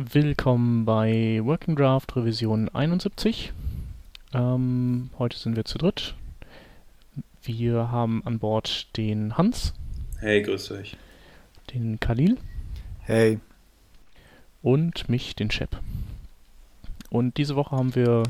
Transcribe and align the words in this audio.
Willkommen 0.00 0.84
bei 0.84 1.40
Working 1.42 1.74
Draft 1.74 2.14
Revision 2.14 2.68
71. 2.72 3.52
Ähm, 4.32 5.10
heute 5.18 5.36
sind 5.36 5.56
wir 5.56 5.64
zu 5.64 5.76
dritt. 5.76 6.14
Wir 7.42 7.90
haben 7.90 8.22
an 8.24 8.38
Bord 8.38 8.96
den 8.96 9.36
Hans. 9.36 9.74
Hey, 10.20 10.42
grüß 10.42 10.70
euch. 10.70 10.96
Den 11.74 11.98
Khalil. 11.98 12.38
Hey. 13.00 13.40
Und 14.62 15.08
mich, 15.08 15.34
den 15.34 15.50
Shep. 15.50 15.76
Und 17.10 17.36
diese 17.36 17.56
Woche 17.56 17.74
haben 17.74 17.96
wir 17.96 18.22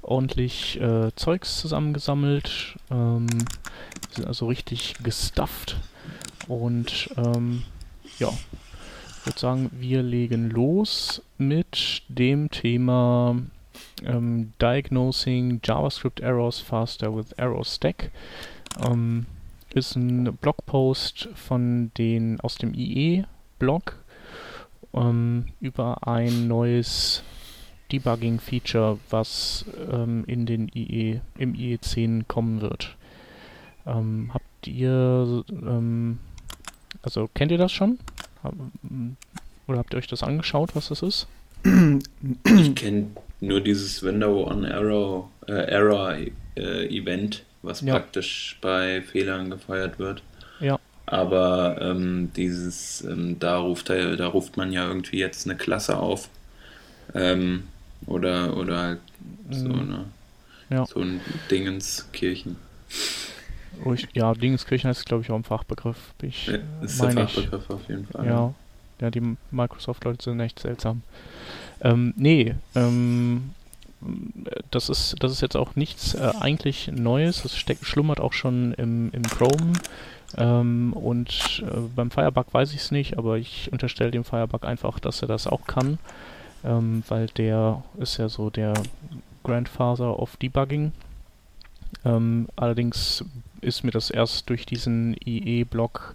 ordentlich 0.00 0.80
äh, 0.80 1.14
Zeugs 1.14 1.60
zusammengesammelt. 1.60 2.78
Ähm, 2.90 3.26
sind 4.12 4.26
also 4.26 4.46
richtig 4.46 4.94
gestufft. 5.02 5.76
Und 6.48 7.10
ähm, 7.18 7.64
ja, 8.18 8.32
ich 9.22 9.26
würde 9.26 9.38
sagen, 9.38 9.70
wir 9.78 10.02
legen 10.02 10.50
los 10.50 11.22
mit 11.38 12.02
dem 12.08 12.50
Thema 12.50 13.36
ähm, 14.04 14.52
Diagnosing 14.60 15.60
JavaScript 15.62 16.18
Errors 16.18 16.58
Faster 16.58 17.16
with 17.16 17.30
Error 17.36 17.64
Stack. 17.64 18.10
Ähm, 18.84 19.26
ist 19.74 19.94
ein 19.94 20.24
Blogpost 20.40 21.28
von 21.36 21.92
den 21.96 22.40
aus 22.40 22.56
dem 22.56 22.74
IE-Blog 22.74 24.02
ähm, 24.92 25.46
über 25.60 26.04
ein 26.04 26.48
neues 26.48 27.22
Debugging-Feature, 27.92 28.98
was 29.08 29.64
ähm, 29.88 30.24
in 30.26 30.46
den 30.46 30.68
IE, 30.74 31.20
im 31.38 31.54
IE 31.54 31.78
10 31.78 32.26
kommen 32.26 32.60
wird. 32.60 32.96
Ähm, 33.86 34.32
habt 34.34 34.66
ihr, 34.66 35.44
ähm, 35.48 36.18
also 37.02 37.30
kennt 37.32 37.52
ihr 37.52 37.58
das 37.58 37.70
schon? 37.70 38.00
Oder 39.66 39.78
habt 39.78 39.94
ihr 39.94 39.98
euch 39.98 40.06
das 40.06 40.22
angeschaut, 40.22 40.74
was 40.74 40.88
das 40.88 41.02
ist? 41.02 41.26
Ich 41.64 42.74
kenne 42.74 43.10
nur 43.40 43.60
dieses 43.60 44.02
Window 44.02 44.46
on 44.48 44.64
Error, 44.64 45.30
äh, 45.46 45.52
Error 45.52 46.16
äh, 46.56 46.86
Event, 46.88 47.44
was 47.62 47.80
ja. 47.80 47.94
praktisch 47.94 48.58
bei 48.60 49.02
Fehlern 49.02 49.50
gefeuert 49.50 49.98
wird. 49.98 50.22
Ja. 50.60 50.78
Aber 51.06 51.78
ähm, 51.80 52.30
dieses, 52.36 53.02
ähm, 53.02 53.38
da, 53.38 53.58
ruft, 53.58 53.90
da, 53.90 54.16
da 54.16 54.26
ruft 54.28 54.56
man 54.56 54.72
ja 54.72 54.86
irgendwie 54.86 55.18
jetzt 55.18 55.46
eine 55.46 55.56
Klasse 55.56 55.98
auf. 55.98 56.28
Ähm, 57.14 57.64
oder, 58.06 58.56
oder 58.56 58.78
halt 58.78 59.00
so, 59.50 59.68
mhm. 59.68 59.80
eine, 59.80 60.04
ja. 60.70 60.86
so 60.86 61.00
ein 61.00 61.20
Dingenskirchen. 61.50 62.56
Oh, 63.84 63.92
ich, 63.92 64.08
ja, 64.14 64.32
Dingenskirchen 64.34 64.88
heißt, 64.88 65.06
glaube 65.06 65.22
ich, 65.22 65.30
auch 65.30 65.36
ein 65.36 65.44
Fachbegriff. 65.44 65.96
Ich, 66.22 66.46
ja, 66.46 66.58
ist 66.82 67.02
der 67.02 67.12
Fachbegriff 67.12 67.64
ich. 67.64 67.70
auf 67.70 67.88
jeden 67.88 68.06
Fall. 68.06 68.26
Ja, 68.26 68.54
ja 69.00 69.10
die 69.10 69.36
Microsoft-Leute 69.50 70.22
sind 70.22 70.40
echt 70.40 70.58
seltsam. 70.58 71.02
Ähm, 71.80 72.14
nee, 72.16 72.54
ähm, 72.74 73.50
das 74.70 74.88
ist, 74.88 75.16
das 75.20 75.32
ist 75.32 75.40
jetzt 75.40 75.56
auch 75.56 75.76
nichts 75.76 76.14
äh, 76.14 76.32
eigentlich 76.40 76.88
Neues. 76.88 77.44
Es 77.44 77.56
steckt, 77.56 77.84
schlummert 77.84 78.20
auch 78.20 78.32
schon 78.32 78.72
im, 78.74 79.10
im 79.12 79.22
Chrome. 79.22 79.72
Ähm, 80.36 80.92
und 80.94 81.62
äh, 81.66 81.80
beim 81.94 82.10
Firebug 82.10 82.52
weiß 82.52 82.72
ich 82.72 82.80
es 82.80 82.90
nicht, 82.90 83.18
aber 83.18 83.36
ich 83.36 83.70
unterstelle 83.72 84.10
dem 84.10 84.24
Firebug 84.24 84.64
einfach, 84.64 84.98
dass 84.98 85.22
er 85.22 85.28
das 85.28 85.46
auch 85.46 85.66
kann. 85.66 85.98
Ähm, 86.64 87.02
weil 87.08 87.26
der 87.26 87.82
ist 87.98 88.18
ja 88.18 88.28
so 88.28 88.50
der 88.50 88.74
Grandfather 89.42 90.18
of 90.18 90.36
Debugging. 90.36 90.92
Ähm, 92.04 92.48
allerdings 92.56 93.24
ist 93.62 93.84
mir 93.84 93.90
das 93.90 94.10
erst 94.10 94.50
durch 94.50 94.66
diesen 94.66 95.16
IE-Blog 95.24 96.14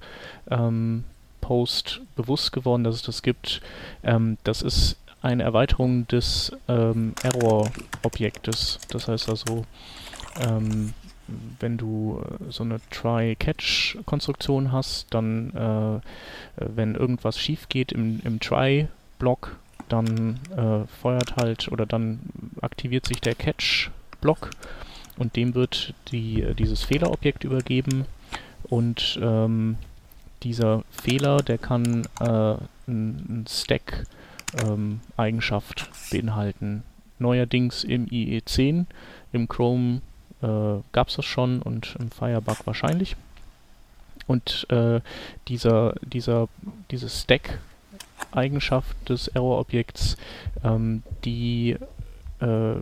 ähm, 0.50 1.04
Post 1.42 2.02
bewusst 2.16 2.52
geworden, 2.52 2.84
dass 2.84 2.96
es 2.96 3.04
das 3.04 3.22
gibt. 3.22 3.62
Ähm, 4.04 4.38
das 4.44 4.62
ist 4.62 4.98
eine 5.22 5.44
Erweiterung 5.44 6.08
des 6.08 6.52
ähm, 6.68 7.14
Error-Objektes. 7.24 8.80
Das 8.90 9.08
heißt 9.08 9.30
also, 9.30 9.66
ähm, 10.42 10.94
wenn 11.60 11.78
du 11.78 12.22
äh, 12.22 12.52
so 12.52 12.64
eine 12.64 12.80
Try-Catch-Konstruktion 12.92 14.72
hast, 14.72 15.08
dann, 15.14 15.52
äh, 15.52 16.66
wenn 16.76 16.96
irgendwas 16.96 17.40
schief 17.40 17.70
geht 17.70 17.92
im, 17.92 18.22
im 18.24 18.40
Try-Block, 18.40 19.58
dann 19.90 20.40
äh, 20.56 20.88
feuert 21.02 21.36
halt 21.38 21.72
oder 21.72 21.86
dann 21.86 22.20
aktiviert 22.62 23.06
sich 23.06 23.22
der 23.22 23.36
Catch-Block 23.36 24.50
und 25.18 25.36
dem 25.36 25.56
wird 25.56 25.94
die, 26.12 26.42
äh, 26.42 26.54
dieses 26.54 26.84
Fehlerobjekt 26.84 27.44
übergeben 27.44 28.06
und 28.64 29.20
ähm, 29.22 29.78
dieser 30.44 30.84
Fehler, 30.92 31.38
der 31.38 31.58
kann 31.58 32.08
äh, 32.20 32.56
ein 32.88 33.46
Stack 33.50 34.06
ähm, 34.64 35.02
Eigenschaft 35.18 35.90
beinhalten. 36.12 36.84
Neuerdings 37.20 37.84
im 37.84 38.06
IE10, 38.08 38.86
im 39.34 39.48
Chrome 39.48 40.02
äh, 40.42 40.82
gab 40.92 41.10
es 41.10 41.16
das 41.16 41.26
schon 41.26 41.62
und 41.62 41.96
im 42.00 42.12
Firebug 42.12 42.66
wahrscheinlich. 42.66 43.16
Und 44.28 44.68
äh, 44.70 45.02
dieser, 45.48 45.96
dieser, 46.02 46.50
diese 46.92 47.10
Stack-Eigenschaft 47.10 48.96
des 49.10 49.30
Error-Objekts, 49.30 50.18
ähm, 50.64 51.02
die, 51.24 51.78
äh, 52.40 52.76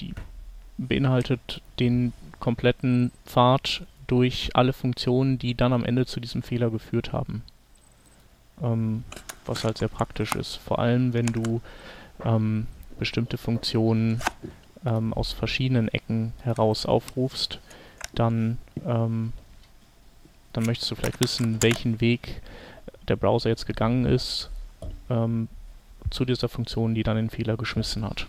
die 0.00 0.14
beinhaltet 0.78 1.60
den 1.78 2.12
kompletten 2.40 3.10
Pfad 3.26 3.82
durch 4.06 4.50
alle 4.54 4.72
Funktionen, 4.72 5.38
die 5.38 5.54
dann 5.54 5.72
am 5.72 5.84
Ende 5.84 6.06
zu 6.06 6.20
diesem 6.20 6.42
Fehler 6.42 6.70
geführt 6.70 7.12
haben. 7.12 7.42
Ähm, 8.62 9.04
was 9.44 9.64
halt 9.64 9.78
sehr 9.78 9.88
praktisch 9.88 10.34
ist. 10.34 10.56
Vor 10.56 10.78
allem, 10.78 11.12
wenn 11.12 11.26
du 11.26 11.60
ähm, 12.24 12.66
bestimmte 12.98 13.38
Funktionen 13.38 14.20
ähm, 14.84 15.12
aus 15.12 15.32
verschiedenen 15.32 15.88
Ecken 15.88 16.32
heraus 16.42 16.86
aufrufst, 16.86 17.58
dann, 18.14 18.58
ähm, 18.86 19.32
dann 20.52 20.64
möchtest 20.64 20.90
du 20.90 20.94
vielleicht 20.94 21.20
wissen, 21.20 21.62
welchen 21.62 22.00
Weg 22.00 22.42
der 23.06 23.16
Browser 23.16 23.48
jetzt 23.48 23.66
gegangen 23.66 24.04
ist 24.04 24.50
ähm, 25.10 25.48
zu 26.10 26.24
dieser 26.24 26.48
Funktion, 26.48 26.94
die 26.94 27.02
dann 27.02 27.16
den 27.16 27.30
Fehler 27.30 27.56
geschmissen 27.56 28.04
hat. 28.04 28.26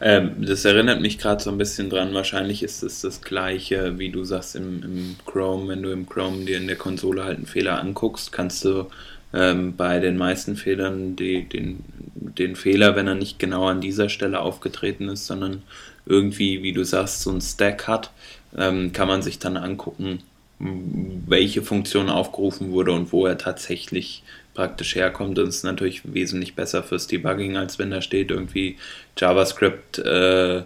Ähm, 0.00 0.44
das 0.44 0.64
erinnert 0.64 1.00
mich 1.00 1.18
gerade 1.18 1.42
so 1.42 1.50
ein 1.50 1.58
bisschen 1.58 1.90
dran. 1.90 2.14
Wahrscheinlich 2.14 2.62
ist 2.62 2.82
es 2.82 3.00
das 3.00 3.22
gleiche, 3.22 3.98
wie 3.98 4.10
du 4.10 4.24
sagst 4.24 4.56
im, 4.56 4.82
im, 4.82 5.16
Chrome. 5.26 5.68
Wenn 5.68 5.82
du 5.82 5.90
im 5.90 6.08
Chrome 6.08 6.44
dir 6.44 6.56
in 6.56 6.66
der 6.66 6.76
Konsole 6.76 7.24
halt 7.24 7.36
einen 7.36 7.46
Fehler 7.46 7.80
anguckst, 7.80 8.32
kannst 8.32 8.64
du 8.64 8.86
ähm, 9.32 9.76
bei 9.76 9.98
den 10.00 10.16
meisten 10.16 10.56
Fehlern 10.56 11.16
die, 11.16 11.48
den, 11.48 11.84
den 12.14 12.56
Fehler, 12.56 12.96
wenn 12.96 13.08
er 13.08 13.14
nicht 13.14 13.38
genau 13.38 13.66
an 13.66 13.80
dieser 13.80 14.08
Stelle 14.08 14.40
aufgetreten 14.40 15.08
ist, 15.08 15.26
sondern 15.26 15.62
irgendwie, 16.06 16.62
wie 16.62 16.72
du 16.72 16.84
sagst, 16.84 17.22
so 17.22 17.30
ein 17.30 17.40
Stack 17.40 17.86
hat, 17.86 18.10
ähm, 18.56 18.92
kann 18.92 19.08
man 19.08 19.22
sich 19.22 19.38
dann 19.38 19.56
angucken, 19.56 20.20
welche 20.58 21.62
Funktion 21.62 22.08
aufgerufen 22.08 22.72
wurde 22.72 22.92
und 22.92 23.12
wo 23.12 23.26
er 23.26 23.38
tatsächlich 23.38 24.24
praktisch 24.58 24.96
herkommt. 24.96 25.38
Ist 25.38 25.62
natürlich 25.62 26.12
wesentlich 26.12 26.56
besser 26.56 26.82
fürs 26.82 27.06
Debugging, 27.06 27.56
als 27.56 27.78
wenn 27.78 27.92
da 27.92 28.02
steht 28.02 28.32
irgendwie 28.32 28.76
JavaScript, 29.16 30.00
äh, 30.00 30.64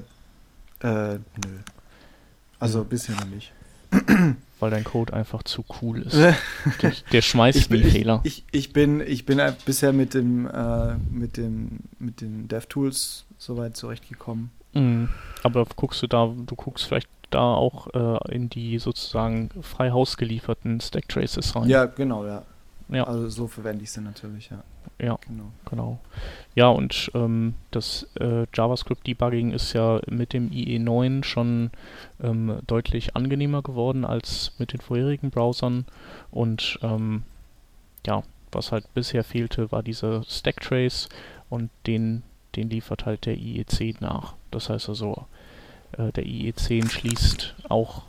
nö. 0.82 1.60
Also 2.66 2.84
bisher 2.84 3.16
noch 3.16 3.28
nicht. 3.28 3.52
Weil 4.60 4.72
dein 4.72 4.84
Code 4.84 5.14
einfach 5.14 5.44
zu 5.44 5.64
cool 5.82 6.02
ist. 6.04 6.16
der, 6.16 6.36
der 7.12 7.22
schmeißt 7.22 7.58
ich 7.60 7.70
bin, 7.70 7.82
nie 7.82 7.90
Fehler. 7.90 8.22
Ich, 8.24 8.46
ich, 8.52 8.74
bin, 8.74 9.02
ich 9.02 9.26
bin 9.26 9.42
bisher 9.66 9.94
mit 9.94 10.14
dem, 10.14 10.48
äh, 10.48 10.96
mit 11.12 11.38
dem, 11.38 11.80
mit 12.00 12.22
den 12.22 12.48
DevTools 12.48 13.26
soweit 13.38 13.76
zurechtgekommen. 13.76 14.52
Mhm. 14.74 15.10
Aber 15.44 15.66
guckst 15.76 16.02
du 16.02 16.08
da, 16.08 16.34
du 16.36 16.56
guckst 16.56 16.86
vielleicht 16.86 17.10
da 17.30 17.54
auch 17.54 17.88
äh, 17.94 18.34
in 18.36 18.50
die 18.50 18.80
sozusagen 18.80 19.50
frei 19.62 19.92
Haus 19.92 20.18
gelieferten 20.18 20.80
Stack 20.80 21.10
Traces 21.10 21.56
rein. 21.56 21.68
Ja, 21.68 21.86
genau, 21.86 22.26
ja. 22.26 22.44
Ja. 22.90 23.06
Also 23.06 23.30
so 23.30 23.48
verwende 23.48 23.84
ich 23.84 23.92
sie 23.92 24.02
natürlich, 24.02 24.50
ja. 24.50 24.64
Ja. 25.00 25.18
Genau. 25.28 25.52
Genau. 25.70 26.00
Ja, 26.56 26.70
und 26.70 27.12
ähm, 27.14 27.56
das 27.72 28.08
äh, 28.20 28.46
JavaScript-Debugging 28.54 29.52
ist 29.52 29.74
ja 29.74 30.00
mit 30.08 30.32
dem 30.32 30.50
IE9 30.52 31.24
schon 31.24 31.72
ähm, 32.24 32.60
deutlich 32.66 33.16
angenehmer 33.16 33.62
geworden 33.62 34.06
als 34.06 34.54
mit 34.58 34.72
den 34.72 34.80
vorherigen 34.80 35.32
Browsern. 35.32 35.86
Und 36.32 36.80
ähm, 36.82 37.24
ja, 38.06 38.24
was 38.52 38.72
halt 38.72 38.92
bisher 38.94 39.24
fehlte, 39.24 39.72
war 39.72 39.84
dieser 39.84 40.24
Stacktrace 40.24 41.10
und 41.50 41.70
den, 41.88 42.24
den 42.56 42.70
liefert 42.70 43.06
halt 43.06 43.26
der 43.26 43.36
IE10 43.36 43.98
nach. 44.00 44.36
Das 44.52 44.70
heißt 44.70 44.88
also, 44.88 45.26
äh, 45.98 46.14
der 46.14 46.24
IE10 46.24 46.90
schließt 46.90 47.56
auch 47.68 48.04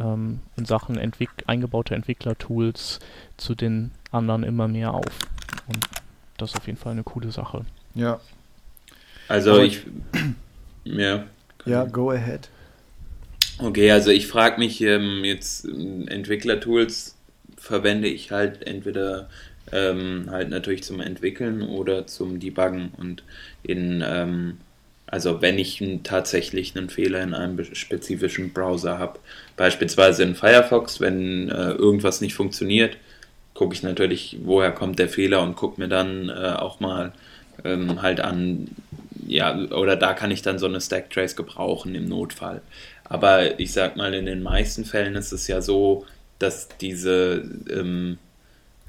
ähm, 0.00 0.40
in 0.56 0.64
Sachen 0.64 0.96
Entwick 0.96 1.30
eingebaute 1.46 1.94
Entwicklertools 1.94 3.00
zu 3.36 3.54
den 3.54 3.90
anderen 4.10 4.44
immer 4.44 4.68
mehr 4.68 4.94
auf. 4.94 5.18
Und 5.66 5.86
das 6.38 6.50
ist 6.50 6.56
auf 6.56 6.66
jeden 6.66 6.78
Fall 6.78 6.92
eine 6.92 7.02
coole 7.04 7.30
Sache. 7.32 7.64
Ja. 7.94 8.20
Also 9.28 9.52
Aber- 9.52 9.64
ich. 9.64 9.80
Ja. 10.84 11.26
Ja, 11.64 11.84
go 11.84 12.10
ahead. 12.10 12.48
Okay, 13.58 13.92
also 13.92 14.10
ich 14.10 14.26
frage 14.26 14.58
mich 14.58 14.80
ähm, 14.80 15.22
jetzt 15.22 15.64
ähm, 15.64 16.08
Entwicklertools 16.08 17.14
verwende 17.56 18.08
ich 18.08 18.32
halt 18.32 18.66
entweder 18.66 19.28
ähm, 19.70 20.26
halt 20.28 20.48
natürlich 20.48 20.82
zum 20.82 20.98
Entwickeln 21.00 21.62
oder 21.62 22.08
zum 22.08 22.40
Debuggen 22.40 22.90
und 22.96 23.22
in 23.62 24.02
ähm, 24.04 24.58
also 25.06 25.40
wenn 25.40 25.56
ich 25.58 25.80
tatsächlich 26.02 26.76
einen 26.76 26.88
Fehler 26.90 27.22
in 27.22 27.34
einem 27.34 27.62
spezifischen 27.76 28.52
Browser 28.52 28.98
habe, 28.98 29.20
beispielsweise 29.56 30.24
in 30.24 30.34
Firefox, 30.34 31.00
wenn 31.00 31.48
äh, 31.48 31.70
irgendwas 31.72 32.20
nicht 32.22 32.34
funktioniert, 32.34 32.96
gucke 33.54 33.74
ich 33.74 33.82
natürlich, 33.82 34.38
woher 34.42 34.72
kommt 34.72 34.98
der 34.98 35.08
Fehler 35.08 35.42
und 35.42 35.56
gucke 35.56 35.80
mir 35.80 35.88
dann 35.88 36.28
äh, 36.28 36.54
auch 36.58 36.80
mal 36.80 37.12
ähm, 37.64 38.02
halt 38.02 38.20
an, 38.20 38.68
ja, 39.26 39.56
oder 39.56 39.96
da 39.96 40.14
kann 40.14 40.30
ich 40.30 40.42
dann 40.42 40.58
so 40.58 40.66
eine 40.66 40.80
Stacktrace 40.80 41.36
gebrauchen 41.36 41.94
im 41.94 42.08
Notfall. 42.08 42.62
Aber 43.04 43.60
ich 43.60 43.72
sag 43.72 43.96
mal, 43.96 44.14
in 44.14 44.26
den 44.26 44.42
meisten 44.42 44.84
Fällen 44.84 45.16
ist 45.16 45.32
es 45.32 45.46
ja 45.48 45.60
so, 45.60 46.06
dass 46.38 46.68
diese 46.80 47.44
ähm, 47.70 48.18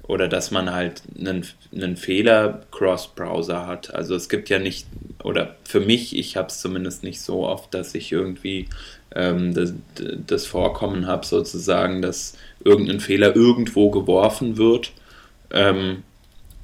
oder 0.08 0.28
dass 0.28 0.52
man 0.52 0.74
halt 0.74 1.02
einen, 1.18 1.46
einen 1.74 1.96
Fehler 1.96 2.64
Cross-Browser 2.72 3.66
hat. 3.66 3.94
Also 3.94 4.16
es 4.16 4.28
gibt 4.28 4.50
ja 4.50 4.60
nicht, 4.60 4.86
oder 5.24 5.56
für 5.64 5.80
mich, 5.80 6.18
ich 6.18 6.36
habe 6.36 6.50
es 6.50 6.60
zumindest 6.60 7.04
nicht 7.04 7.22
so 7.22 7.48
oft, 7.48 7.74
dass 7.74 7.96
ich 7.96 8.12
irgendwie 8.12 8.68
ähm, 9.16 9.54
das, 9.54 9.74
das 10.28 10.46
Vorkommen 10.46 11.08
habe, 11.08 11.26
sozusagen, 11.26 12.02
dass 12.02 12.38
irgendein 12.64 13.00
Fehler 13.00 13.36
irgendwo 13.36 13.90
geworfen 13.92 14.58
wird 14.58 14.92
ähm, 15.52 16.04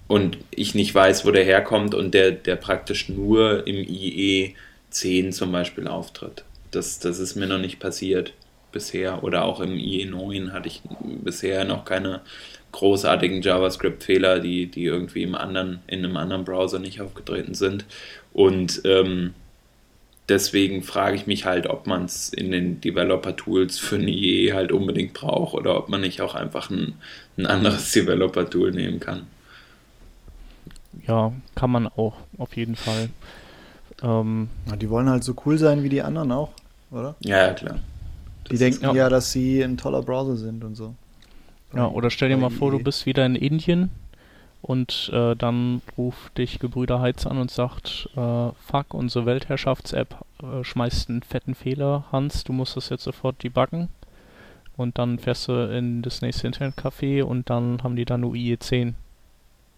und 0.07 0.37
ich 0.51 0.75
nicht 0.75 0.93
weiß, 0.93 1.25
wo 1.25 1.31
der 1.31 1.45
herkommt 1.45 1.95
und 1.95 2.13
der, 2.13 2.31
der 2.31 2.57
praktisch 2.57 3.07
nur 3.07 3.65
im 3.67 3.77
IE 3.77 4.55
10 4.89 5.31
zum 5.31 5.51
Beispiel 5.51 5.87
auftritt. 5.87 6.43
Das, 6.71 6.99
das 6.99 7.19
ist 7.19 7.35
mir 7.35 7.47
noch 7.47 7.59
nicht 7.59 7.79
passiert 7.79 8.33
bisher 8.71 9.23
oder 9.23 9.45
auch 9.45 9.61
im 9.61 9.77
IE 9.77 10.05
9 10.05 10.53
hatte 10.53 10.67
ich 10.67 10.81
bisher 11.23 11.63
noch 11.65 11.85
keine 11.85 12.21
großartigen 12.71 13.41
JavaScript-Fehler, 13.41 14.39
die, 14.39 14.67
die 14.67 14.85
irgendwie 14.85 15.23
im 15.23 15.35
anderen, 15.35 15.79
in 15.87 16.05
einem 16.05 16.17
anderen 16.17 16.45
Browser 16.45 16.79
nicht 16.79 17.01
aufgetreten 17.01 17.53
sind. 17.53 17.85
Und 18.33 18.81
ähm, 18.85 19.33
deswegen 20.29 20.83
frage 20.83 21.15
ich 21.15 21.27
mich 21.27 21.45
halt, 21.45 21.67
ob 21.67 21.87
man 21.87 22.05
es 22.05 22.29
in 22.29 22.51
den 22.51 22.81
Developer-Tools 22.81 23.79
für 23.79 23.95
ein 23.95 24.07
IE 24.07 24.53
halt 24.53 24.71
unbedingt 24.71 25.13
braucht 25.13 25.53
oder 25.53 25.77
ob 25.77 25.89
man 25.89 26.01
nicht 26.01 26.21
auch 26.21 26.35
einfach 26.35 26.69
ein, 26.69 26.93
ein 27.37 27.45
anderes 27.45 27.91
Developer-Tool 27.93 28.71
nehmen 28.71 28.99
kann. 28.99 29.27
Ja, 31.07 31.33
kann 31.55 31.71
man 31.71 31.87
auch, 31.87 32.17
auf 32.37 32.55
jeden 32.55 32.75
Fall. 32.75 33.09
Ähm, 34.01 34.49
Ja, 34.69 34.75
die 34.75 34.89
wollen 34.89 35.09
halt 35.09 35.23
so 35.23 35.35
cool 35.45 35.57
sein 35.57 35.83
wie 35.83 35.89
die 35.89 36.01
anderen 36.01 36.31
auch, 36.31 36.51
oder? 36.91 37.15
Ja, 37.21 37.47
ja, 37.47 37.53
klar. 37.53 37.79
Die 38.45 38.51
Das 38.51 38.59
denken 38.59 38.83
ja. 38.83 38.93
ja. 38.93 39.09
dass 39.09 39.31
sie 39.31 39.61
ein 39.61 39.77
toller 39.77 40.01
Browser 40.01 40.37
sind 40.37 40.63
und 40.63 40.75
so. 40.75 40.95
Ja, 41.73 41.87
oder 41.87 42.09
stell 42.09 42.29
dir 42.29 42.37
mal 42.37 42.49
vor, 42.49 42.71
du 42.71 42.79
bist 42.79 43.05
wieder 43.05 43.25
in 43.25 43.35
Indien 43.35 43.91
und 44.61 45.09
äh, 45.13 45.35
dann 45.35 45.81
ruft 45.97 46.37
dich 46.37 46.59
Gebrüder 46.59 46.99
Heiz 46.99 47.25
an 47.25 47.37
und 47.37 47.51
sagt, 47.51 48.09
äh, 48.15 48.49
fuck, 48.59 48.93
unsere 48.93 49.25
Weltherrschafts-App 49.25 50.15
äh, 50.43 50.63
schmeißt 50.63 51.09
einen 51.09 51.23
fetten 51.23 51.55
Fehler, 51.55 52.05
Hans, 52.11 52.43
du 52.43 52.53
musst 52.53 52.75
das 52.75 52.89
jetzt 52.89 53.03
sofort 53.03 53.43
debuggen. 53.43 53.89
Und 54.75 54.97
dann 54.97 55.19
fährst 55.19 55.49
du 55.49 55.69
in 55.69 56.01
das 56.01 56.21
nächste 56.21 56.47
Internetcafé 56.47 57.21
und 57.23 57.49
dann 57.49 57.83
haben 57.83 57.97
die 57.97 58.05
da 58.05 58.17
nur 58.17 58.33
IE10. 58.33 58.93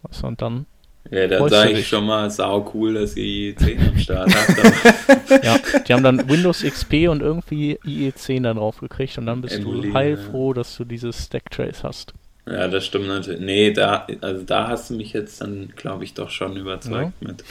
Weißt 0.02 0.22
du, 0.22 0.26
und 0.28 0.40
dann 0.40 0.66
Ja, 1.10 1.26
dann 1.26 1.48
sage 1.48 1.72
ich 1.72 1.88
schon 1.88 2.06
mal, 2.06 2.30
sau 2.30 2.70
cool, 2.74 2.94
dass 2.94 3.16
ihr 3.16 3.54
IE10 3.54 3.88
am 3.88 3.98
Start 3.98 4.34
habt. 4.34 5.42
Ja, 5.44 5.58
die 5.86 5.92
haben 5.92 6.02
dann 6.02 6.28
Windows 6.28 6.62
XP 6.62 7.08
und 7.08 7.22
irgendwie 7.22 7.78
IE10 7.84 8.42
da 8.42 8.54
drauf 8.54 8.78
gekriegt 8.78 9.18
und 9.18 9.26
dann 9.26 9.40
bist 9.40 9.56
Emulieren, 9.56 9.82
du 9.82 9.88
ja. 9.88 9.94
heilfroh, 9.94 10.52
dass 10.52 10.76
du 10.76 10.84
dieses 10.84 11.24
Stacktrace 11.24 11.82
hast. 11.82 12.14
ja, 12.46 12.68
das 12.68 12.86
stimmt 12.86 13.08
natürlich. 13.08 13.40
Nee, 13.40 13.72
da, 13.72 14.06
also 14.20 14.44
da 14.44 14.68
hast 14.68 14.90
du 14.90 14.94
mich 14.94 15.12
jetzt 15.12 15.40
dann, 15.40 15.72
glaube 15.74 16.04
ich, 16.04 16.14
doch 16.14 16.30
schon 16.30 16.56
überzeugt 16.56 17.20
mit. 17.20 17.44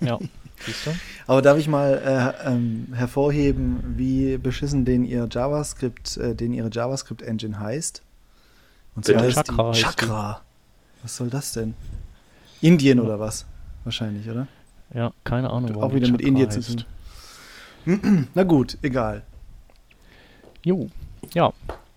Ja. 0.00 0.08
Ja, 0.08 0.18
siehst 0.66 0.86
du? 0.86 0.90
Aber 1.26 1.42
darf 1.42 1.58
ich 1.58 1.68
mal 1.68 2.34
äh, 2.44 2.48
ähm, 2.48 2.88
hervorheben, 2.92 3.94
wie 3.96 4.36
beschissen 4.36 4.84
den 4.84 5.04
ihr 5.04 5.28
JavaScript, 5.30 6.16
äh, 6.18 6.34
den 6.34 6.52
ihre 6.52 6.70
JavaScript-Engine 6.70 7.58
heißt? 7.58 8.02
Und 8.96 9.04
zwar 9.04 9.22
heißt 9.22 9.36
Chakra 9.36 9.62
die 9.62 9.68
heißt 9.68 9.78
die. 9.78 9.82
Chakra. 9.82 10.42
Was 11.02 11.16
soll 11.16 11.30
das 11.30 11.52
denn? 11.52 11.74
Indien 12.60 13.00
oder 13.00 13.20
was? 13.20 13.46
Wahrscheinlich, 13.84 14.28
oder? 14.28 14.46
Ja, 14.94 15.12
keine 15.24 15.50
Ahnung. 15.50 15.76
Auch 15.82 15.94
wieder 15.94 16.10
mit 16.10 16.22
Indien 16.22 16.50
zu 16.50 16.62
tun. 16.76 16.84
Na 18.34 18.42
gut, 18.42 18.78
egal. 18.82 19.22
Jo, 20.64 20.88
ja. 21.34 21.52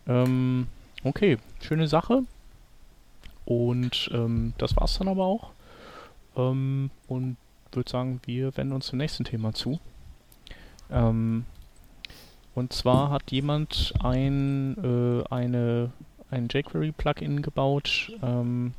Ähm, 0.08 0.68
okay, 1.04 1.38
schöne 1.62 1.88
Sache. 1.88 2.24
Und 3.46 4.10
ähm, 4.13 4.54
das 4.58 4.75
war's 4.78 4.98
dann 4.98 5.08
aber 5.08 5.25
auch. 5.25 5.52
Ähm, 6.36 6.92
und 7.08 7.38
würde 7.72 7.90
sagen, 7.90 8.22
wir 8.25 8.56
wenden 8.58 8.74
uns 8.74 8.90
dem 8.90 8.98
nächsten 8.98 9.24
Thema 9.24 9.54
zu. 9.54 9.80
Ähm, 10.92 11.46
und 12.54 12.74
zwar 12.74 13.10
hat 13.10 13.31
jemand 13.31 13.94
ein, 14.04 14.75
äh, 14.84 15.34
eine, 15.34 15.92
ein 16.30 16.50
jQuery-Plugin 16.50 17.42
gebaut, 17.42 18.12
ähm, 18.22 18.74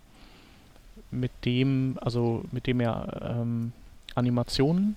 mit 1.12 1.30
dem, 1.44 1.98
also 2.00 2.44
mit 2.50 2.66
dem 2.66 2.80
er 2.80 3.36
ähm, 3.40 3.72
Animationen, 4.14 4.96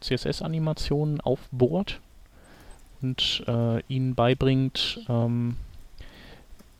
CSS-Animationen 0.00 1.20
aufbohrt 1.20 2.00
und 3.02 3.42
äh, 3.46 3.80
ihnen 3.88 4.14
beibringt 4.14 5.00
ähm, 5.08 5.56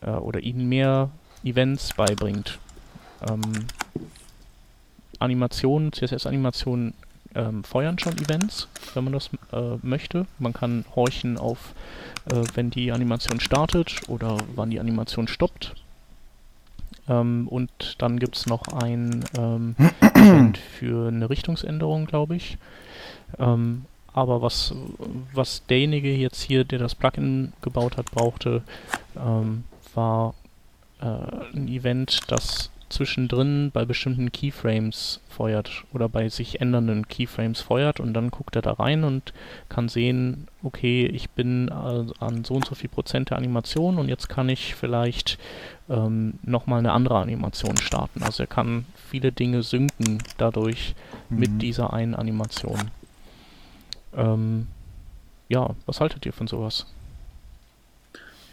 äh, 0.03 0.11
oder 0.11 0.41
ihnen 0.41 0.69
mehr 0.69 1.11
Events 1.43 1.95
beibringt. 1.95 2.59
Ähm, 3.29 3.67
Animationen, 5.19 5.93
CSS-Animationen 5.93 6.95
ähm, 7.35 7.65
feuern 7.65 7.99
schon 7.99 8.17
Events, 8.19 8.69
wenn 8.95 9.05
man 9.05 9.13
das 9.13 9.31
äh, 9.53 9.79
möchte. 9.83 10.27
Man 10.39 10.53
kann 10.53 10.85
horchen 10.95 11.39
auf, 11.39 11.75
äh, 12.31 12.43
wenn 12.55 12.71
die 12.71 12.93
Animation 12.93 13.41
startet 13.41 14.09
oder 14.09 14.39
wann 14.55 14.71
die 14.71 14.81
Animation 14.81 15.29
stoppt. 15.29 15.75
Ähm, 17.09 17.49
und 17.49 17.97
dann 17.99 18.19
gibt 18.19 18.37
es 18.37 18.47
noch 18.47 18.69
ein 18.69 19.25
ähm, 19.39 19.77
Event 20.01 20.59
für 20.59 21.09
eine 21.09 21.29
Richtungsänderung, 21.29 22.07
glaube 22.07 22.37
ich. 22.37 22.59
Ähm, 23.39 23.85
aber 24.13 24.43
was, 24.43 24.73
was 25.33 25.67
derjenige 25.67 26.15
jetzt 26.15 26.43
hier, 26.43 26.65
der 26.65 26.79
das 26.79 26.95
Plugin 26.95 27.53
gebaut 27.63 27.97
hat, 27.97 28.11
brauchte, 28.13 28.63
ähm, 29.17 29.65
war 29.95 30.35
äh, 31.01 31.57
ein 31.57 31.69
Event, 31.69 32.21
das 32.29 32.71
zwischendrin 32.95 33.71
bei 33.73 33.85
bestimmten 33.85 34.33
Keyframes 34.33 35.21
feuert 35.29 35.85
oder 35.93 36.09
bei 36.09 36.29
sich 36.29 36.61
ändernden 36.61 37.07
Keyframes 37.09 37.61
feuert 37.61 38.01
und 38.01 38.15
dann 38.15 38.31
guckt 38.31 38.57
er 38.57 38.63
da 38.63 38.73
rein 38.73 39.05
und 39.05 39.33
kann 39.69 39.89
sehen, 39.89 40.49
okay, 40.63 41.07
ich 41.07 41.31
bin 41.31 41.69
an 41.71 42.45
so 42.45 42.55
und 42.55 42.65
so 42.65 42.75
viel 42.75 42.89
Prozent 42.89 43.31
der 43.31 43.39
Animation 43.39 43.99
und 43.99 44.09
jetzt 44.09 44.29
kann 44.29 44.49
ich 44.49 44.75
vielleicht 44.75 45.39
ähm, 45.91 46.35
nochmal 46.43 46.79
eine 46.79 46.93
andere 46.93 47.19
Animation 47.19 47.77
starten. 47.77 48.23
Also 48.23 48.45
er 48.45 48.47
kann 48.47 48.87
viele 49.11 49.33
Dinge 49.33 49.63
synken 49.63 50.23
dadurch 50.39 50.95
Mhm. 51.31 51.39
mit 51.39 51.63
dieser 51.63 51.93
einen 51.93 52.15
Animation. 52.15 52.91
Ähm, 54.17 54.67
ja, 55.49 55.71
was 55.87 56.01
haltet 56.01 56.27
ihr 56.27 56.33
von 56.33 56.47
sowas? 56.47 56.87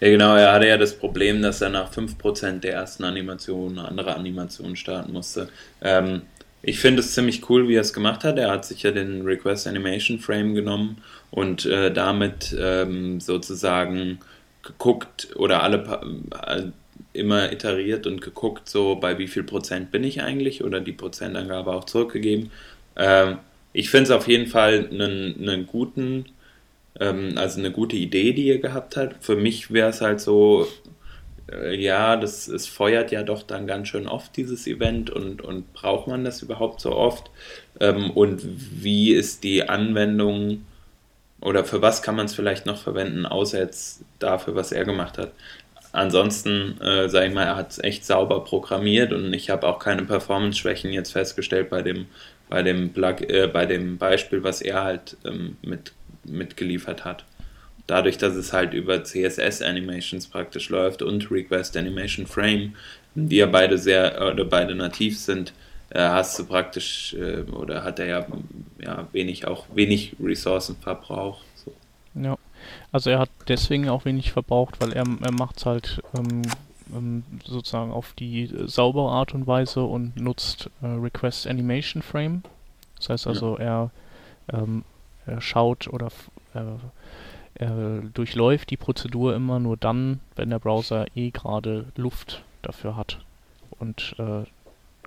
Ja, 0.01 0.09
genau, 0.09 0.35
er 0.35 0.51
hatte 0.53 0.67
ja 0.67 0.77
das 0.77 0.97
Problem, 0.97 1.41
dass 1.43 1.61
er 1.61 1.69
nach 1.69 1.91
5% 1.91 2.63
der 2.63 2.73
ersten 2.73 3.03
Animation 3.03 3.77
eine 3.77 3.87
andere 3.87 4.15
Animation 4.15 4.75
starten 4.75 5.13
musste. 5.13 5.49
Ähm, 5.81 6.23
ich 6.63 6.79
finde 6.79 7.01
es 7.01 7.13
ziemlich 7.13 7.49
cool, 7.49 7.67
wie 7.67 7.75
er 7.75 7.81
es 7.81 7.93
gemacht 7.93 8.23
hat. 8.23 8.37
Er 8.39 8.49
hat 8.51 8.65
sich 8.65 8.81
ja 8.83 8.91
den 8.91 9.21
Request 9.23 9.67
Animation 9.67 10.19
Frame 10.19 10.55
genommen 10.55 11.03
und 11.29 11.65
äh, 11.67 11.91
damit 11.93 12.55
ähm, 12.59 13.19
sozusagen 13.19 14.19
geguckt 14.63 15.29
oder 15.35 15.61
alle 15.63 15.83
äh, 16.47 16.63
immer 17.13 17.51
iteriert 17.51 18.07
und 18.07 18.21
geguckt, 18.21 18.69
so 18.69 18.95
bei 18.95 19.17
wie 19.19 19.27
viel 19.27 19.43
Prozent 19.43 19.91
bin 19.91 20.03
ich 20.03 20.21
eigentlich 20.23 20.63
oder 20.63 20.81
die 20.81 20.93
Prozentangabe 20.93 21.71
auch 21.73 21.85
zurückgegeben. 21.85 22.51
Ähm, 22.95 23.37
ich 23.73 23.89
finde 23.91 24.05
es 24.05 24.11
auf 24.11 24.27
jeden 24.27 24.47
Fall 24.47 24.87
einen, 24.91 25.47
einen 25.47 25.67
guten, 25.67 26.25
ähm, 26.99 27.33
also 27.37 27.59
eine 27.59 27.71
gute 27.71 27.95
Idee, 27.95 28.33
die 28.33 28.47
ihr 28.47 28.59
gehabt 28.59 28.97
habt. 28.97 29.23
Für 29.23 29.35
mich 29.35 29.71
wäre 29.71 29.89
es 29.89 30.01
halt 30.01 30.19
so, 30.21 30.67
äh, 31.51 31.75
ja, 31.75 32.15
das, 32.17 32.47
es 32.47 32.67
feuert 32.67 33.11
ja 33.11 33.23
doch 33.23 33.43
dann 33.43 33.67
ganz 33.67 33.87
schön 33.87 34.07
oft 34.07 34.35
dieses 34.37 34.67
Event 34.67 35.09
und, 35.09 35.41
und 35.41 35.73
braucht 35.73 36.07
man 36.07 36.23
das 36.23 36.41
überhaupt 36.41 36.81
so 36.81 36.95
oft? 36.95 37.29
Ähm, 37.79 38.11
und 38.11 38.41
wie 38.43 39.13
ist 39.13 39.43
die 39.43 39.67
Anwendung 39.69 40.65
oder 41.41 41.65
für 41.65 41.81
was 41.81 42.01
kann 42.03 42.15
man 42.15 42.27
es 42.27 42.35
vielleicht 42.35 42.65
noch 42.65 42.77
verwenden, 42.77 43.25
außer 43.25 43.59
jetzt 43.59 44.03
dafür, 44.19 44.55
was 44.55 44.71
er 44.71 44.85
gemacht 44.85 45.17
hat? 45.17 45.33
Ansonsten, 45.93 46.79
äh, 46.79 47.09
sage 47.09 47.27
ich 47.27 47.33
mal, 47.33 47.43
er 47.45 47.55
hat 47.57 47.71
es 47.71 47.79
echt 47.79 48.05
sauber 48.05 48.43
programmiert 48.43 49.11
und 49.11 49.33
ich 49.33 49.49
habe 49.49 49.67
auch 49.67 49.79
keine 49.79 50.03
Performance-Schwächen 50.03 50.93
jetzt 50.93 51.11
festgestellt 51.11 51.69
bei 51.69 51.81
dem, 51.81 52.05
bei 52.49 52.63
dem, 52.63 52.93
Plug, 52.93 53.21
äh, 53.27 53.47
bei 53.47 53.65
dem 53.65 53.97
Beispiel, 53.97 54.43
was 54.43 54.61
er 54.61 54.83
halt 54.83 55.17
ähm, 55.25 55.57
mit, 55.61 55.91
mitgeliefert 56.23 57.05
hat 57.05 57.25
dadurch, 57.91 58.17
dass 58.17 58.35
es 58.35 58.53
halt 58.53 58.73
über 58.73 59.03
CSS 59.03 59.61
Animations 59.61 60.27
praktisch 60.27 60.69
läuft 60.69 61.01
und 61.01 61.29
Request 61.29 61.75
Animation 61.75 62.25
Frame, 62.25 62.75
die 63.15 63.37
ja 63.37 63.45
beide 63.45 63.77
sehr 63.77 64.31
oder 64.31 64.45
beide 64.45 64.75
nativ 64.75 65.19
sind, 65.19 65.53
äh, 65.89 65.99
hast 65.99 66.39
du 66.39 66.45
praktisch 66.45 67.13
äh, 67.13 67.41
oder 67.51 67.83
hat 67.83 67.99
er 67.99 68.05
ja, 68.05 68.27
ja 68.81 69.07
wenig 69.11 69.45
auch 69.45 69.65
wenig 69.73 70.15
Ressourcenverbrauch. 70.23 71.41
So. 71.55 71.73
Ja, 72.15 72.37
also 72.93 73.09
er 73.09 73.19
hat 73.19 73.29
deswegen 73.49 73.89
auch 73.89 74.05
wenig 74.05 74.31
verbraucht, 74.31 74.79
weil 74.79 74.93
er, 74.93 75.05
er 75.21 75.33
macht 75.33 75.57
es 75.57 75.65
halt 75.65 76.01
ähm, 76.17 76.43
ähm, 76.95 77.23
sozusagen 77.45 77.91
auf 77.91 78.13
die 78.17 78.49
saubere 78.67 79.09
Art 79.09 79.33
und 79.33 79.47
Weise 79.47 79.83
und 79.83 80.15
nutzt 80.15 80.69
äh, 80.81 80.87
Request 80.87 81.47
Animation 81.47 82.01
Frame. 82.01 82.43
Das 82.95 83.09
heißt 83.09 83.27
also, 83.27 83.57
ja. 83.57 83.63
er, 83.63 83.91
ähm, 84.53 84.85
er 84.85 84.90
schaut 85.39 85.87
oder 85.87 86.07
äh, 86.53 86.61
er 87.55 88.01
durchläuft 88.13 88.69
die 88.69 88.77
Prozedur 88.77 89.35
immer 89.35 89.59
nur 89.59 89.77
dann, 89.77 90.19
wenn 90.35 90.49
der 90.49 90.59
Browser 90.59 91.05
eh 91.15 91.31
gerade 91.31 91.85
Luft 91.95 92.43
dafür 92.61 92.95
hat 92.95 93.19
und 93.79 94.15
äh, 94.17 94.45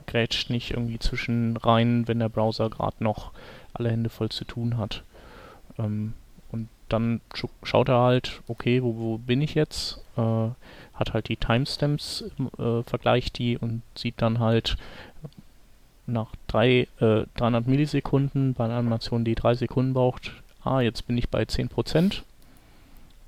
grätscht 0.06 0.50
nicht 0.50 0.73
irgendwie 0.73 0.99
zwischen 0.99 1.56
rein, 1.56 2.06
wenn 2.06 2.18
der 2.18 2.28
Browser 2.28 2.71
gerade 2.71 3.02
noch 3.02 3.33
alle 3.73 3.90
Hände 3.90 4.11
voll 4.11 4.28
zu 4.28 4.44
tun 4.44 4.76
hat. 4.76 5.02
Ähm, 5.78 6.14
und 6.52 6.68
dann 6.88 7.21
sch 7.35 7.47
schaut 7.62 7.88
er 7.88 8.00
halt, 8.00 8.42
okay, 8.47 8.83
wo, 8.83 8.97
wo 8.97 9.18
bin 9.18 9.40
ich 9.40 9.54
jetzt? 9.54 10.00
Äh, 10.16 10.49
hat 10.94 11.12
halt 11.12 11.28
die 11.28 11.37
Timestamps, 11.37 12.25
äh, 12.59 12.83
vergleicht 12.85 13.38
die 13.38 13.59
und 13.59 13.83
sieht 13.97 14.14
dann 14.18 14.38
halt 14.38 14.76
nach 16.06 16.28
drei, 16.46 16.87
äh, 17.00 17.25
300 17.37 17.66
Millisekunden 17.66 18.54
bei 18.54 18.64
einer 18.64 18.75
Animation, 18.75 19.25
die 19.25 19.34
drei 19.34 19.54
Sekunden 19.54 19.94
braucht, 19.94 20.32
ah, 20.62 20.80
jetzt 20.80 21.06
bin 21.06 21.18
ich 21.18 21.28
bei 21.28 21.42
10% 21.42 22.23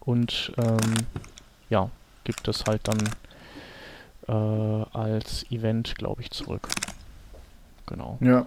und 0.01 0.53
ähm, 0.59 0.95
ja, 1.71 1.91
gibt 2.25 2.47
es 2.49 2.65
halt 2.65 2.83
dann 2.85 3.09
äh, 4.29 4.87
als 4.97 5.51
Event, 5.51 5.95
glaube 5.97 6.23
ich, 6.23 6.31
zurück. 6.31 6.69
Genau. 7.87 8.19
Ja. 8.21 8.47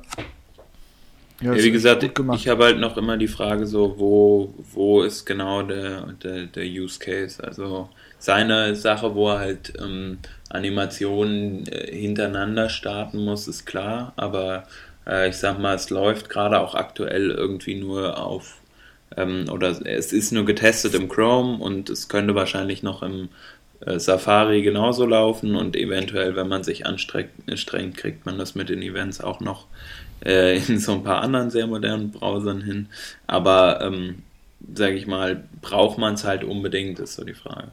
Ja, 1.42 1.54
ja 1.54 1.64
wie 1.64 1.72
gesagt, 1.72 2.04
ich 2.04 2.48
habe 2.48 2.66
halt 2.66 2.80
noch 2.80 2.98
immer 2.98 3.18
die 3.18 3.28
Frage 3.28 3.66
so, 3.66 3.96
wo, 3.98 4.54
wo 4.74 5.04
ist 5.04 5.26
genau 5.26 5.62
der, 5.64 6.02
der, 6.24 6.48
der 6.48 6.66
Use 6.66 7.00
Case? 7.00 7.42
Also 7.42 7.90
seine 8.18 8.76
Sache, 8.76 9.16
wo 9.16 9.30
er 9.30 9.40
halt 9.40 9.74
ähm, 9.80 10.20
Animationen 10.50 11.68
äh, 11.68 11.96
hintereinander 11.96 12.70
starten 12.70 13.24
muss, 13.24 13.48
ist 13.48 13.66
klar, 13.66 14.14
aber 14.16 14.64
äh, 15.08 15.30
ich 15.30 15.38
sag 15.38 15.60
mal, 15.60 15.76
es 15.76 15.90
läuft 15.90 16.30
gerade 16.30 16.60
auch 16.60 16.76
aktuell 16.76 17.32
irgendwie 17.32 17.76
nur 17.76 18.18
auf 18.18 18.58
ähm, 19.18 19.46
oder 19.52 19.70
es 19.86 20.14
ist 20.14 20.32
nur 20.32 20.46
getestet 20.46 20.94
im 20.96 21.10
Chrome 21.10 21.58
und 21.58 21.90
es 21.90 22.10
könnte 22.10 22.36
wahrscheinlich 22.36 22.84
noch 22.84 23.04
im 23.04 23.30
äh, 23.86 24.00
Safari 24.00 24.62
genauso 24.62 25.06
laufen 25.06 25.56
und 25.56 25.76
eventuell, 25.76 26.36
wenn 26.36 26.48
man 26.48 26.64
sich 26.64 26.86
anstrengt, 26.86 27.98
kriegt 27.98 28.26
man 28.26 28.38
das 28.38 28.56
mit 28.56 28.70
den 28.70 28.82
Events 28.82 29.22
auch 29.22 29.40
noch 29.40 29.68
äh, 30.26 30.58
in 30.68 30.80
so 30.80 30.94
ein 30.94 31.04
paar 31.04 31.22
anderen 31.22 31.50
sehr 31.50 31.68
modernen 31.68 32.12
Browsern 32.12 32.62
hin. 32.62 32.88
Aber 33.28 33.82
ähm, 33.82 34.24
sage 34.74 34.96
ich 34.96 35.08
mal, 35.08 35.44
braucht 35.62 35.98
man 35.98 36.16
es 36.16 36.24
halt 36.24 36.44
unbedingt, 36.44 37.00
ist 37.00 37.16
so 37.16 37.24
die 37.24 37.34
Frage. 37.34 37.70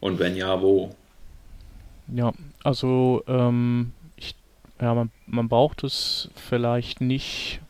Und 0.00 0.18
wenn 0.18 0.36
ja, 0.36 0.60
wo? 0.62 0.94
Ja, 2.14 2.32
also 2.64 3.22
ähm, 3.26 3.92
ich, 4.16 4.34
ja, 4.80 4.94
man, 4.94 5.10
man 5.26 5.48
braucht 5.48 5.84
es 5.84 6.30
vielleicht 6.34 7.00
nicht 7.00 7.60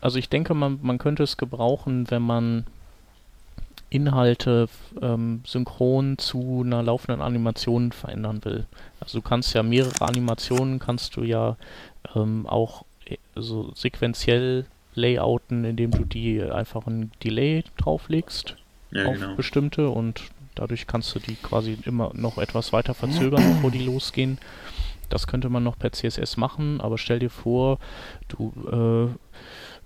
also 0.00 0.18
ich 0.18 0.28
denke, 0.28 0.54
man, 0.54 0.78
man 0.82 0.98
könnte 0.98 1.22
es 1.22 1.36
gebrauchen, 1.36 2.10
wenn 2.10 2.22
man 2.22 2.66
Inhalte 3.90 4.68
ähm, 5.00 5.40
synchron 5.46 6.18
zu 6.18 6.62
einer 6.64 6.82
laufenden 6.82 7.22
Animation 7.22 7.92
verändern 7.92 8.44
will. 8.44 8.66
Also 9.00 9.18
du 9.18 9.22
kannst 9.22 9.54
ja 9.54 9.62
mehrere 9.62 10.06
Animationen 10.06 10.78
kannst 10.78 11.16
du 11.16 11.22
ja 11.22 11.56
ähm, 12.14 12.46
auch 12.46 12.84
äh, 13.06 13.16
so 13.34 13.72
sequenziell 13.74 14.66
layouten, 14.94 15.64
indem 15.64 15.90
du 15.92 16.04
die 16.04 16.42
einfach 16.42 16.86
ein 16.86 17.12
Delay 17.24 17.64
drauflegst 17.78 18.56
ja, 18.90 19.06
auf 19.06 19.14
genau. 19.14 19.34
bestimmte 19.36 19.88
und 19.88 20.22
dadurch 20.58 20.86
kannst 20.86 21.14
du 21.14 21.18
die 21.18 21.36
quasi 21.36 21.78
immer 21.84 22.10
noch 22.14 22.38
etwas 22.38 22.72
weiter 22.72 22.94
verzögern, 22.94 23.42
bevor 23.54 23.70
die 23.70 23.84
losgehen. 23.84 24.38
Das 25.08 25.26
könnte 25.26 25.48
man 25.48 25.64
noch 25.64 25.78
per 25.78 25.92
CSS 25.92 26.36
machen, 26.36 26.80
aber 26.80 26.98
stell 26.98 27.18
dir 27.18 27.30
vor, 27.30 27.78
du 28.28 28.52
äh, 28.70 29.38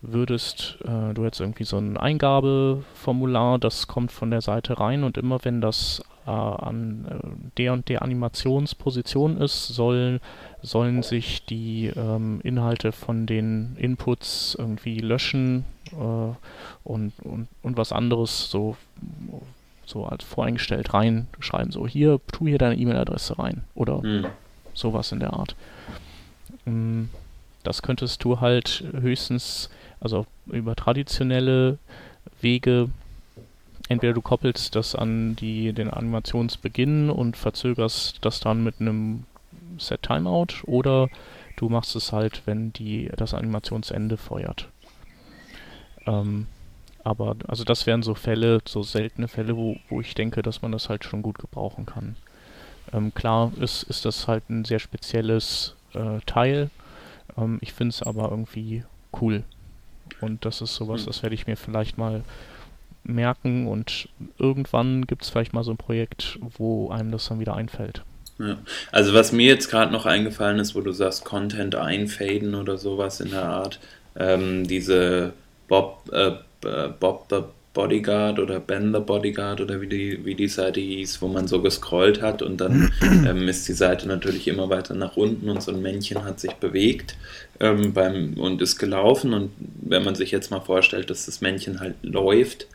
würdest, 0.02 0.78
äh, 0.84 1.14
du 1.14 1.24
hättest 1.24 1.40
irgendwie 1.40 1.64
so 1.64 1.78
ein 1.78 1.96
Eingabeformular, 1.96 3.58
das 3.58 3.86
kommt 3.86 4.10
von 4.10 4.30
der 4.30 4.40
Seite 4.40 4.80
rein 4.80 5.04
und 5.04 5.16
immer 5.16 5.44
wenn 5.44 5.60
das 5.60 6.02
äh, 6.26 6.30
an 6.30 7.06
äh, 7.08 7.50
der 7.56 7.72
und 7.72 7.88
der 7.88 8.02
Animationsposition 8.02 9.40
ist, 9.40 9.68
soll, 9.68 10.20
sollen 10.60 11.02
sich 11.02 11.46
die 11.46 11.92
ähm, 11.94 12.40
Inhalte 12.42 12.92
von 12.92 13.26
den 13.26 13.76
Inputs 13.76 14.56
irgendwie 14.58 14.98
löschen 14.98 15.64
äh, 15.92 16.34
und, 16.84 17.12
und, 17.22 17.48
und 17.62 17.76
was 17.76 17.92
anderes 17.92 18.50
so, 18.50 18.76
so 19.86 20.04
als 20.04 20.24
voreingestellt 20.24 20.94
reinschreiben. 20.94 21.72
So, 21.72 21.86
hier, 21.86 22.20
tu 22.30 22.46
hier 22.46 22.58
deine 22.58 22.76
E-Mail-Adresse 22.76 23.38
rein 23.38 23.64
oder 23.74 24.02
hm. 24.02 24.26
sowas 24.74 25.12
in 25.12 25.20
der 25.20 25.32
Art. 25.32 25.56
Mm, 26.64 27.04
das 27.62 27.82
könntest 27.82 28.24
du 28.24 28.40
halt 28.40 28.84
höchstens 28.92 29.70
also 30.00 30.26
über 30.46 30.74
traditionelle 30.74 31.78
Wege. 32.40 32.90
Entweder 33.88 34.14
du 34.14 34.22
koppelst 34.22 34.74
das 34.74 34.94
an 34.94 35.36
die, 35.36 35.72
den 35.72 35.90
Animationsbeginn 35.90 37.10
und 37.10 37.36
verzögerst 37.36 38.18
das 38.22 38.40
dann 38.40 38.64
mit 38.64 38.80
einem 38.80 39.24
Set 39.78 40.02
Timeout 40.02 40.64
oder 40.64 41.08
du 41.56 41.68
machst 41.68 41.94
es 41.94 42.12
halt, 42.12 42.42
wenn 42.46 42.72
die, 42.72 43.10
das 43.16 43.34
Animationsende 43.34 44.16
feuert. 44.16 44.68
Ähm, 46.06 46.46
aber 47.04 47.36
also 47.48 47.64
das 47.64 47.86
wären 47.86 48.02
so 48.02 48.14
Fälle, 48.14 48.60
so 48.66 48.82
seltene 48.82 49.28
Fälle, 49.28 49.56
wo, 49.56 49.76
wo 49.88 50.00
ich 50.00 50.14
denke, 50.14 50.42
dass 50.42 50.62
man 50.62 50.72
das 50.72 50.88
halt 50.88 51.04
schon 51.04 51.22
gut 51.22 51.38
gebrauchen 51.38 51.86
kann. 51.86 52.16
Ähm, 52.92 53.12
klar 53.14 53.52
ist, 53.60 53.82
ist 53.84 54.04
das 54.04 54.28
halt 54.28 54.48
ein 54.50 54.64
sehr 54.64 54.78
spezielles 54.78 55.74
äh, 55.94 56.20
Teil. 56.26 56.70
Ähm, 57.36 57.58
ich 57.60 57.72
finde 57.72 57.90
es 57.90 58.02
aber 58.02 58.30
irgendwie 58.30 58.84
cool. 59.20 59.44
Und 60.20 60.44
das 60.44 60.60
ist 60.60 60.74
sowas, 60.74 61.00
hm. 61.00 61.06
das 61.06 61.22
werde 61.22 61.34
ich 61.34 61.46
mir 61.46 61.56
vielleicht 61.56 61.98
mal 61.98 62.22
merken 63.04 63.66
und 63.66 64.08
irgendwann 64.38 65.06
gibt 65.06 65.22
es 65.22 65.30
vielleicht 65.30 65.52
mal 65.52 65.64
so 65.64 65.72
ein 65.72 65.76
Projekt, 65.76 66.38
wo 66.56 66.90
einem 66.90 67.10
das 67.10 67.28
dann 67.28 67.40
wieder 67.40 67.56
einfällt. 67.56 68.02
Ja. 68.38 68.58
Also 68.90 69.12
was 69.14 69.32
mir 69.32 69.46
jetzt 69.46 69.70
gerade 69.70 69.92
noch 69.92 70.06
eingefallen 70.06 70.58
ist, 70.58 70.74
wo 70.74 70.80
du 70.80 70.92
sagst, 70.92 71.24
Content 71.24 71.74
einfaden 71.74 72.54
oder 72.54 72.78
sowas 72.78 73.20
in 73.20 73.30
der 73.30 73.44
Art, 73.44 73.80
ähm, 74.16 74.66
diese 74.66 75.32
Bob, 75.68 76.08
äh, 76.12 76.32
Bob 76.98 77.26
the 77.30 77.40
Bodyguard 77.74 78.38
oder 78.38 78.60
Ben 78.60 78.92
the 78.92 79.00
Bodyguard 79.00 79.60
oder 79.60 79.80
wie 79.80 79.86
die, 79.86 80.24
wie 80.24 80.34
die 80.34 80.48
Seite 80.48 80.80
hieß, 80.80 81.22
wo 81.22 81.28
man 81.28 81.48
so 81.48 81.62
gescrollt 81.62 82.20
hat 82.20 82.42
und 82.42 82.60
dann 82.60 82.92
ähm, 83.02 83.48
ist 83.48 83.66
die 83.66 83.72
Seite 83.72 84.06
natürlich 84.06 84.46
immer 84.46 84.68
weiter 84.68 84.94
nach 84.94 85.16
unten 85.16 85.48
und 85.48 85.62
so 85.62 85.72
ein 85.72 85.80
Männchen 85.80 86.22
hat 86.24 86.38
sich 86.38 86.52
bewegt 86.54 87.16
ähm, 87.60 87.94
beim, 87.94 88.34
und 88.34 88.60
ist 88.60 88.78
gelaufen 88.78 89.32
und 89.32 89.52
wenn 89.58 90.04
man 90.04 90.14
sich 90.14 90.30
jetzt 90.30 90.50
mal 90.50 90.60
vorstellt, 90.60 91.08
dass 91.08 91.26
das 91.26 91.40
Männchen 91.40 91.80
halt 91.80 91.94
läuft, 92.02 92.66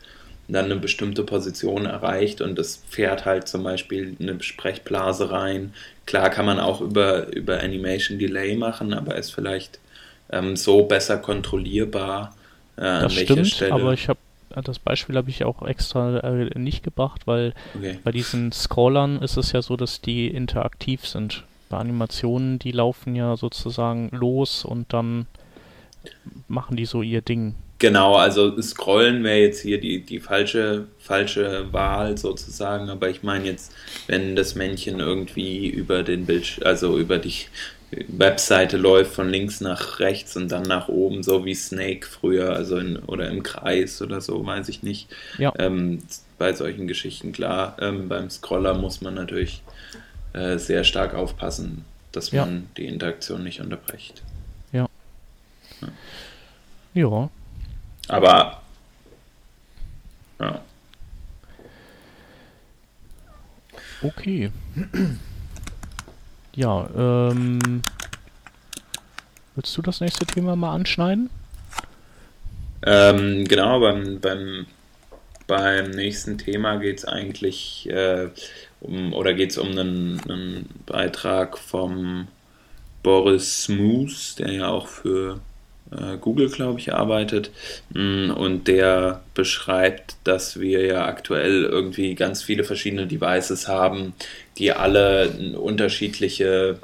dann 0.48 0.64
eine 0.64 0.76
bestimmte 0.76 1.22
Position 1.24 1.84
erreicht 1.86 2.40
und 2.40 2.58
es 2.58 2.82
fährt 2.88 3.24
halt 3.26 3.46
zum 3.48 3.62
Beispiel 3.62 4.16
eine 4.18 4.42
Sprechblase 4.42 5.30
rein. 5.30 5.74
Klar 6.06 6.30
kann 6.30 6.46
man 6.46 6.58
auch 6.58 6.80
über, 6.80 7.32
über 7.34 7.60
Animation 7.60 8.18
Delay 8.18 8.56
machen, 8.56 8.94
aber 8.94 9.16
ist 9.16 9.34
vielleicht 9.34 9.78
ähm, 10.32 10.56
so 10.56 10.84
besser 10.84 11.18
kontrollierbar. 11.18 12.34
Äh, 12.78 13.02
das 13.02 13.14
stimmt, 13.14 13.48
Stelle. 13.48 13.72
aber 13.72 13.92
ich 13.92 14.08
habe 14.08 14.18
das 14.64 14.78
Beispiel 14.78 15.16
habe 15.16 15.28
ich 15.28 15.44
auch 15.44 15.62
extra 15.66 16.20
äh, 16.20 16.58
nicht 16.58 16.82
gebracht, 16.82 17.26
weil 17.26 17.52
okay. 17.76 17.98
bei 18.02 18.12
diesen 18.12 18.50
Scrollern 18.50 19.20
ist 19.20 19.36
es 19.36 19.52
ja 19.52 19.60
so, 19.60 19.76
dass 19.76 20.00
die 20.00 20.28
interaktiv 20.28 21.06
sind. 21.06 21.44
Bei 21.68 21.76
Animationen, 21.76 22.58
die 22.58 22.72
laufen 22.72 23.14
ja 23.14 23.36
sozusagen 23.36 24.08
los 24.10 24.64
und 24.64 24.92
dann 24.92 25.26
machen 26.48 26.76
die 26.76 26.86
so 26.86 27.02
ihr 27.02 27.20
Ding. 27.20 27.54
Genau, 27.78 28.16
also 28.16 28.60
Scrollen 28.60 29.22
wäre 29.22 29.38
jetzt 29.38 29.60
hier 29.60 29.80
die, 29.80 30.00
die 30.00 30.18
falsche, 30.18 30.86
falsche 30.98 31.72
Wahl 31.72 32.18
sozusagen, 32.18 32.88
aber 32.88 33.08
ich 33.08 33.22
meine 33.22 33.44
jetzt, 33.44 33.72
wenn 34.08 34.34
das 34.34 34.56
Männchen 34.56 34.98
irgendwie 34.98 35.68
über 35.68 36.02
den 36.02 36.26
Bildschirm, 36.26 36.66
also 36.66 36.98
über 36.98 37.18
die 37.18 37.34
Webseite 37.90 38.76
läuft 38.76 39.14
von 39.14 39.30
links 39.30 39.60
nach 39.60 39.98
rechts 39.98 40.36
und 40.36 40.52
dann 40.52 40.62
nach 40.62 40.88
oben, 40.88 41.22
so 41.22 41.44
wie 41.44 41.54
Snake 41.54 42.06
früher, 42.06 42.54
also 42.54 42.76
in, 42.78 42.98
oder 42.98 43.28
im 43.28 43.42
Kreis 43.42 44.02
oder 44.02 44.20
so, 44.20 44.44
weiß 44.44 44.68
ich 44.68 44.82
nicht. 44.82 45.08
Ja. 45.38 45.52
Ähm, 45.58 46.02
bei 46.36 46.52
solchen 46.52 46.86
Geschichten, 46.86 47.32
klar, 47.32 47.76
ähm, 47.80 48.08
beim 48.08 48.28
Scroller 48.30 48.74
muss 48.74 49.00
man 49.00 49.14
natürlich 49.14 49.62
äh, 50.34 50.58
sehr 50.58 50.84
stark 50.84 51.14
aufpassen, 51.14 51.84
dass 52.12 52.32
man 52.32 52.54
ja. 52.54 52.62
die 52.76 52.86
Interaktion 52.86 53.42
nicht 53.42 53.60
unterbricht. 53.60 54.22
Ja. 54.72 54.88
Ja. 55.80 55.88
ja. 56.94 57.30
Aber 58.08 58.62
ja. 60.40 60.60
Okay. 64.02 64.50
Ja, 66.58 66.90
ähm. 66.96 67.82
Willst 69.54 69.76
du 69.76 69.82
das 69.82 70.00
nächste 70.00 70.26
Thema 70.26 70.56
mal 70.56 70.74
anschneiden? 70.74 71.30
Ähm, 72.84 73.44
genau, 73.44 73.78
beim, 73.78 74.18
beim, 74.18 74.66
beim 75.46 75.92
nächsten 75.92 76.36
Thema 76.36 76.78
geht 76.78 76.98
es 76.98 77.04
eigentlich 77.04 77.88
äh, 77.88 78.30
um, 78.80 79.12
oder 79.12 79.34
geht 79.34 79.52
es 79.52 79.58
um 79.58 79.68
einen, 79.68 80.20
einen, 80.28 80.68
Beitrag 80.84 81.58
vom 81.58 82.26
Boris 83.04 83.62
Smooth, 83.62 84.40
der 84.40 84.52
ja 84.52 84.66
auch 84.66 84.88
für 84.88 85.38
Google, 86.20 86.50
glaube 86.50 86.80
ich, 86.80 86.92
arbeitet. 86.92 87.50
Mm, 87.94 88.30
und 88.30 88.68
der 88.68 89.22
beschreibt, 89.34 90.16
dass 90.24 90.60
wir 90.60 90.84
ja 90.84 91.06
aktuell 91.06 91.64
irgendwie 91.64 92.14
ganz 92.14 92.42
viele 92.42 92.64
verschiedene 92.64 93.06
Devices 93.06 93.68
haben, 93.68 94.14
die 94.58 94.72
alle 94.72 95.30
unterschiedliche 95.58 96.78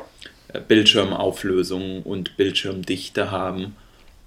äh, 0.53 0.61
Bildschirmauflösung 0.61 2.03
und 2.03 2.37
Bildschirmdichte 2.37 3.31
haben. 3.31 3.77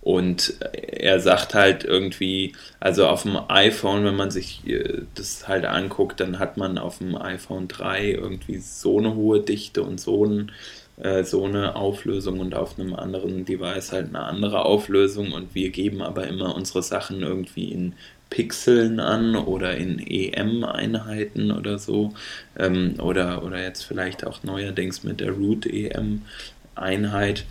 Und 0.02 0.56
er 0.62 1.20
sagt 1.20 1.54
halt 1.54 1.84
irgendwie, 1.84 2.54
also 2.80 3.08
auf 3.08 3.24
dem 3.24 3.38
iPhone, 3.50 4.06
wenn 4.06 4.16
man 4.16 4.32
sich 4.32 4.66
äh, 4.66 5.02
das 5.16 5.48
halt 5.48 5.66
anguckt, 5.66 6.20
dann 6.20 6.40
hat 6.40 6.56
man 6.56 6.78
auf 6.78 7.00
dem 7.00 7.16
iPhone 7.18 7.68
3 7.68 8.12
irgendwie 8.12 8.60
so 8.60 9.00
eine 9.00 9.16
hohe 9.16 9.42
Dichte 9.42 9.84
und 9.84 10.00
so 10.00 10.26
ein 10.26 10.52
äh, 10.98 11.24
so 11.24 11.46
eine 11.46 11.75
Auflösung 11.75 12.39
und 12.39 12.56
auf 12.56 12.80
einem 12.80 12.96
anderen 12.96 13.46
Device 13.46 13.92
halt 13.92 14.08
eine 14.10 14.24
andere 14.24 14.66
Auflösung. 14.66 15.32
Und 15.32 15.56
wir 15.56 15.70
geben 15.70 16.01
aber 16.01 16.27
immer 16.27 16.56
unsere 16.56 16.84
Sachen 16.84 17.22
irgendwie 17.22 17.72
in 17.72 17.94
Pixeln 18.30 19.00
an 19.00 19.36
oder 19.36 19.77
in 19.77 20.00
EM-Einheiten 20.00 21.51
oder 21.51 21.80
so. 21.80 22.13
Ähm, 22.58 22.96
oder, 23.00 23.44
oder 23.44 23.62
jetzt 23.62 23.84
vielleicht 23.84 24.25
auch 24.25 24.44
neuerdings 24.44 25.04
mit 25.04 25.20
der 25.22 25.32
Root-EM-Einheit 25.32 27.46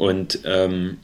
und 0.00 0.38
ähm, 0.44 0.96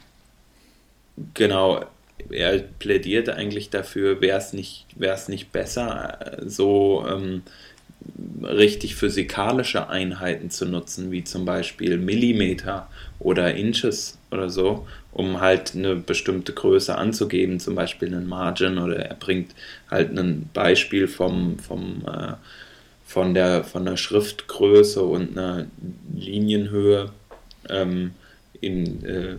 genau, 1.34 1.84
er 2.30 2.58
plädiert 2.58 3.28
eigentlich 3.28 3.70
dafür, 3.70 4.20
wäre 4.20 4.38
es 4.38 4.52
nicht, 4.52 4.86
nicht 5.28 5.52
besser, 5.52 6.38
so 6.44 7.06
ähm, 7.08 7.42
richtig 8.42 8.94
physikalische 8.94 9.88
Einheiten 9.88 10.50
zu 10.50 10.66
nutzen, 10.66 11.10
wie 11.10 11.24
zum 11.24 11.44
Beispiel 11.44 11.98
Millimeter 11.98 12.88
oder 13.18 13.54
Inches 13.54 14.18
oder 14.30 14.50
so, 14.50 14.86
um 15.12 15.40
halt 15.40 15.74
eine 15.74 15.96
bestimmte 15.96 16.52
Größe 16.52 16.96
anzugeben, 16.96 17.60
zum 17.60 17.74
Beispiel 17.74 18.14
einen 18.14 18.28
Margin 18.28 18.78
oder 18.78 18.96
er 18.96 19.14
bringt 19.14 19.54
halt 19.90 20.16
ein 20.16 20.48
Beispiel 20.52 21.08
vom, 21.08 21.58
vom, 21.58 22.04
äh, 22.06 22.34
von, 23.06 23.34
der, 23.34 23.64
von 23.64 23.84
der 23.84 23.96
Schriftgröße 23.96 25.02
und 25.02 25.36
einer 25.36 25.66
Linienhöhe 26.14 27.10
ähm, 27.68 28.12
in, 28.60 29.04
äh, 29.04 29.36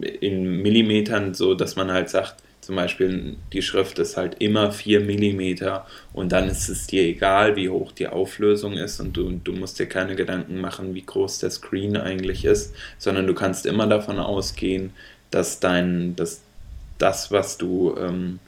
in 0.00 0.62
Millimetern, 0.62 1.34
so 1.34 1.54
dass 1.54 1.76
man 1.76 1.92
halt 1.92 2.10
sagt, 2.10 2.36
zum 2.66 2.74
Beispiel 2.74 3.36
die 3.52 3.62
Schrift 3.62 4.00
ist 4.00 4.16
halt 4.16 4.36
immer 4.40 4.72
4 4.72 5.00
mm 5.00 5.82
und 6.12 6.32
dann 6.32 6.48
ist 6.48 6.68
es 6.68 6.88
dir 6.88 7.02
egal, 7.02 7.54
wie 7.54 7.68
hoch 7.68 7.92
die 7.92 8.08
Auflösung 8.08 8.72
ist 8.72 8.98
und 8.98 9.16
du, 9.16 9.30
du 9.30 9.52
musst 9.52 9.78
dir 9.78 9.86
keine 9.86 10.16
Gedanken 10.16 10.60
machen, 10.60 10.92
wie 10.94 11.02
groß 11.02 11.38
der 11.38 11.50
Screen 11.50 11.96
eigentlich 11.96 12.44
ist, 12.44 12.74
sondern 12.98 13.28
du 13.28 13.34
kannst 13.34 13.66
immer 13.66 13.86
davon 13.86 14.18
ausgehen, 14.18 14.90
dass 15.30 15.60
dein, 15.60 16.16
dass 16.16 16.40
das, 16.98 17.30
was 17.30 17.56
du, 17.56 17.94
ähm, 17.98 18.40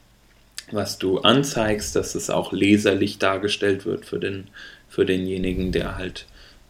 was 0.73 0.99
du 0.99 1.21
anzeigst, 1.21 1.95
dass 1.95 2.17
es 2.17 2.29
auch 2.29 2.53
leserlich 2.53 3.19
dargestellt 3.19 3.87
wird 3.87 4.05
für, 4.05 4.19
den, 4.19 4.49
für 4.89 5.07
denjenigen, 5.07 5.71
der 5.71 5.97
halt 5.97 6.27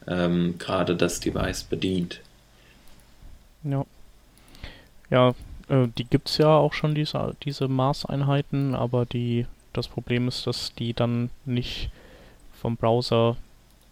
ähm, 0.07 0.57
gerade 0.59 0.96
das 0.96 1.20
Device 1.20 1.64
bedient. 1.64 2.20
Ja. 3.64 3.87
Ja, 5.10 5.34
äh, 5.68 5.88
die 5.96 6.04
gibt 6.04 6.28
es 6.28 6.38
ja 6.38 6.48
auch 6.48 6.72
schon, 6.72 6.94
diese, 6.94 7.34
diese 7.42 7.68
Maßeinheiten, 7.68 8.74
aber 8.74 9.06
die, 9.06 9.46
das 9.72 9.88
Problem 9.88 10.28
ist, 10.28 10.46
dass 10.46 10.74
die 10.74 10.94
dann 10.94 11.30
nicht 11.44 11.90
vom 12.60 12.76
Browser 12.76 13.36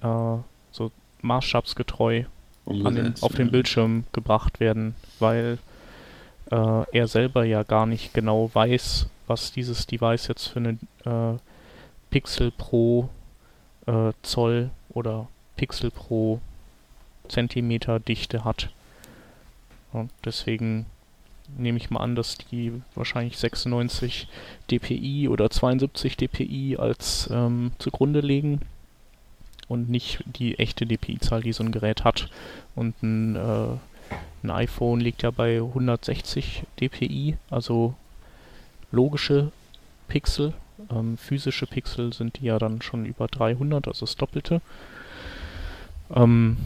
äh, 0.02 0.36
so 0.72 0.90
maßstabsgetreu 1.22 2.24
den, 2.66 3.14
auf 3.20 3.34
den 3.34 3.50
Bildschirm 3.50 4.04
gebracht 4.12 4.60
werden, 4.60 4.96
weil 5.20 5.58
äh, 6.50 6.84
er 6.92 7.06
selber 7.06 7.44
ja 7.44 7.62
gar 7.62 7.86
nicht 7.86 8.12
genau 8.12 8.50
weiß, 8.52 9.06
was 9.26 9.52
dieses 9.52 9.86
Device 9.86 10.28
jetzt 10.28 10.48
für 10.48 10.58
eine 10.58 10.78
äh, 11.04 11.38
Pixel 12.10 12.50
pro 12.50 13.08
äh, 13.86 14.12
Zoll 14.22 14.70
oder 14.90 15.28
Pixel 15.56 15.90
pro 15.90 16.40
Zentimeter 17.28 17.98
Dichte 18.00 18.44
hat. 18.44 18.70
Und 19.92 20.10
deswegen 20.24 20.86
nehme 21.56 21.78
ich 21.78 21.90
mal 21.90 22.00
an, 22.00 22.14
dass 22.14 22.38
die 22.38 22.72
wahrscheinlich 22.94 23.38
96 23.38 24.28
dpi 24.70 25.28
oder 25.28 25.50
72 25.50 26.16
dpi 26.16 26.76
als 26.78 27.28
ähm, 27.32 27.72
zugrunde 27.78 28.20
legen 28.20 28.60
und 29.68 29.88
nicht 29.88 30.22
die 30.26 30.58
echte 30.58 30.86
dpi-Zahl, 30.86 31.42
die 31.42 31.52
so 31.52 31.64
ein 31.64 31.72
Gerät 31.72 32.04
hat. 32.04 32.28
Und 32.74 33.02
ein, 33.02 33.36
äh, 33.36 33.68
ein 34.42 34.50
iPhone 34.50 35.00
liegt 35.00 35.22
ja 35.22 35.30
bei 35.30 35.56
160 35.56 36.64
dpi, 36.80 37.36
also 37.50 37.94
logische 38.92 39.50
Pixel. 40.08 40.52
Ähm, 40.90 41.16
physische 41.18 41.66
Pixel 41.66 42.12
sind 42.12 42.38
die 42.38 42.46
ja 42.46 42.58
dann 42.58 42.82
schon 42.82 43.06
über 43.06 43.26
300, 43.26 43.88
also 43.88 44.06
das 44.06 44.16
Doppelte. 44.16 44.60
Ähm, 46.14 46.56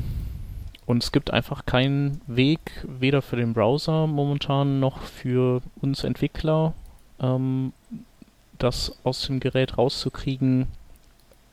und 0.91 1.05
es 1.05 1.13
gibt 1.13 1.33
einfach 1.33 1.67
keinen 1.67 2.21
Weg, 2.27 2.59
weder 2.83 3.23
für 3.23 3.37
den 3.37 3.55
Browser 3.55 4.09
momentan 4.09 4.81
noch 4.81 4.99
für 5.03 5.63
uns 5.81 6.03
Entwickler, 6.03 6.75
ähm, 7.21 7.73
das 8.59 8.99
aus 9.05 9.23
dem 9.23 9.39
Gerät 9.39 9.79
rauszukriegen, 9.79 10.67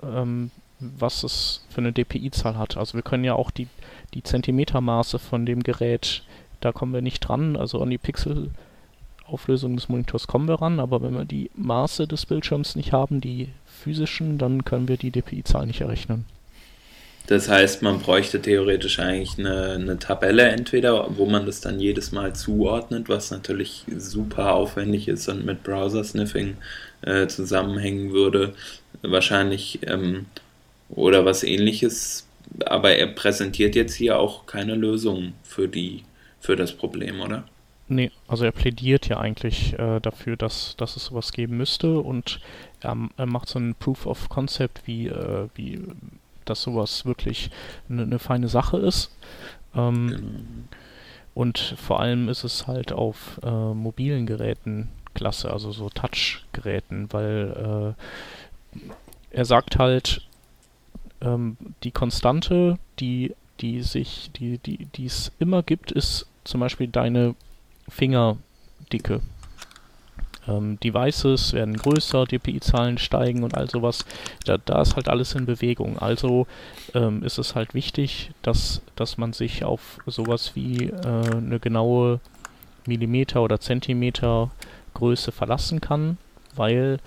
ähm, 0.01 0.49
was 0.79 1.23
es 1.23 1.63
für 1.69 1.81
eine 1.81 1.93
DPI-Zahl 1.93 2.57
hat. 2.57 2.77
Also 2.77 2.95
wir 2.95 3.03
können 3.03 3.23
ja 3.23 3.35
auch 3.35 3.51
die, 3.51 3.67
die 4.15 4.23
Zentimetermaße 4.23 5.19
von 5.19 5.45
dem 5.45 5.61
Gerät, 5.61 6.23
da 6.59 6.71
kommen 6.71 6.93
wir 6.93 7.03
nicht 7.03 7.19
dran, 7.19 7.55
also 7.55 7.79
an 7.79 7.91
die 7.91 7.99
Pixelauflösung 7.99 9.75
des 9.75 9.87
Monitors 9.87 10.25
kommen 10.25 10.47
wir 10.47 10.63
ran, 10.63 10.79
aber 10.79 11.03
wenn 11.03 11.13
wir 11.13 11.25
die 11.25 11.51
Maße 11.53 12.07
des 12.07 12.25
Bildschirms 12.25 12.75
nicht 12.75 12.91
haben, 12.91 13.21
die 13.21 13.49
physischen, 13.67 14.39
dann 14.39 14.65
können 14.65 14.87
wir 14.87 14.97
die 14.97 15.11
DPI-Zahl 15.11 15.67
nicht 15.67 15.81
errechnen. 15.81 16.25
Das 17.27 17.49
heißt, 17.49 17.81
man 17.81 17.99
bräuchte 17.99 18.41
theoretisch 18.41 18.99
eigentlich 18.99 19.37
eine, 19.37 19.73
eine, 19.73 19.99
Tabelle 19.99 20.43
entweder, 20.43 21.17
wo 21.17 21.25
man 21.25 21.45
das 21.45 21.59
dann 21.59 21.77
jedes 21.77 22.13
Mal 22.13 22.33
zuordnet, 22.33 23.09
was 23.09 23.31
natürlich 23.31 23.83
super 23.97 24.53
aufwendig 24.53 25.09
ist 25.09 25.27
und 25.27 25.45
mit 25.45 25.61
Browser-Sniffing 25.63 26.55
äh, 27.01 27.27
zusammenhängen 27.27 28.13
würde, 28.13 28.53
wahrscheinlich, 29.01 29.79
ähm, 29.85 30.27
oder 30.89 31.25
was 31.25 31.43
ähnliches. 31.43 32.25
Aber 32.65 32.91
er 32.91 33.07
präsentiert 33.07 33.75
jetzt 33.75 33.95
hier 33.95 34.17
auch 34.19 34.45
keine 34.45 34.75
Lösung 34.75 35.33
für 35.43 35.67
die, 35.67 36.05
für 36.39 36.55
das 36.55 36.71
Problem, 36.71 37.19
oder? 37.19 37.43
Nee, 37.89 38.11
also 38.29 38.45
er 38.45 38.53
plädiert 38.53 39.09
ja 39.09 39.19
eigentlich 39.19 39.77
äh, 39.77 39.99
dafür, 39.99 40.37
dass, 40.37 40.75
dass 40.77 40.95
es 40.95 41.05
sowas 41.05 41.33
geben 41.33 41.57
müsste 41.57 41.99
und 41.99 42.39
er, 42.79 42.97
er 43.17 43.25
macht 43.25 43.49
so 43.49 43.59
ein 43.59 43.75
Proof 43.75 44.05
of 44.05 44.29
Concept, 44.29 44.83
wie, 44.85 45.07
äh, 45.07 45.47
wie 45.55 45.81
dass 46.49 46.61
sowas 46.61 47.05
wirklich 47.05 47.49
eine 47.89 48.05
ne 48.05 48.19
feine 48.19 48.47
Sache 48.47 48.77
ist. 48.77 49.11
Ähm, 49.75 50.07
genau. 50.07 50.77
Und 51.33 51.59
vor 51.59 51.99
allem 51.99 52.29
ist 52.29 52.43
es 52.43 52.65
halt 52.65 52.91
auf 52.91 53.39
äh, 53.43 53.73
mobilen 53.73 54.25
Geräten 54.25 54.89
klasse, 55.13 55.51
also 55.51 55.71
so 55.71 55.89
Touch-Geräten, 55.89 57.09
weil 57.11 57.95
äh, 58.75 58.81
er 59.29 59.45
sagt 59.45 59.77
halt, 59.77 60.27
ähm, 61.21 61.57
die 61.83 61.91
Konstante, 61.91 62.79
die, 62.99 63.35
die 63.59 63.81
sich, 63.81 64.31
die, 64.35 64.57
die, 64.57 64.85
die 64.95 65.05
es 65.05 65.31
immer 65.37 65.61
gibt, 65.61 65.91
ist 65.91 66.27
zum 66.43 66.59
Beispiel 66.59 66.87
deine 66.87 67.35
Fingerdicke. 67.87 69.21
Ähm, 70.47 70.79
Devices 70.79 71.53
werden 71.53 71.75
größer, 71.75 72.25
DPI-Zahlen 72.25 72.97
steigen 72.97 73.43
und 73.43 73.55
all 73.55 73.69
sowas. 73.69 74.05
Da, 74.45 74.57
da 74.57 74.81
ist 74.81 74.95
halt 74.95 75.09
alles 75.09 75.35
in 75.35 75.45
Bewegung. 75.45 75.97
Also 75.99 76.47
ähm, 76.93 77.23
ist 77.23 77.37
es 77.37 77.55
halt 77.55 77.73
wichtig, 77.73 78.31
dass, 78.41 78.81
dass 78.95 79.17
man 79.17 79.33
sich 79.33 79.63
auf 79.63 79.99
sowas 80.05 80.55
wie 80.55 80.85
äh, 80.85 81.35
eine 81.35 81.59
genaue 81.59 82.19
Millimeter- 82.85 83.41
oder 83.41 83.59
Zentimeter 83.59 84.51
Größe 84.93 85.31
verlassen 85.31 85.81
kann, 85.81 86.17
weil 86.55 86.99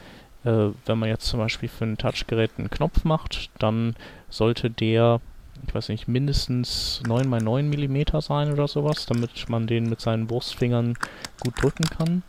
äh, 0.44 0.68
wenn 0.86 0.98
man 0.98 1.08
jetzt 1.08 1.26
zum 1.26 1.40
Beispiel 1.40 1.68
für 1.68 1.84
ein 1.84 1.98
Touchgerät 1.98 2.52
einen 2.58 2.70
Knopf 2.70 3.04
macht, 3.04 3.50
dann 3.58 3.96
sollte 4.28 4.70
der, 4.70 5.20
ich 5.66 5.74
weiß 5.74 5.88
nicht, 5.88 6.08
mindestens 6.08 7.02
9 7.06 7.32
x 7.32 7.44
9 7.44 7.68
mm 7.68 8.20
sein 8.20 8.52
oder 8.52 8.68
sowas, 8.68 9.06
damit 9.06 9.48
man 9.48 9.66
den 9.66 9.88
mit 9.88 10.00
seinen 10.00 10.30
Wurstfingern 10.30 10.94
gut 11.40 11.60
drücken 11.60 11.84
kann. 11.84 12.22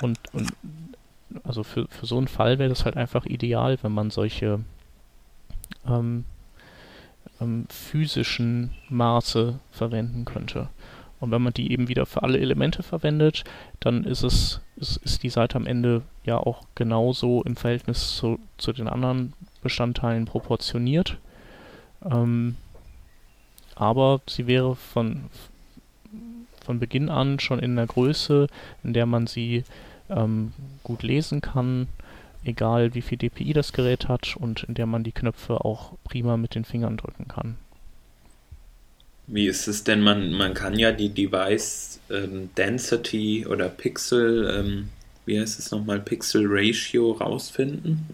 Und, 0.00 0.18
und 0.32 0.52
also 1.44 1.62
für, 1.62 1.86
für 1.88 2.06
so 2.06 2.18
einen 2.18 2.28
Fall 2.28 2.58
wäre 2.58 2.68
das 2.68 2.84
halt 2.84 2.96
einfach 2.96 3.26
ideal, 3.26 3.78
wenn 3.82 3.92
man 3.92 4.10
solche 4.10 4.60
ähm, 5.86 6.24
ähm, 7.40 7.66
physischen 7.68 8.72
Maße 8.88 9.58
verwenden 9.70 10.24
könnte. 10.24 10.68
Und 11.18 11.30
wenn 11.30 11.42
man 11.42 11.54
die 11.54 11.72
eben 11.72 11.88
wieder 11.88 12.04
für 12.04 12.22
alle 12.22 12.38
Elemente 12.38 12.82
verwendet, 12.82 13.44
dann 13.80 14.04
ist 14.04 14.22
es, 14.22 14.60
ist, 14.76 14.98
ist 14.98 15.22
die 15.22 15.30
Seite 15.30 15.56
am 15.56 15.66
Ende 15.66 16.02
ja 16.24 16.36
auch 16.36 16.62
genauso 16.74 17.42
im 17.42 17.56
Verhältnis 17.56 18.16
zu, 18.16 18.38
zu 18.58 18.72
den 18.72 18.88
anderen 18.88 19.32
Bestandteilen 19.62 20.26
proportioniert. 20.26 21.18
Ähm, 22.04 22.56
aber 23.74 24.20
sie 24.28 24.46
wäre 24.46 24.76
von, 24.76 25.24
von 26.64 26.78
Beginn 26.78 27.08
an 27.08 27.40
schon 27.40 27.60
in 27.60 27.76
der 27.76 27.86
Größe, 27.86 28.48
in 28.84 28.92
der 28.92 29.06
man 29.06 29.26
sie 29.26 29.64
ähm, 30.10 30.52
gut 30.82 31.02
lesen 31.02 31.40
kann, 31.40 31.88
egal 32.44 32.94
wie 32.94 33.02
viel 33.02 33.18
DPI 33.18 33.52
das 33.52 33.72
Gerät 33.72 34.08
hat 34.08 34.36
und 34.36 34.64
in 34.64 34.74
der 34.74 34.86
man 34.86 35.04
die 35.04 35.12
Knöpfe 35.12 35.64
auch 35.64 35.92
prima 36.04 36.36
mit 36.36 36.54
den 36.54 36.64
Fingern 36.64 36.96
drücken 36.96 37.28
kann. 37.28 37.56
Wie 39.26 39.48
ist 39.48 39.66
es 39.66 39.82
denn? 39.82 40.02
Man, 40.02 40.30
man 40.32 40.54
kann 40.54 40.78
ja 40.78 40.92
die 40.92 41.08
Device 41.08 41.98
ähm, 42.10 42.50
Density 42.56 43.44
oder 43.46 43.68
Pixel, 43.68 44.48
ähm, 44.56 44.88
wie 45.24 45.40
heißt 45.40 45.58
es 45.58 45.72
nochmal, 45.72 45.98
Pixel 45.98 46.44
Ratio 46.46 47.12
rausfinden. 47.12 48.06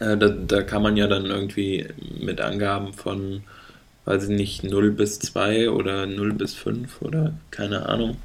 Äh, 0.00 0.16
da, 0.16 0.28
da 0.28 0.62
kann 0.62 0.82
man 0.82 0.96
ja 0.96 1.06
dann 1.06 1.26
irgendwie 1.26 1.86
mit 2.18 2.40
Angaben 2.40 2.94
von, 2.94 3.42
weiß 4.06 4.24
ich 4.24 4.30
nicht, 4.30 4.64
0 4.64 4.92
bis 4.92 5.18
2 5.18 5.68
oder 5.70 6.06
0 6.06 6.32
bis 6.32 6.54
5 6.54 7.02
oder 7.02 7.34
keine 7.50 7.86
Ahnung, 7.86 8.16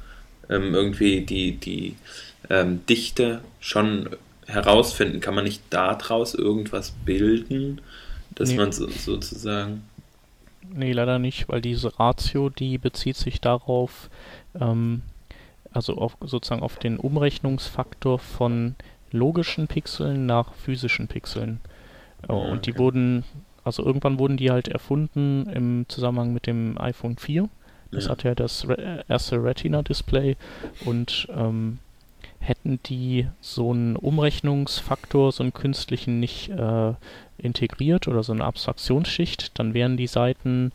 ähm, 0.48 0.74
irgendwie 0.74 1.20
die, 1.20 1.52
die 1.56 1.96
ähm, 2.50 2.84
Dichte 2.86 3.40
schon 3.60 4.10
herausfinden. 4.46 5.20
Kann 5.20 5.34
man 5.34 5.44
nicht 5.44 5.62
daraus 5.70 6.34
irgendwas 6.34 6.92
bilden, 7.04 7.80
dass 8.34 8.50
nee. 8.50 8.56
man 8.56 8.72
so, 8.72 8.88
sozusagen 8.88 9.82
Nee, 10.72 10.92
leider 10.92 11.18
nicht, 11.18 11.48
weil 11.48 11.60
diese 11.60 11.98
Ratio, 11.98 12.48
die 12.48 12.78
bezieht 12.78 13.16
sich 13.16 13.40
darauf, 13.40 14.08
ähm, 14.58 15.02
also 15.72 15.96
auf, 15.96 16.16
sozusagen 16.20 16.62
auf 16.62 16.78
den 16.78 16.98
Umrechnungsfaktor 16.98 18.18
von 18.18 18.74
logischen 19.12 19.66
Pixeln 19.66 20.26
nach 20.26 20.54
physischen 20.54 21.06
Pixeln. 21.06 21.60
Äh, 22.22 22.32
okay. 22.32 22.50
Und 22.50 22.66
die 22.66 22.78
wurden, 22.78 23.24
also 23.62 23.84
irgendwann 23.84 24.18
wurden 24.18 24.36
die 24.36 24.50
halt 24.50 24.68
erfunden 24.68 25.48
im 25.50 25.86
Zusammenhang 25.88 26.32
mit 26.32 26.46
dem 26.46 26.80
iPhone 26.80 27.16
4. 27.16 27.48
Das 27.90 28.06
ja. 28.06 28.10
hat 28.10 28.24
ja 28.24 28.34
das 28.34 28.68
Re 28.68 29.04
erste 29.08 29.42
Retina-Display 29.42 30.36
und 30.84 31.28
ähm, 31.30 31.78
hätten 32.44 32.78
die 32.84 33.26
so 33.40 33.72
einen 33.72 33.96
Umrechnungsfaktor, 33.96 35.32
so 35.32 35.42
einen 35.42 35.54
künstlichen 35.54 36.20
nicht 36.20 36.50
äh, 36.50 36.92
integriert 37.38 38.06
oder 38.06 38.22
so 38.22 38.32
eine 38.32 38.44
Abstraktionsschicht, 38.44 39.58
dann 39.58 39.74
wären 39.74 39.96
die 39.96 40.06
Seiten, 40.06 40.72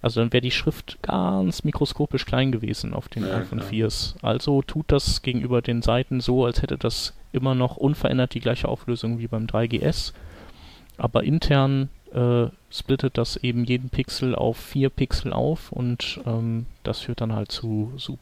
also 0.00 0.20
dann 0.20 0.32
wäre 0.32 0.40
die 0.40 0.50
Schrift 0.50 0.98
ganz 1.02 1.64
mikroskopisch 1.64 2.26
klein 2.26 2.50
gewesen 2.50 2.92
auf 2.92 3.08
den 3.08 3.24
ja, 3.24 3.38
iPhone 3.38 3.60
4s. 3.60 4.16
Also 4.22 4.62
tut 4.62 4.86
das 4.88 5.22
gegenüber 5.22 5.62
den 5.62 5.82
Seiten 5.82 6.20
so, 6.20 6.44
als 6.44 6.60
hätte 6.60 6.76
das 6.76 7.14
immer 7.32 7.54
noch 7.54 7.76
unverändert 7.76 8.34
die 8.34 8.40
gleiche 8.40 8.68
Auflösung 8.68 9.18
wie 9.18 9.28
beim 9.28 9.46
3GS. 9.46 10.12
Aber 10.98 11.22
intern 11.22 11.88
äh, 12.14 12.48
splittet 12.70 13.18
das 13.18 13.36
eben 13.36 13.64
jeden 13.64 13.88
Pixel 13.88 14.34
auf 14.34 14.56
vier 14.56 14.90
Pixel 14.90 15.32
auf 15.32 15.72
und 15.72 16.20
ähm, 16.26 16.66
das 16.82 17.00
führt 17.00 17.20
dann 17.20 17.34
halt 17.34 17.50
zu 17.50 17.92
su 17.96 18.18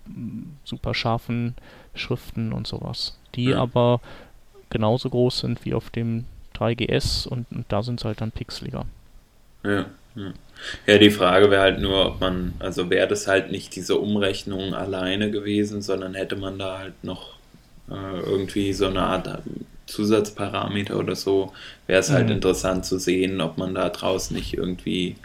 super 0.65 0.95
scharfen 0.95 1.55
Schriften 1.95 2.53
und 2.53 2.67
sowas, 2.67 3.19
die 3.35 3.47
ja. 3.51 3.59
aber 3.59 4.01
genauso 4.71 5.11
groß 5.11 5.41
sind 5.41 5.65
wie 5.65 5.75
auf 5.75 5.91
dem 5.91 6.25
3GS 6.57 7.27
und, 7.27 7.47
und 7.51 7.65
da 7.69 7.83
sind 7.83 8.01
sie 8.01 8.07
halt 8.07 8.21
dann 8.21 8.31
pixeliger. 8.31 8.87
Ja, 9.65 9.87
ja. 10.15 10.33
ja 10.87 10.99
die 10.99 11.11
Frage 11.11 11.51
wäre 11.51 11.63
halt 11.63 11.81
nur, 11.81 12.07
ob 12.07 12.21
man, 12.21 12.55
also 12.59 12.91
wäre 12.91 13.09
das 13.09 13.27
halt 13.27 13.51
nicht 13.51 13.75
diese 13.75 13.99
Umrechnung 13.99 14.75
alleine 14.75 15.31
gewesen, 15.31 15.83
sondern 15.83 16.15
hätte 16.15 16.37
man 16.37 16.59
da 16.59 16.79
halt 16.79 17.03
noch 17.03 17.39
äh, 17.91 18.21
irgendwie 18.21 18.73
so 18.73 18.87
eine 18.87 19.03
Art 19.03 19.43
Zusatzparameter 19.91 20.99
oder 20.99 21.17
so, 21.17 21.53
wäre 21.87 22.01
es 22.01 22.11
halt 22.11 22.27
mhm. 22.27 22.35
interessant 22.35 22.85
zu 22.85 22.99
sehen, 22.99 23.41
ob 23.41 23.59
man 23.59 23.75
da 23.75 23.89
draußen 23.89 24.35
nicht 24.37 24.55
irgendwie 24.55 25.17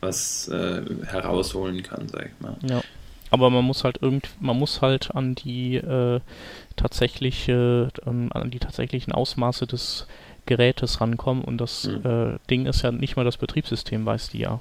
was 0.00 0.48
äh, 0.48 0.82
herausholen 1.06 1.82
kann, 1.82 2.08
sag 2.08 2.26
ich 2.26 2.40
mal. 2.40 2.56
Ja. 2.68 2.80
Aber 3.30 3.50
man 3.50 3.64
muss 3.64 3.84
halt 3.84 4.00
irgend, 4.00 4.28
man 4.40 4.58
muss 4.58 4.80
halt 4.80 5.14
an 5.14 5.34
die 5.34 5.76
äh, 5.76 6.20
tatsächliche, 6.76 7.90
ähm, 8.06 8.30
an 8.32 8.50
die 8.50 8.58
tatsächlichen 8.58 9.12
Ausmaße 9.12 9.66
des 9.66 10.06
Gerätes 10.46 11.00
rankommen 11.00 11.44
und 11.44 11.58
das 11.58 11.84
mhm. 11.84 12.06
äh, 12.06 12.38
Ding 12.48 12.66
ist 12.66 12.82
ja 12.82 12.90
nicht 12.90 13.16
mal 13.16 13.24
das 13.24 13.36
Betriebssystem, 13.36 14.06
weißt 14.06 14.32
du 14.32 14.38
ja. 14.38 14.60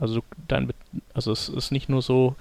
Also 0.00 0.22
dein, 0.48 0.72
also 1.14 1.30
es 1.30 1.48
ist 1.48 1.70
nicht 1.70 1.88
nur 1.88 2.02
so, 2.02 2.34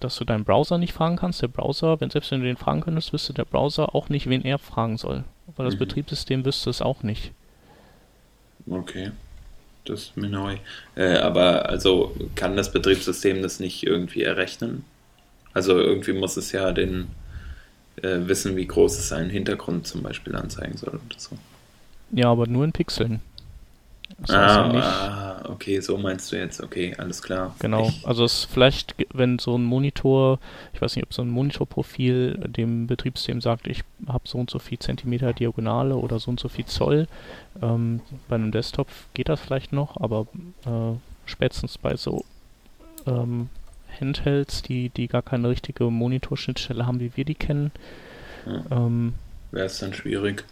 dass 0.00 0.16
du 0.16 0.24
deinen 0.24 0.44
Browser 0.44 0.78
nicht 0.78 0.92
fragen 0.92 1.16
kannst. 1.16 1.42
Der 1.42 1.48
Browser, 1.48 2.00
wenn 2.00 2.10
selbst 2.10 2.30
wenn 2.30 2.40
du 2.40 2.46
den 2.46 2.56
fragen 2.56 2.80
könntest, 2.80 3.12
wüsste 3.12 3.34
der 3.34 3.44
Browser 3.44 3.94
auch 3.94 4.08
nicht, 4.08 4.28
wen 4.28 4.44
er 4.44 4.58
fragen 4.58 4.96
soll. 4.96 5.24
Weil 5.56 5.66
das 5.66 5.74
mhm. 5.74 5.80
Betriebssystem 5.80 6.44
wüsste 6.44 6.70
es 6.70 6.80
auch 6.80 7.02
nicht. 7.02 7.32
Okay. 8.68 9.10
Das 9.84 10.02
ist 10.02 10.16
mir 10.16 10.28
neu. 10.28 10.56
Äh, 10.96 11.18
aber 11.18 11.68
also 11.68 12.14
kann 12.34 12.56
das 12.56 12.72
Betriebssystem 12.72 13.42
das 13.42 13.60
nicht 13.60 13.84
irgendwie 13.84 14.22
errechnen? 14.22 14.84
Also 15.52 15.78
irgendwie 15.78 16.12
muss 16.12 16.36
es 16.36 16.52
ja 16.52 16.72
den 16.72 17.08
äh, 18.02 18.18
wissen, 18.26 18.56
wie 18.56 18.66
groß 18.66 18.98
es 18.98 19.08
seinen 19.08 19.30
Hintergrund 19.30 19.86
zum 19.86 20.02
Beispiel 20.02 20.34
anzeigen 20.36 20.76
soll 20.76 20.94
oder 20.94 21.18
so. 21.18 21.38
Ja, 22.12 22.30
aber 22.30 22.46
nur 22.46 22.64
in 22.64 22.72
Pixeln. 22.72 23.20
Das 24.18 24.30
ah, 24.30 24.72
ja 24.72 24.80
ah, 24.80 25.50
okay, 25.50 25.80
so 25.80 25.98
meinst 25.98 26.32
du 26.32 26.36
jetzt, 26.36 26.60
okay, 26.62 26.94
alles 26.96 27.22
klar. 27.22 27.54
Genau, 27.58 27.88
ich 27.88 28.06
also 28.06 28.24
es 28.24 28.44
vielleicht, 28.44 28.94
wenn 29.12 29.38
so 29.38 29.56
ein 29.56 29.64
Monitor, 29.64 30.38
ich 30.72 30.80
weiß 30.80 30.96
nicht, 30.96 31.04
ob 31.04 31.12
so 31.12 31.22
ein 31.22 31.28
Monitorprofil 31.28 32.34
dem 32.48 32.86
Betriebssystem 32.86 33.40
sagt, 33.40 33.66
ich 33.66 33.84
habe 34.06 34.26
so 34.26 34.38
und 34.38 34.48
so 34.48 34.58
viel 34.58 34.78
Zentimeter 34.78 35.32
Diagonale 35.32 35.96
oder 35.96 36.18
so 36.18 36.30
und 36.30 36.40
so 36.40 36.48
viel 36.48 36.64
Zoll, 36.64 37.08
ähm, 37.60 38.00
bei 38.28 38.36
einem 38.36 38.52
Desktop 38.52 38.88
geht 39.14 39.28
das 39.28 39.40
vielleicht 39.40 39.72
noch, 39.72 40.00
aber 40.00 40.26
äh, 40.64 40.96
spätestens 41.26 41.76
bei 41.76 41.96
so 41.96 42.24
ähm, 43.06 43.50
Handhelds, 44.00 44.62
die, 44.62 44.88
die 44.90 45.08
gar 45.08 45.22
keine 45.22 45.48
richtige 45.48 45.84
Monitorschnittstelle 45.90 46.86
haben, 46.86 47.00
wie 47.00 47.12
wir 47.16 47.24
die 47.24 47.34
kennen, 47.34 47.70
ja. 48.46 48.62
ähm, 48.70 49.14
wäre 49.56 49.66
es 49.66 49.78
dann 49.78 49.92
schwierig. 49.92 50.44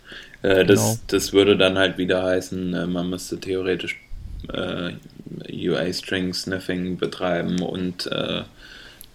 Äh, 0.43 0.65
das, 0.65 0.81
genau. 0.81 0.99
das 1.07 1.33
würde 1.33 1.57
dann 1.57 1.79
halt 1.79 1.97
wieder 1.99 2.25
heißen, 2.25 2.75
äh, 2.75 2.87
man 2.87 3.09
müsste 3.09 3.39
theoretisch 3.39 4.01
äh, 4.53 4.95
UA-String-Sniffing 5.49 6.97
betreiben 6.99 7.63
und 7.63 8.07
äh, 8.09 8.43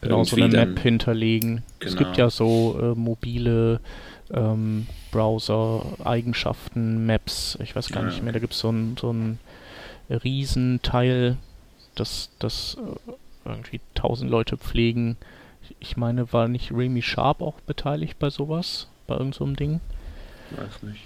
genau 0.01 0.23
so 0.23 0.37
eine 0.37 0.47
Map 0.47 0.79
hinterlegen. 0.79 1.63
Genau. 1.79 1.91
Es 1.91 1.97
gibt 1.97 2.17
ja 2.17 2.29
so 2.29 2.79
äh, 2.81 2.97
mobile 2.97 3.81
ähm, 4.31 4.87
Browser-Eigenschaften, 5.11 7.05
Maps, 7.05 7.57
ich 7.61 7.75
weiß 7.75 7.89
gar 7.89 8.03
ja, 8.03 8.09
nicht 8.09 8.23
mehr, 8.23 8.31
da 8.31 8.39
gibt 8.39 8.53
es 8.53 8.59
so 8.59 8.71
ein, 8.71 8.95
so 8.99 9.11
ein 9.11 9.39
Riesenteil, 10.09 11.37
das, 11.95 12.29
das 12.39 12.77
äh, 12.77 13.11
irgendwie 13.45 13.81
tausend 13.95 14.29
Leute 14.31 14.57
pflegen, 14.57 15.17
Ich 15.79 15.97
meine, 15.97 16.31
war 16.31 16.47
nicht 16.47 16.71
Remy 16.71 17.01
Sharp 17.01 17.41
auch 17.41 17.59
beteiligt 17.61 18.19
bei 18.19 18.29
sowas? 18.29 18.87
Bei 19.09 19.15
irgendeinem 19.15 19.49
so 19.49 19.55
Ding? 19.55 19.81
Weiß 20.51 20.83
nicht. 20.83 21.01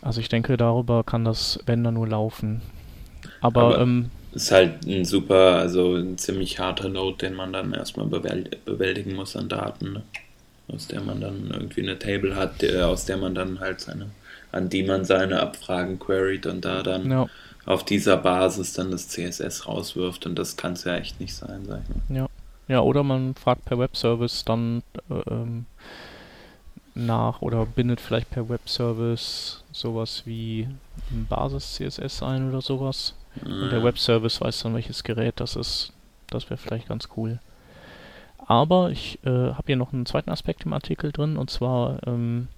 Also 0.00 0.20
ich 0.20 0.28
denke, 0.28 0.56
darüber 0.56 1.02
kann 1.04 1.24
das, 1.24 1.58
wenn 1.66 1.82
dann 1.82 1.94
nur 1.94 2.06
laufen. 2.06 2.62
Aber, 3.40 3.62
Aber 3.62 3.78
ähm, 3.80 4.10
ist 4.32 4.52
halt 4.52 4.86
ein 4.86 5.04
super, 5.04 5.56
also 5.56 5.96
ein 5.96 6.18
ziemlich 6.18 6.58
harter 6.58 6.88
Load, 6.88 7.26
den 7.26 7.34
man 7.34 7.52
dann 7.52 7.72
erstmal 7.72 8.06
bewältigen 8.06 9.14
muss 9.14 9.36
an 9.36 9.48
Daten, 9.48 9.94
ne? 9.94 10.02
aus 10.72 10.86
der 10.86 11.00
man 11.00 11.20
dann 11.20 11.50
irgendwie 11.50 11.82
eine 11.82 11.98
Table 11.98 12.36
hat, 12.36 12.62
der, 12.62 12.88
aus 12.88 13.06
der 13.06 13.16
man 13.16 13.34
dann 13.34 13.58
halt 13.58 13.80
seine, 13.80 14.10
an 14.52 14.68
die 14.68 14.82
man 14.82 15.04
seine 15.04 15.40
Abfragen 15.40 15.98
queryt 15.98 16.46
und 16.46 16.64
da 16.64 16.82
dann 16.82 17.10
ja. 17.10 17.26
auf 17.64 17.84
dieser 17.84 18.18
Basis 18.18 18.74
dann 18.74 18.90
das 18.90 19.08
CSS 19.08 19.66
rauswirft 19.66 20.26
und 20.26 20.38
das 20.38 20.56
kann 20.56 20.74
es 20.74 20.84
ja 20.84 20.96
echt 20.96 21.20
nicht 21.20 21.34
sein, 21.34 21.64
sag 21.66 21.80
ich 21.82 21.88
mal. 21.88 22.20
Ja. 22.20 22.28
Ja, 22.68 22.82
oder 22.82 23.02
man 23.02 23.34
fragt 23.34 23.64
per 23.64 23.78
Webservice 23.78 24.44
dann 24.44 24.82
äh, 25.08 25.14
ähm, 25.30 25.64
nach 26.98 27.42
oder 27.42 27.64
bindet 27.66 28.00
vielleicht 28.00 28.30
per 28.30 28.48
Webservice 28.48 29.62
sowas 29.72 30.22
wie 30.26 30.68
Basis-CSS 31.28 32.22
ein 32.22 32.48
oder 32.48 32.60
sowas. 32.60 33.14
Und 33.44 33.70
der 33.70 33.84
Webservice 33.84 34.40
weiß 34.40 34.62
dann, 34.62 34.74
welches 34.74 35.04
Gerät 35.04 35.40
das 35.40 35.56
ist. 35.56 35.92
Das 36.28 36.50
wäre 36.50 36.58
vielleicht 36.58 36.88
ganz 36.88 37.08
cool. 37.16 37.38
Aber 38.46 38.90
ich 38.90 39.18
äh, 39.24 39.28
habe 39.28 39.64
hier 39.66 39.76
noch 39.76 39.92
einen 39.92 40.06
zweiten 40.06 40.30
Aspekt 40.30 40.64
im 40.64 40.72
Artikel 40.72 41.12
drin 41.12 41.36
und 41.36 41.50
zwar 41.50 42.00
ähm, 42.06 42.48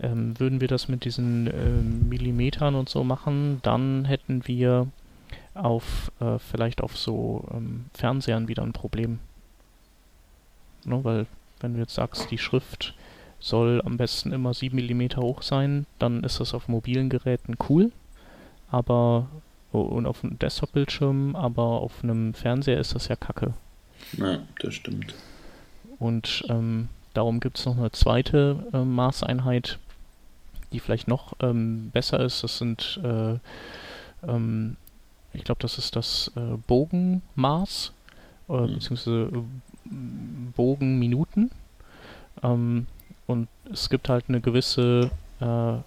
ähm, 0.00 0.38
würden 0.38 0.60
wir 0.60 0.68
das 0.68 0.88
mit 0.88 1.04
diesen 1.04 1.46
äh, 1.46 2.08
Millimetern 2.08 2.74
und 2.74 2.88
so 2.88 3.04
machen, 3.04 3.60
dann 3.62 4.04
hätten 4.04 4.46
wir 4.46 4.88
auf 5.54 6.12
äh, 6.20 6.38
vielleicht 6.38 6.82
auf 6.82 6.96
so 6.96 7.44
ähm, 7.52 7.86
Fernsehern 7.94 8.48
wieder 8.48 8.62
ein 8.62 8.72
Problem. 8.72 9.18
Ne, 10.84 11.02
weil 11.02 11.26
wenn 11.60 11.74
du 11.74 11.80
jetzt 11.80 11.94
sagst, 11.94 12.30
die 12.30 12.38
Schrift 12.38 12.94
soll 13.38 13.82
am 13.84 13.96
besten 13.96 14.32
immer 14.32 14.54
7 14.54 14.76
mm 14.76 15.16
hoch 15.16 15.42
sein, 15.42 15.86
dann 15.98 16.24
ist 16.24 16.40
das 16.40 16.54
auf 16.54 16.68
mobilen 16.68 17.08
Geräten 17.08 17.56
cool, 17.68 17.92
aber 18.70 19.28
oh, 19.72 19.80
und 19.80 20.06
auf 20.06 20.24
einem 20.24 20.38
Desktop-Bildschirm, 20.38 21.36
aber 21.36 21.62
auf 21.62 22.02
einem 22.02 22.34
Fernseher 22.34 22.80
ist 22.80 22.94
das 22.94 23.08
ja 23.08 23.16
kacke. 23.16 23.54
Ja, 24.16 24.38
das 24.60 24.74
stimmt. 24.74 25.14
Und 25.98 26.44
ähm, 26.48 26.88
darum 27.14 27.40
gibt 27.40 27.58
es 27.58 27.66
noch 27.66 27.76
eine 27.76 27.92
zweite 27.92 28.64
äh, 28.72 28.84
Maßeinheit, 28.84 29.78
die 30.72 30.80
vielleicht 30.80 31.08
noch 31.08 31.34
ähm, 31.40 31.90
besser 31.92 32.20
ist. 32.20 32.42
Das 32.42 32.58
sind, 32.58 33.00
äh, 33.02 33.38
ähm, 34.26 34.76
ich 35.32 35.44
glaube, 35.44 35.60
das 35.60 35.78
ist 35.78 35.96
das 35.96 36.30
äh, 36.36 36.56
Bogenmaß, 36.66 37.92
äh, 38.48 38.52
mhm. 38.52 38.74
beziehungsweise 38.74 39.30
äh, 39.32 39.90
Bogenminuten. 40.56 41.50
Ähm, 42.42 42.86
und 43.26 43.48
es 43.72 43.90
gibt 43.90 44.08
halt 44.08 44.26
eine 44.28 44.40
gewisse 44.40 45.10
äh, 45.40 45.78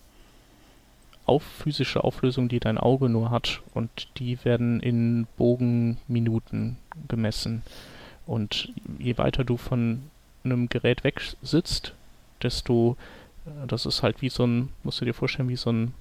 auf 1.29 1.43
physische 1.43 2.03
Auflösung, 2.03 2.49
die 2.49 2.59
dein 2.59 2.79
Auge 2.79 3.07
nur 3.07 3.29
hat. 3.29 3.61
Und 3.73 4.07
die 4.17 4.43
werden 4.43 4.79
in 4.79 5.27
Bogenminuten 5.37 6.77
gemessen. 7.07 7.61
Und 8.25 8.73
je 8.97 9.17
weiter 9.17 9.43
du 9.43 9.55
von 9.57 10.03
einem 10.43 10.69
Gerät 10.69 11.03
weg 11.03 11.21
sitzt, 11.41 11.93
desto, 12.41 12.97
äh, 13.45 13.67
das 13.67 13.85
ist 13.85 14.01
halt 14.01 14.21
wie 14.21 14.29
so 14.29 14.45
ein, 14.45 14.69
musst 14.83 15.01
du 15.01 15.05
dir 15.05 15.13
vorstellen, 15.13 15.49
wie 15.49 15.55
so 15.55 15.71
ein 15.71 15.93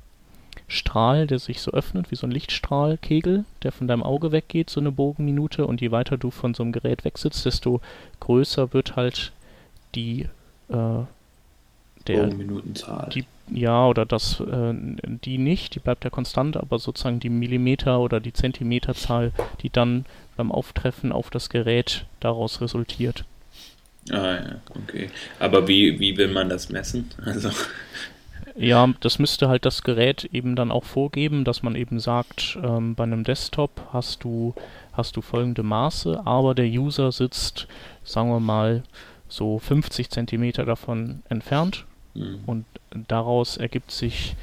Strahl, 0.67 1.27
der 1.27 1.39
sich 1.39 1.61
so 1.61 1.73
öffnet, 1.73 2.11
wie 2.11 2.17
so 2.17 2.27
ein 2.27 2.33
Lichtstrahlkegel, 2.33 3.45
der 3.63 3.73
von 3.73 3.87
deinem 3.87 4.03
Auge 4.03 4.33
weggeht, 4.33 4.71
so 4.71 4.81
eine 4.81 4.93
Bogenminute. 4.93 5.67
Und 5.67 5.83
je 5.83 5.91
weiter 5.91 6.17
du 6.17 6.31
von 6.31 6.55
so 6.55 6.63
einem 6.63 6.73
Gerät 6.73 7.05
wegsitzt, 7.05 7.45
desto 7.45 7.83
größer 8.21 8.73
wird 8.73 8.97
halt 8.97 9.33
die 9.95 10.27
äh, 10.71 11.03
der 12.09 12.25
Bogenminutenzahl. 12.25 13.11
Die, 13.15 13.25
ja, 13.51 13.87
oder 13.87 14.05
das, 14.05 14.41
äh, 14.41 14.75
die 14.75 15.39
nicht, 15.39 15.75
die 15.75 15.81
bleibt 15.81 16.05
ja 16.05 16.11
konstant, 16.11 16.57
aber 16.57 16.79
sozusagen 16.79 17.21
die 17.21 17.31
Millimeter- 17.31 18.01
oder 18.01 18.21
die 18.21 18.33
Zentimeterzahl, 18.33 19.33
die 19.63 19.71
dann 19.71 20.05
beim 20.37 20.53
Auftreffen 20.53 21.13
auf 21.13 21.31
das 21.31 21.49
Gerät 21.49 22.07
daraus 22.21 22.61
resultiert. 22.61 23.25
Ah 24.11 24.35
ja, 24.35 24.61
okay. 24.71 25.11
Aber 25.39 25.69
wie, 25.69 25.99
wie 26.01 26.17
will 26.17 26.29
man 26.29 26.49
das 26.49 26.69
messen? 26.69 27.11
Also. 27.25 27.51
Ja, 28.57 28.89
das 29.01 29.21
müsste 29.21 29.49
halt 29.49 29.65
das 29.65 29.83
Gerät 29.83 30.25
eben 30.33 30.57
dann 30.57 30.73
auch 30.73 30.83
vorgeben, 30.83 31.45
dass 31.45 31.63
man 31.63 31.77
eben 31.77 32.01
sagt, 32.01 32.59
ähm, 32.63 32.97
bei 32.97 33.05
einem 33.05 33.23
Desktop 33.23 33.71
hast 33.93 34.25
du, 34.25 34.53
hast 34.93 35.17
du 35.17 35.21
folgende 35.21 35.63
Maße, 35.63 36.23
aber 36.25 36.57
der 36.57 36.67
User 36.67 37.13
sitzt, 37.13 37.69
sagen 38.03 38.31
wir 38.31 38.41
mal, 38.41 38.83
so 39.29 39.61
50 39.61 40.11
Zentimeter 40.11 40.65
davon 40.65 41.23
entfernt 41.29 41.85
Mhm. 42.19 42.41
Und 42.47 42.65
daraus 43.09 43.57
ergibt 43.57 43.91
sich 43.91 44.37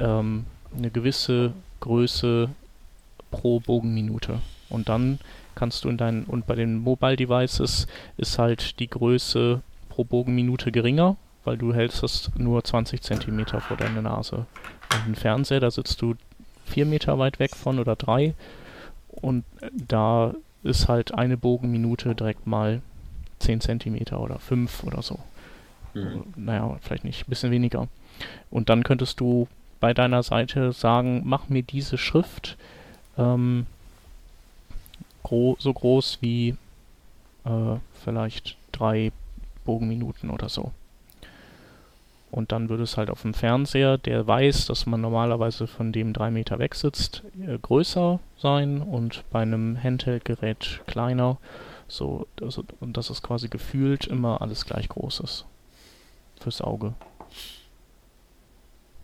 ähm, 0.00 0.44
eine 0.76 0.90
gewisse 0.90 1.52
Größe 1.80 2.50
pro 3.30 3.60
Bogenminute. 3.60 4.40
Und 4.68 4.88
dann 4.88 5.18
kannst 5.54 5.84
du 5.84 5.88
in 5.88 5.96
deinen, 5.96 6.24
und 6.24 6.46
bei 6.46 6.54
den 6.54 6.78
Mobile 6.78 7.16
Devices 7.16 7.86
ist 8.16 8.38
halt 8.38 8.78
die 8.80 8.88
Größe 8.88 9.62
pro 9.88 10.04
Bogenminute 10.04 10.72
geringer, 10.72 11.16
weil 11.44 11.56
du 11.56 11.72
hältst 11.72 12.02
das 12.02 12.30
nur 12.36 12.62
20 12.62 13.02
Zentimeter 13.02 13.60
vor 13.60 13.76
deine 13.76 14.02
Nase. 14.02 14.46
Und 14.92 15.06
ein 15.08 15.14
Fernseher, 15.14 15.60
da 15.60 15.70
sitzt 15.70 16.02
du 16.02 16.14
vier 16.66 16.86
Meter 16.86 17.18
weit 17.18 17.38
weg 17.38 17.54
von 17.54 17.78
oder 17.78 17.96
drei 17.96 18.34
und 19.08 19.44
da 19.72 20.34
ist 20.62 20.88
halt 20.88 21.14
eine 21.14 21.36
Bogenminute 21.36 22.14
direkt 22.14 22.46
mal 22.46 22.82
10 23.38 23.60
Zentimeter 23.60 24.20
oder 24.20 24.38
5 24.38 24.84
oder 24.84 25.02
so. 25.02 25.18
Mhm. 26.04 26.24
Naja, 26.36 26.76
vielleicht 26.82 27.04
nicht, 27.04 27.26
ein 27.26 27.30
bisschen 27.30 27.50
weniger. 27.50 27.88
Und 28.50 28.68
dann 28.68 28.82
könntest 28.82 29.20
du 29.20 29.48
bei 29.80 29.94
deiner 29.94 30.22
Seite 30.22 30.72
sagen, 30.72 31.22
mach 31.24 31.48
mir 31.48 31.62
diese 31.62 31.98
Schrift 31.98 32.56
ähm, 33.18 33.66
gro 35.22 35.56
so 35.58 35.72
groß 35.72 36.18
wie 36.20 36.56
äh, 37.44 37.76
vielleicht 38.04 38.56
drei 38.72 39.12
Bogenminuten 39.64 40.30
oder 40.30 40.48
so. 40.48 40.72
Und 42.30 42.52
dann 42.52 42.68
würde 42.68 42.82
es 42.82 42.96
halt 42.96 43.08
auf 43.08 43.22
dem 43.22 43.34
Fernseher, 43.34 43.98
der 43.98 44.26
weiß, 44.26 44.66
dass 44.66 44.84
man 44.86 45.00
normalerweise 45.00 45.66
von 45.66 45.92
dem 45.92 46.12
drei 46.12 46.30
Meter 46.30 46.58
weg 46.58 46.74
sitzt, 46.74 47.22
äh, 47.40 47.58
größer 47.58 48.20
sein 48.38 48.82
und 48.82 49.24
bei 49.30 49.42
einem 49.42 49.82
Handheld-Gerät 49.82 50.80
kleiner. 50.86 51.38
So, 51.88 52.26
also, 52.42 52.64
und 52.80 52.96
dass 52.96 53.10
es 53.10 53.22
quasi 53.22 53.48
gefühlt 53.48 54.06
immer 54.06 54.42
alles 54.42 54.66
gleich 54.66 54.88
groß 54.88 55.20
ist 55.20 55.46
fürs 56.40 56.60
Auge. 56.60 56.94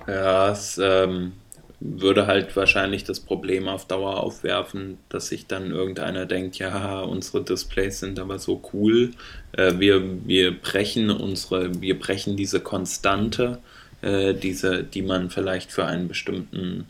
Ja, 0.07 0.51
es 0.51 0.79
ähm, 0.83 1.33
würde 1.81 2.27
halt 2.27 2.55
wahrscheinlich 2.57 3.05
das 3.05 3.21
Problem 3.21 3.68
auf 3.68 3.87
Dauer 3.87 4.23
aufwerfen, 4.23 4.99
dass 5.09 5.29
sich 5.29 5.47
dann 5.47 5.71
irgendeiner 5.71 6.27
denkt, 6.27 6.59
ja, 6.59 7.01
unsere 7.01 7.42
Displays 7.42 8.01
sind 8.01 8.18
aber 8.18 8.38
so 8.38 8.62
cool, 8.73 9.12
äh, 9.53 9.75
wir, 9.79 10.27
wir 10.27 10.59
brechen 10.59 11.11
unsere, 11.11 11.81
wir 11.81 11.99
brechen 11.99 12.37
diese 12.37 12.61
Konstante, 12.61 13.59
äh, 14.01 14.35
diese, 14.35 14.85
die 14.85 15.03
man 15.03 15.31
vielleicht 15.31 15.73
für 15.73 15.85
einen 15.85 16.09
bestimmten, 16.09 16.87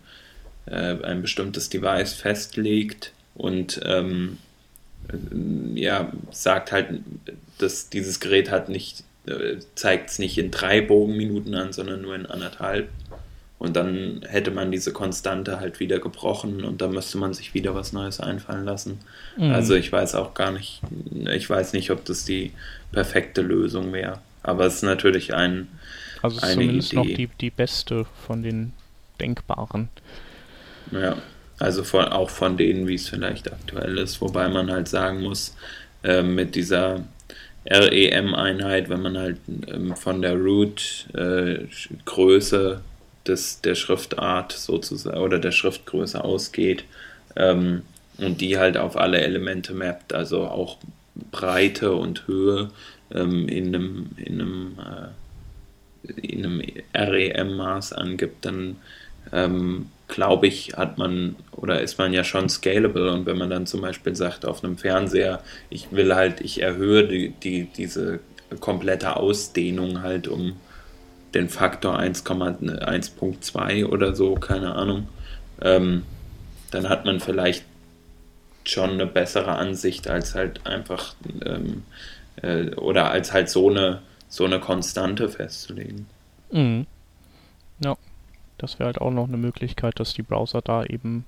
äh, 0.66 1.02
ein 1.02 1.22
bestimmtes 1.22 1.70
Device 1.70 2.12
festlegt 2.12 3.12
und 3.34 3.80
ähm, 3.84 4.38
ja, 5.74 6.12
sagt 6.30 6.70
halt, 6.70 7.00
dass 7.58 7.88
dieses 7.88 8.20
Gerät 8.20 8.50
hat 8.50 8.68
nicht 8.68 9.00
äh, 9.00 9.04
zeigt 9.74 10.10
es 10.10 10.18
nicht 10.18 10.38
in 10.38 10.50
drei 10.50 10.80
Bogenminuten 10.80 11.54
an, 11.54 11.72
sondern 11.72 12.02
nur 12.02 12.14
in 12.14 12.26
anderthalb. 12.26 12.88
Und 13.58 13.76
dann 13.76 14.24
hätte 14.28 14.50
man 14.50 14.72
diese 14.72 14.92
Konstante 14.92 15.60
halt 15.60 15.78
wieder 15.78 16.00
gebrochen 16.00 16.64
und 16.64 16.82
dann 16.82 16.90
müsste 16.90 17.18
man 17.18 17.32
sich 17.32 17.54
wieder 17.54 17.76
was 17.76 17.92
Neues 17.92 18.18
einfallen 18.18 18.64
lassen. 18.64 18.98
Mhm. 19.36 19.52
Also 19.52 19.76
ich 19.76 19.92
weiß 19.92 20.16
auch 20.16 20.34
gar 20.34 20.50
nicht, 20.50 20.80
ich 21.32 21.48
weiß 21.48 21.72
nicht, 21.72 21.92
ob 21.92 22.04
das 22.04 22.24
die 22.24 22.50
perfekte 22.90 23.40
Lösung 23.40 23.92
wäre. 23.92 24.18
Aber 24.42 24.66
es 24.66 24.76
ist 24.76 24.82
natürlich 24.82 25.32
ein. 25.32 25.68
Also 26.22 26.38
es 26.38 26.42
ist 26.42 26.52
zumindest 26.54 26.92
Idee. 26.92 26.96
noch 26.96 27.06
die, 27.06 27.28
die 27.40 27.50
beste 27.50 28.06
von 28.26 28.42
den 28.42 28.72
denkbaren. 29.20 29.88
Ja, 30.90 31.16
also 31.60 31.84
von, 31.84 32.06
auch 32.06 32.30
von 32.30 32.56
denen, 32.56 32.88
wie 32.88 32.96
es 32.96 33.08
vielleicht 33.08 33.52
aktuell 33.52 33.98
ist, 33.98 34.20
wobei 34.20 34.48
man 34.48 34.72
halt 34.72 34.88
sagen 34.88 35.22
muss, 35.22 35.56
äh, 36.02 36.22
mit 36.22 36.56
dieser 36.56 37.04
REM-Einheit, 37.66 38.88
wenn 38.88 39.02
man 39.02 39.18
halt 39.18 39.38
ähm, 39.68 39.94
von 39.96 40.22
der 40.22 40.34
Root-Größe 40.34 41.92
äh, 42.72 43.36
der 43.64 43.74
Schriftart 43.74 44.52
sozusagen 44.52 45.18
oder 45.18 45.38
der 45.38 45.52
Schriftgröße 45.52 46.24
ausgeht 46.24 46.84
ähm, 47.36 47.82
und 48.18 48.40
die 48.40 48.58
halt 48.58 48.76
auf 48.76 48.96
alle 48.96 49.20
Elemente 49.20 49.74
mappt, 49.74 50.12
also 50.12 50.42
auch 50.46 50.78
Breite 51.30 51.92
und 51.92 52.26
Höhe 52.26 52.70
ähm, 53.14 53.48
in 53.48 53.68
einem, 53.68 54.10
in 54.16 54.40
einem, 54.40 54.78
äh, 54.78 56.10
in 56.20 56.44
einem 56.44 56.62
REM-Maß 56.94 57.92
angibt, 57.92 58.44
dann 58.44 58.76
ähm, 59.32 59.86
glaube 60.12 60.46
ich, 60.46 60.74
hat 60.76 60.98
man 60.98 61.36
oder 61.52 61.80
ist 61.80 61.98
man 61.98 62.12
ja 62.12 62.22
schon 62.22 62.48
scalable 62.48 63.10
und 63.12 63.24
wenn 63.26 63.38
man 63.38 63.48
dann 63.50 63.66
zum 63.66 63.80
Beispiel 63.80 64.14
sagt 64.14 64.44
auf 64.44 64.62
einem 64.62 64.76
Fernseher, 64.76 65.42
ich 65.70 65.90
will 65.90 66.14
halt, 66.14 66.42
ich 66.42 66.60
erhöhe 66.60 67.08
die, 67.08 67.30
die 67.30 67.64
diese 67.64 68.20
komplette 68.60 69.16
Ausdehnung 69.16 70.02
halt 70.02 70.28
um 70.28 70.56
den 71.32 71.48
Faktor 71.48 71.98
1,1.2 71.98 73.86
oder 73.86 74.14
so, 74.14 74.34
keine 74.34 74.74
Ahnung, 74.74 75.08
ähm, 75.62 76.02
dann 76.70 76.90
hat 76.90 77.06
man 77.06 77.18
vielleicht 77.18 77.64
schon 78.64 78.90
eine 78.90 79.06
bessere 79.06 79.52
Ansicht 79.52 80.08
als 80.08 80.34
halt 80.34 80.66
einfach 80.66 81.14
ähm, 81.44 81.84
äh, 82.36 82.74
oder 82.74 83.10
als 83.10 83.32
halt 83.32 83.48
so 83.48 83.70
eine 83.70 84.02
so 84.28 84.44
eine 84.44 84.60
Konstante 84.60 85.28
festzulegen. 85.28 86.06
Mhm. 86.50 86.86
Ja, 87.82 87.96
das 88.58 88.78
wäre 88.78 88.86
halt 88.86 89.00
auch 89.00 89.10
noch 89.10 89.28
eine 89.28 89.36
Möglichkeit, 89.36 89.98
dass 90.00 90.14
die 90.14 90.22
Browser 90.22 90.62
da 90.62 90.84
eben 90.84 91.24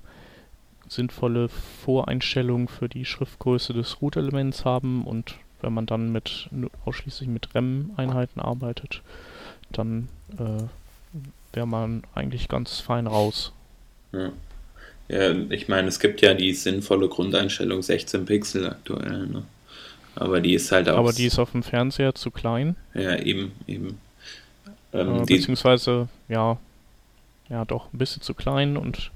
sinnvolle 0.89 1.49
Voreinstellungen 1.49 2.69
für 2.69 2.89
die 2.89 3.05
Schriftgröße 3.05 3.73
des 3.73 4.01
Root-Elements 4.03 4.65
haben 4.65 5.05
und 5.05 5.37
wenn 5.61 5.73
man 5.73 5.87
dann 5.87 6.13
mit 6.13 6.49
ausschließlich 6.85 7.29
mit 7.29 7.55
REM-Einheiten 7.55 8.41
arbeitet, 8.41 9.01
dann 9.73 10.09
äh, 10.39 10.65
wäre 11.55 11.67
man 11.67 12.03
eigentlich 12.15 12.49
ganz 12.49 12.81
fein 12.81 13.07
raus. 13.07 13.53
Ja. 14.13 14.31
ja. 15.09 15.35
ich 15.51 15.69
meine, 15.69 15.89
es 15.89 16.01
gibt 16.01 16.21
ja 16.21 16.35
die 16.35 16.53
sinnvolle 16.53 17.09
Grundeinstellung 17.09 17.83
16 17.83 18.27
Pixel 18.27 18.69
aktuell, 18.69 19.27
ne? 19.27 19.43
Aber 20.17 20.41
die 20.41 20.55
ist 20.55 20.71
halt 20.71 20.89
auch. 20.89 20.99
Aber 20.99 21.13
die 21.13 21.27
ist 21.27 21.41
auf 21.41 21.51
dem 21.53 21.65
Fernseher 21.65 22.15
zu 22.15 22.31
klein. 22.31 22.77
Ja, 22.95 23.17
eben, 23.19 23.53
eben. 23.67 23.99
Ähm, 24.93 25.23
äh, 25.23 25.25
beziehungsweise, 25.25 26.09
ja, 26.29 26.57
ja, 27.49 27.65
doch 27.65 27.93
ein 27.93 27.99
bisschen 27.99 28.23
zu 28.23 28.35
klein 28.35 28.77
und 28.77 29.11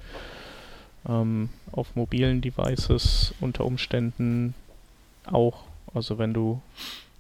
ähm, 1.09 1.49
auf 1.73 1.97
mobilen 1.97 2.41
Devices 2.41 3.35
unter 3.41 3.64
Umständen 3.64 4.55
auch. 5.25 5.64
Also 5.95 6.19
wenn 6.19 6.35
du, 6.35 6.61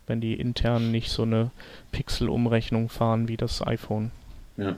wenn 0.06 0.20
die 0.20 0.34
intern 0.34 0.90
nicht 0.90 1.10
so 1.10 1.22
eine 1.22 1.50
Pixel-Umrechnung 1.92 2.88
fahren 2.88 3.28
wie 3.28 3.36
das 3.36 3.66
iPhone. 3.66 4.10
Ja. 4.56 4.76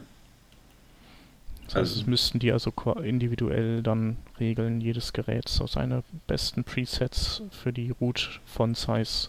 Das 1.66 1.76
heißt, 1.76 1.96
also, 1.98 2.10
müssten 2.10 2.40
die 2.40 2.50
also 2.50 2.72
individuell 3.02 3.82
dann 3.82 4.16
regeln, 4.40 4.80
jedes 4.80 5.12
Gerät 5.12 5.48
so 5.48 5.68
seine 5.68 6.02
besten 6.26 6.64
Presets 6.64 7.42
für 7.50 7.72
die 7.72 7.90
Root 8.00 8.40
Font 8.44 8.76
Size 8.76 9.28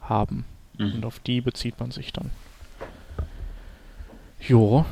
haben. 0.00 0.46
Mhm. 0.78 0.94
Und 0.94 1.04
auf 1.04 1.18
die 1.18 1.42
bezieht 1.42 1.78
man 1.78 1.90
sich 1.90 2.14
dann. 2.14 2.30
Jo. 4.40 4.86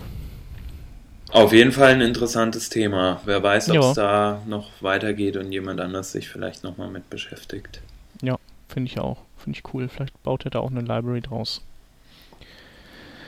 Auf 1.34 1.52
jeden 1.52 1.72
Fall 1.72 1.94
ein 1.94 2.00
interessantes 2.00 2.68
Thema. 2.68 3.20
Wer 3.24 3.42
weiß, 3.42 3.70
ob 3.70 3.78
es 3.78 3.94
da 3.94 4.40
noch 4.46 4.70
weitergeht 4.80 5.36
und 5.36 5.50
jemand 5.50 5.80
anders 5.80 6.12
sich 6.12 6.28
vielleicht 6.28 6.62
nochmal 6.62 6.88
mit 6.88 7.10
beschäftigt. 7.10 7.80
Ja, 8.22 8.38
finde 8.68 8.92
ich 8.92 9.00
auch. 9.00 9.18
Finde 9.42 9.58
ich 9.58 9.74
cool. 9.74 9.88
Vielleicht 9.88 10.22
baut 10.22 10.44
er 10.44 10.52
da 10.52 10.60
auch 10.60 10.70
eine 10.70 10.82
Library 10.82 11.22
draus. 11.22 11.60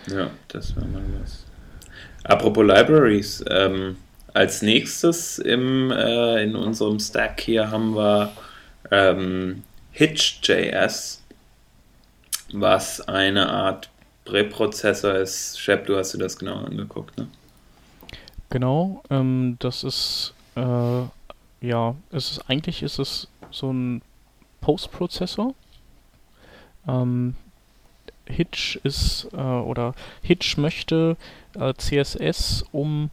Ja, 0.07 0.31
das 0.47 0.77
wäre 0.77 0.87
mal 0.87 1.03
was. 1.21 1.47
Apropos 2.23 2.65
Libraries, 2.65 3.45
ähm, 3.51 3.97
als 4.33 4.63
nächstes 4.63 5.41
im, 5.41 5.91
äh, 5.91 6.45
in 6.45 6.55
unserem 6.55 7.01
Stack 7.01 7.41
hier 7.41 7.73
haben 7.73 7.97
wir 7.97 8.31
ähm, 8.93 9.65
Hitch.js, 9.91 11.25
was 12.53 13.01
eine 13.09 13.49
Art 13.49 13.91
Präprozessor 14.25 15.15
ist. 15.15 15.59
Shep, 15.59 15.87
du 15.87 15.97
hast 15.97 16.15
dir 16.15 16.19
das 16.19 16.39
genau 16.39 16.59
angeguckt, 16.59 17.19
ne? 17.19 17.27
Genau, 18.51 19.03
ähm, 19.11 19.57
das 19.59 19.85
ist, 19.85 20.35
äh, 20.55 21.03
ja, 21.61 21.95
es 22.11 22.33
ist, 22.33 22.51
eigentlich 22.51 22.83
ist 22.83 22.99
es 22.99 23.29
so 23.51 23.73
ein 23.73 24.03
Postprozessor. 24.61 25.55
Ähm, 26.87 27.35
Hitch 28.27 28.77
ist, 28.83 29.29
äh, 29.33 29.37
oder 29.37 29.95
Hitch 30.23 30.57
möchte 30.57 31.17
äh, 31.55 31.75
CSS 31.75 32.65
um 32.73 33.11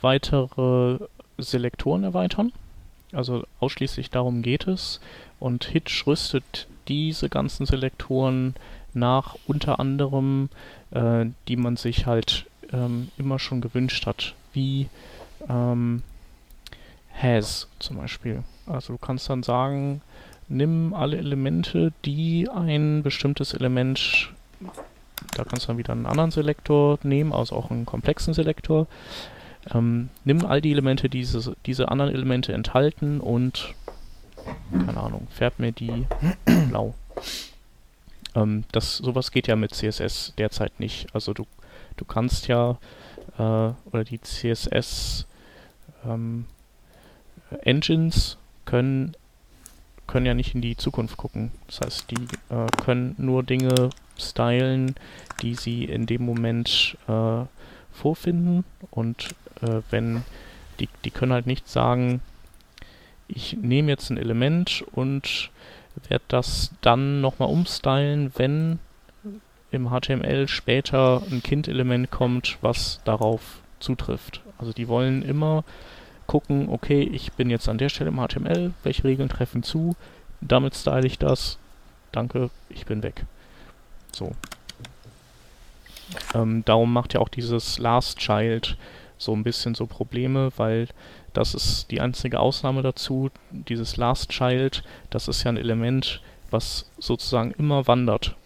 weitere 0.00 0.98
Selektoren 1.38 2.04
erweitern. 2.04 2.52
Also 3.12 3.44
ausschließlich 3.60 4.10
darum 4.10 4.42
geht 4.42 4.66
es. 4.66 5.00
Und 5.40 5.64
Hitch 5.64 6.06
rüstet 6.06 6.66
diese 6.88 7.28
ganzen 7.28 7.66
Selektoren 7.66 8.54
nach, 8.92 9.36
unter 9.46 9.80
anderem, 9.80 10.48
äh, 10.90 11.26
die 11.48 11.56
man 11.56 11.76
sich 11.76 12.06
halt 12.06 12.46
ähm, 12.72 13.08
immer 13.18 13.38
schon 13.38 13.60
gewünscht 13.60 14.06
hat, 14.06 14.34
wie 14.54 14.88
ähm, 15.48 16.02
has 17.14 17.68
zum 17.78 17.96
Beispiel. 17.96 18.42
Also 18.66 18.94
du 18.94 18.98
kannst 18.98 19.28
dann 19.28 19.42
sagen, 19.42 20.00
nimm 20.48 20.94
alle 20.94 21.16
Elemente, 21.16 21.92
die 22.04 22.48
ein 22.48 23.02
bestimmtes 23.02 23.54
Element, 23.54 24.30
da 25.36 25.44
kannst 25.44 25.64
du 25.64 25.68
dann 25.68 25.78
wieder 25.78 25.92
einen 25.92 26.06
anderen 26.06 26.30
Selektor 26.30 26.98
nehmen, 27.02 27.32
also 27.32 27.56
auch 27.56 27.70
einen 27.70 27.86
komplexen 27.86 28.34
Selektor. 28.34 28.86
Ähm, 29.72 30.10
nimm 30.24 30.44
all 30.44 30.60
die 30.60 30.72
Elemente, 30.72 31.08
die 31.08 31.20
diese, 31.20 31.56
diese 31.66 31.88
anderen 31.88 32.12
Elemente 32.12 32.52
enthalten 32.52 33.20
und 33.20 33.74
keine 34.86 35.00
Ahnung, 35.00 35.26
färb 35.30 35.58
mir 35.58 35.72
die 35.72 36.06
blau. 36.68 36.94
Ähm, 38.34 38.64
das, 38.72 38.98
sowas 38.98 39.30
geht 39.30 39.46
ja 39.46 39.56
mit 39.56 39.74
CSS 39.74 40.34
derzeit 40.36 40.78
nicht. 40.80 41.06
Also 41.14 41.32
du, 41.32 41.46
du 41.96 42.04
kannst 42.04 42.48
ja 42.48 42.78
äh, 43.38 43.42
oder 43.42 44.04
die 44.04 44.20
CSS 44.20 45.26
ähm, 46.06 46.46
Engines 47.62 48.36
können 48.64 49.16
können 50.06 50.26
ja 50.26 50.34
nicht 50.34 50.54
in 50.54 50.60
die 50.60 50.76
Zukunft 50.76 51.16
gucken. 51.16 51.50
Das 51.66 51.80
heißt, 51.80 52.10
die 52.10 52.24
äh, 52.54 52.66
können 52.84 53.14
nur 53.16 53.42
Dinge 53.42 53.88
stylen, 54.18 54.96
die 55.40 55.54
sie 55.54 55.84
in 55.84 56.04
dem 56.06 56.24
Moment 56.24 56.98
äh, 57.08 57.44
vorfinden 57.90 58.64
und 58.90 59.34
äh, 59.62 59.80
wenn 59.90 60.24
die, 60.80 60.88
die 61.04 61.10
können 61.10 61.32
halt 61.32 61.46
nicht 61.46 61.68
sagen, 61.68 62.20
ich 63.28 63.56
nehme 63.56 63.90
jetzt 63.90 64.10
ein 64.10 64.18
Element 64.18 64.84
und 64.92 65.50
werde 66.08 66.24
das 66.28 66.72
dann 66.80 67.20
nochmal 67.20 67.48
umstylen, 67.48 68.32
wenn 68.36 68.78
im 69.74 69.90
HTML 69.90 70.48
später 70.48 71.22
ein 71.30 71.42
Kind-Element 71.42 72.10
kommt, 72.10 72.58
was 72.60 73.00
darauf 73.04 73.60
zutrifft. 73.80 74.40
Also 74.58 74.72
die 74.72 74.88
wollen 74.88 75.22
immer 75.22 75.64
gucken, 76.26 76.68
okay, 76.68 77.02
ich 77.02 77.32
bin 77.32 77.50
jetzt 77.50 77.68
an 77.68 77.78
der 77.78 77.88
Stelle 77.88 78.10
im 78.10 78.16
HTML, 78.16 78.72
welche 78.82 79.04
Regeln 79.04 79.28
treffen 79.28 79.62
zu, 79.62 79.94
damit 80.40 80.74
style 80.74 81.06
ich 81.06 81.18
das, 81.18 81.58
danke, 82.12 82.50
ich 82.68 82.86
bin 82.86 83.02
weg. 83.02 83.26
So. 84.12 84.32
Ähm, 86.34 86.64
darum 86.64 86.92
macht 86.92 87.14
ja 87.14 87.20
auch 87.20 87.28
dieses 87.28 87.78
Last 87.78 88.18
Child 88.18 88.76
so 89.18 89.32
ein 89.32 89.44
bisschen 89.44 89.74
so 89.74 89.86
Probleme, 89.86 90.52
weil 90.56 90.88
das 91.32 91.54
ist 91.54 91.90
die 91.90 92.00
einzige 92.00 92.40
Ausnahme 92.40 92.82
dazu. 92.82 93.30
Dieses 93.50 93.96
Last 93.96 94.30
Child, 94.30 94.84
das 95.10 95.28
ist 95.28 95.42
ja 95.42 95.50
ein 95.50 95.56
Element, 95.56 96.20
was 96.50 96.90
sozusagen 96.98 97.52
immer 97.52 97.86
wandert. 97.86 98.36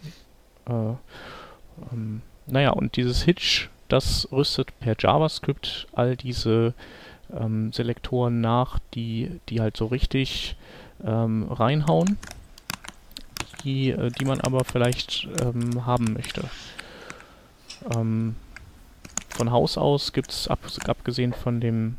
Äh, 0.69 1.93
ähm, 1.93 2.21
naja, 2.45 2.71
und 2.71 2.95
dieses 2.95 3.23
Hitch, 3.23 3.69
das 3.87 4.27
rüstet 4.31 4.77
per 4.79 4.95
JavaScript 4.97 5.87
all 5.93 6.15
diese 6.15 6.73
ähm, 7.33 7.71
Selektoren 7.73 8.41
nach, 8.41 8.79
die, 8.93 9.39
die 9.49 9.61
halt 9.61 9.77
so 9.77 9.87
richtig 9.87 10.55
ähm, 11.03 11.51
reinhauen, 11.51 12.17
die, 13.63 13.91
äh, 13.91 14.11
die 14.11 14.25
man 14.25 14.41
aber 14.41 14.63
vielleicht 14.63 15.27
ähm, 15.41 15.85
haben 15.85 16.13
möchte. 16.13 16.43
Ähm, 17.95 18.35
von 19.29 19.51
Haus 19.51 19.77
aus 19.77 20.11
gibt 20.11 20.31
es, 20.31 20.47
ab, 20.47 20.59
abgesehen 20.87 21.33
von 21.33 21.61
dem 21.61 21.97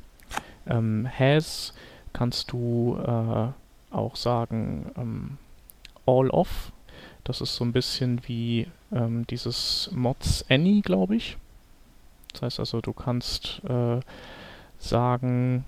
ähm, 0.66 1.08
Has, 1.18 1.72
kannst 2.12 2.52
du 2.52 2.98
äh, 3.02 3.94
auch 3.94 4.16
sagen 4.16 4.90
ähm, 4.96 5.38
All 6.06 6.30
Off. 6.30 6.72
Das 7.24 7.40
ist 7.40 7.56
so 7.56 7.64
ein 7.64 7.72
bisschen 7.72 8.20
wie 8.26 8.66
ähm, 8.92 9.26
dieses 9.28 9.90
Mods 9.92 10.44
Any, 10.48 10.80
glaube 10.80 11.16
ich. 11.16 11.36
Das 12.32 12.42
heißt 12.42 12.60
also, 12.60 12.80
du 12.80 12.92
kannst 12.92 13.62
äh, 13.64 14.00
sagen, 14.78 15.64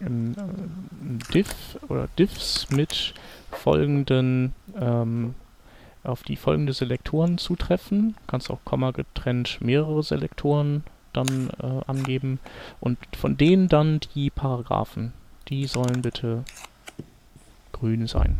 ein, 0.00 0.36
ein 0.36 1.18
Diff 1.32 1.78
oder 1.88 2.08
Diffs 2.18 2.70
mit 2.70 3.14
folgenden 3.50 4.54
ähm, 4.78 5.34
auf 6.04 6.22
die 6.22 6.36
folgende 6.36 6.72
Selektoren 6.72 7.38
zutreffen. 7.38 8.14
Kannst 8.26 8.50
auch 8.50 8.60
Komma 8.64 8.92
getrennt 8.92 9.60
mehrere 9.60 10.02
Selektoren 10.02 10.84
dann 11.12 11.50
äh, 11.60 11.80
angeben 11.86 12.38
und 12.80 12.98
von 13.16 13.36
denen 13.36 13.68
dann 13.68 14.00
die 14.14 14.30
Paragraphen. 14.30 15.12
Die 15.48 15.66
sollen 15.66 16.02
bitte 16.02 16.44
grün 17.72 18.06
sein. 18.06 18.38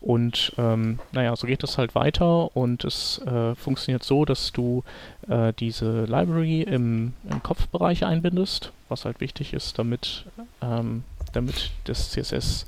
Und 0.00 0.54
ähm, 0.56 0.98
naja, 1.12 1.36
so 1.36 1.46
geht 1.46 1.62
das 1.62 1.76
halt 1.76 1.94
weiter 1.94 2.56
und 2.56 2.84
es 2.84 3.18
äh, 3.18 3.54
funktioniert 3.54 4.02
so, 4.02 4.24
dass 4.24 4.50
du 4.50 4.82
äh, 5.28 5.52
diese 5.52 6.04
Library 6.04 6.62
im, 6.62 7.12
im, 7.28 7.42
Kopfbereich 7.42 8.04
einbindest, 8.06 8.72
was 8.88 9.04
halt 9.04 9.20
wichtig 9.20 9.52
ist, 9.52 9.78
damit, 9.78 10.24
ähm, 10.62 11.04
damit 11.34 11.70
das 11.84 12.12
CSS 12.12 12.64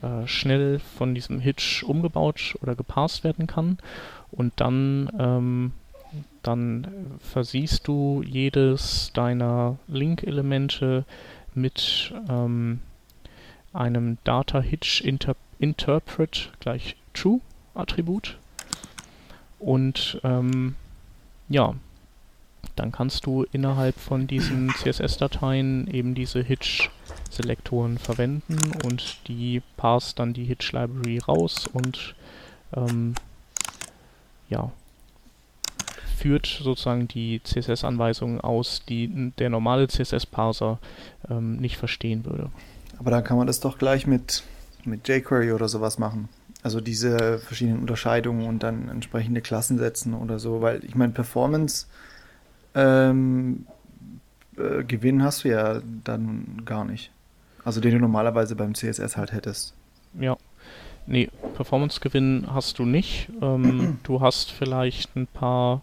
äh, 0.00 0.26
schnell 0.28 0.78
von 0.78 1.12
diesem 1.14 1.40
Hitch 1.40 1.82
umgebaut 1.82 2.54
oder 2.62 2.76
gepasst 2.76 3.24
werden 3.24 3.48
kann. 3.48 3.78
Und 4.30 4.52
dann, 4.56 5.10
ähm, 5.18 5.72
dann 6.44 6.86
versiehst 7.18 7.88
du 7.88 8.22
jedes 8.24 9.12
deiner 9.12 9.76
Link-Elemente 9.88 11.04
mit 11.52 12.14
ähm, 12.28 12.78
einem 13.72 14.18
Data 14.24 14.60
Hitch 14.60 15.00
Inter 15.02 15.36
Interpret 15.58 16.50
gleich 16.60 16.96
True 17.12 17.40
Attribut. 17.74 18.38
Und 19.58 20.20
ähm, 20.24 20.74
ja, 21.48 21.74
dann 22.76 22.92
kannst 22.92 23.26
du 23.26 23.44
innerhalb 23.52 23.98
von 23.98 24.26
diesen 24.26 24.70
CSS-Dateien 24.76 25.86
eben 25.88 26.14
diese 26.14 26.42
Hitch-Selektoren 26.42 27.98
verwenden 27.98 28.72
und 28.84 29.18
die 29.28 29.62
parst 29.76 30.18
dann 30.18 30.32
die 30.32 30.44
Hitch-Library 30.44 31.18
raus 31.18 31.66
und 31.66 32.14
ähm, 32.74 33.14
ja, 34.48 34.72
führt 36.16 36.46
sozusagen 36.46 37.08
die 37.08 37.40
CSS-Anweisungen 37.42 38.40
aus, 38.40 38.82
die 38.88 39.32
der 39.38 39.50
normale 39.50 39.88
CSS-Parser 39.88 40.78
ähm, 41.30 41.56
nicht 41.56 41.76
verstehen 41.76 42.24
würde. 42.24 42.50
Aber 43.00 43.10
da 43.10 43.22
kann 43.22 43.38
man 43.38 43.46
das 43.46 43.60
doch 43.60 43.78
gleich 43.78 44.06
mit, 44.06 44.44
mit 44.84 45.08
jQuery 45.08 45.52
oder 45.52 45.68
sowas 45.68 45.98
machen. 45.98 46.28
Also 46.62 46.82
diese 46.82 47.38
verschiedenen 47.38 47.80
Unterscheidungen 47.80 48.46
und 48.46 48.62
dann 48.62 48.90
entsprechende 48.90 49.40
Klassen 49.40 49.78
setzen 49.78 50.12
oder 50.12 50.38
so, 50.38 50.60
weil 50.60 50.84
ich 50.84 50.94
meine, 50.94 51.14
Performance 51.14 51.86
ähm, 52.74 53.64
äh, 54.58 54.84
Gewinn 54.84 55.22
hast 55.22 55.44
du 55.44 55.48
ja 55.48 55.80
dann 56.04 56.60
gar 56.66 56.84
nicht. 56.84 57.10
Also 57.64 57.80
den 57.80 57.92
du 57.92 57.98
normalerweise 58.00 58.54
beim 58.54 58.74
CSS 58.74 59.16
halt 59.16 59.32
hättest. 59.32 59.72
Ja. 60.18 60.36
Nee, 61.06 61.30
Performance-Gewinn 61.54 62.48
hast 62.52 62.78
du 62.78 62.84
nicht. 62.84 63.30
Ähm, 63.40 63.98
du 64.02 64.20
hast 64.20 64.52
vielleicht 64.52 65.16
ein 65.16 65.26
paar 65.26 65.80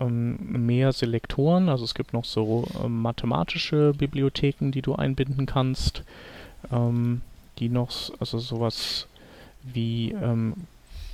ähm, 0.00 0.66
mehr 0.66 0.94
Selektoren. 0.94 1.68
Also 1.68 1.84
es 1.84 1.94
gibt 1.94 2.14
noch 2.14 2.24
so 2.24 2.66
ähm, 2.82 3.02
mathematische 3.02 3.92
Bibliotheken, 3.92 4.70
die 4.70 4.80
du 4.80 4.94
einbinden 4.94 5.44
kannst 5.44 6.02
ähm, 6.72 7.22
die 7.58 7.68
noch, 7.68 7.90
also 8.20 8.38
sowas 8.38 9.06
wie 9.62 10.12
ähm, 10.12 10.54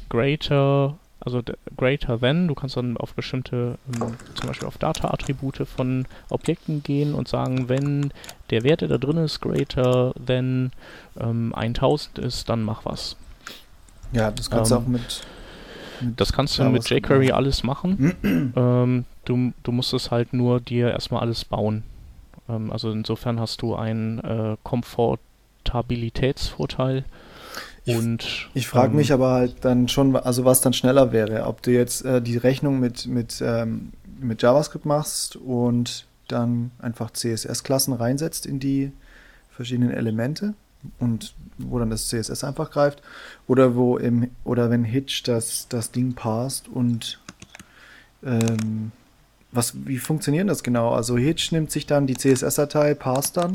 greater, 0.09 0.97
also 1.21 1.41
greater 1.77 2.19
than, 2.21 2.49
du 2.49 2.55
kannst 2.55 2.77
dann 2.77 2.97
auf 2.97 3.15
bestimmte, 3.15 3.79
ähm, 3.95 4.17
zum 4.35 4.49
Beispiel 4.49 4.69
auf 4.69 4.79
Data-Attribute 4.79 5.67
von 5.67 6.07
Objekten 6.29 6.83
gehen 6.83 7.15
und 7.15 7.29
sagen, 7.29 7.69
wenn 7.69 8.13
der 8.51 8.65
Wert, 8.65 8.81
der 8.81 8.89
da 8.89 8.99
drin 8.99 9.19
ist, 9.19 9.41
greater 9.41 10.13
than 10.25 10.73
1000 11.17 12.19
ähm, 12.19 12.25
ist, 12.25 12.49
dann 12.49 12.63
mach 12.63 12.85
was. 12.85 13.17
Ja, 14.13 14.31
das 14.31 14.51
kannst 14.51 14.71
du 14.71 14.77
auch 14.77 14.87
ähm, 14.87 14.93
mit, 14.93 15.25
mit 16.01 16.21
das 16.21 16.33
kannst 16.33 16.59
du 16.59 16.65
mit 16.65 16.89
jQuery 16.89 17.31
alles 17.31 17.63
machen. 17.63 18.17
ähm, 18.57 19.05
du, 19.25 19.53
du 19.63 19.73
musst 19.73 19.93
es 19.95 20.11
halt 20.11 20.33
nur 20.33 20.61
dir 20.61 20.91
erstmal 20.91 21.23
alles 21.23 21.45
bauen. 21.45 21.85
Ähm, 22.49 22.71
also 22.73 22.91
insofern 22.91 23.41
hast 23.41 23.63
du 23.63 23.75
ein 23.75 24.19
äh, 24.19 24.57
Komfort 24.63 25.21
Portabilitätsvorteil. 25.63 27.05
Und, 27.87 28.23
ich, 28.23 28.49
ich 28.55 28.69
frage 28.69 28.93
ähm, 28.93 28.97
mich 28.97 29.13
aber 29.13 29.33
halt 29.33 29.57
dann 29.65 29.89
schon, 29.89 30.15
also 30.15 30.45
was 30.45 30.61
dann 30.61 30.73
schneller 30.73 31.13
wäre, 31.13 31.47
ob 31.47 31.63
du 31.63 31.73
jetzt 31.73 32.05
äh, 32.05 32.23
die 32.23 32.37
Rechnung 32.37 32.79
mit, 32.79 33.07
mit, 33.07 33.43
ähm, 33.45 33.93
mit 34.21 34.43
JavaScript 34.43 34.87
machst 34.87 35.37
und 35.37 36.07
dann 36.29 36.71
einfach 36.79 37.11
CSS-Klassen 37.13 37.93
reinsetzt 37.93 38.47
in 38.47 38.61
die 38.61 38.93
verschiedenen 39.51 39.91
Elemente 39.91 40.55
und 41.01 41.35
wo 41.59 41.79
dann 41.79 41.91
das 41.91 42.09
CSS 42.09 42.45
einfach 42.45 42.71
greift 42.71 43.03
oder 43.47 43.75
wo 43.75 43.99
im 43.99 44.31
oder 44.45 44.71
wenn 44.71 44.85
Hitch 44.85 45.23
das, 45.25 45.67
das 45.69 45.91
Ding 45.91 46.15
passt 46.15 46.69
und 46.69 47.21
ähm, 48.25 48.93
was, 49.51 49.75
wie 49.87 49.99
funktioniert 49.99 50.49
das 50.49 50.63
genau? 50.63 50.93
Also 50.93 51.19
Hitch 51.19 51.53
nimmt 51.53 51.71
sich 51.71 51.87
dann 51.87 52.07
die 52.07 52.17
CSS-Datei, 52.17 52.95
passt 52.95 53.37
dann 53.37 53.53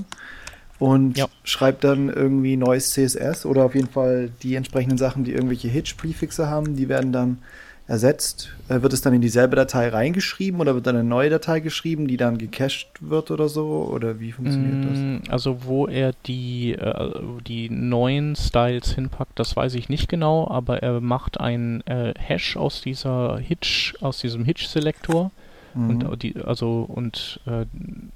und 0.80 1.17
ja. 1.17 1.28
schreibt 1.43 1.84
dann 1.84 2.09
irgendwie 2.09 2.55
neues 2.55 2.93
CSS 2.93 3.45
oder 3.45 3.63
auf 3.65 3.75
jeden 3.75 3.89
Fall 3.89 4.30
die 4.43 4.55
entsprechenden 4.55 4.97
Sachen, 4.97 5.23
die 5.23 5.34
irgendwelche 5.34 5.67
Hitch-Prefixe 5.67 6.47
haben, 6.47 6.75
die 6.75 6.88
werden 6.88 7.11
dann 7.11 7.39
ersetzt. 7.88 8.53
Äh, 8.67 8.82
wird 8.82 8.93
es 8.93 9.01
dann 9.01 9.13
in 9.13 9.21
dieselbe 9.21 9.55
Datei 9.55 9.88
reingeschrieben 9.88 10.59
oder 10.59 10.75
wird 10.75 10.86
dann 10.88 10.97
eine 10.97 11.07
neue 11.07 11.30
Datei 11.30 11.61
geschrieben, 11.61 12.07
die 12.07 12.17
dann 12.17 12.38
gecached 12.38 12.88
wird 12.99 13.32
oder 13.32 13.47
so? 13.47 13.89
Oder 13.91 14.19
wie 14.19 14.34
funktioniert 14.34 14.75
mm, 14.75 15.21
das? 15.23 15.30
Also 15.32 15.63
wo 15.63 15.88
er 15.88 16.11
die, 16.25 16.73
äh, 16.73 17.11
die 17.47 17.69
neuen 17.69 18.36
Styles 18.36 18.93
hinpackt, 18.93 19.39
das 19.39 19.55
weiß 19.55 19.73
ich 19.75 19.89
nicht 19.89 20.09
genau, 20.09 20.47
aber 20.49 20.84
er 20.84 20.99
macht 20.99 21.39
ein 21.39 21.82
äh, 21.88 22.13
Hash 22.17 22.57
aus 22.57 22.82
dieser 22.82 23.38
Hitch, 23.39 23.95
aus 24.01 24.19
diesem 24.19 24.43
Hitch-Selektor 24.43 25.32
Mhm. 25.78 25.89
Und 26.07 26.23
die, 26.23 26.36
also 26.43 26.82
und 26.88 27.39
äh, 27.45 27.65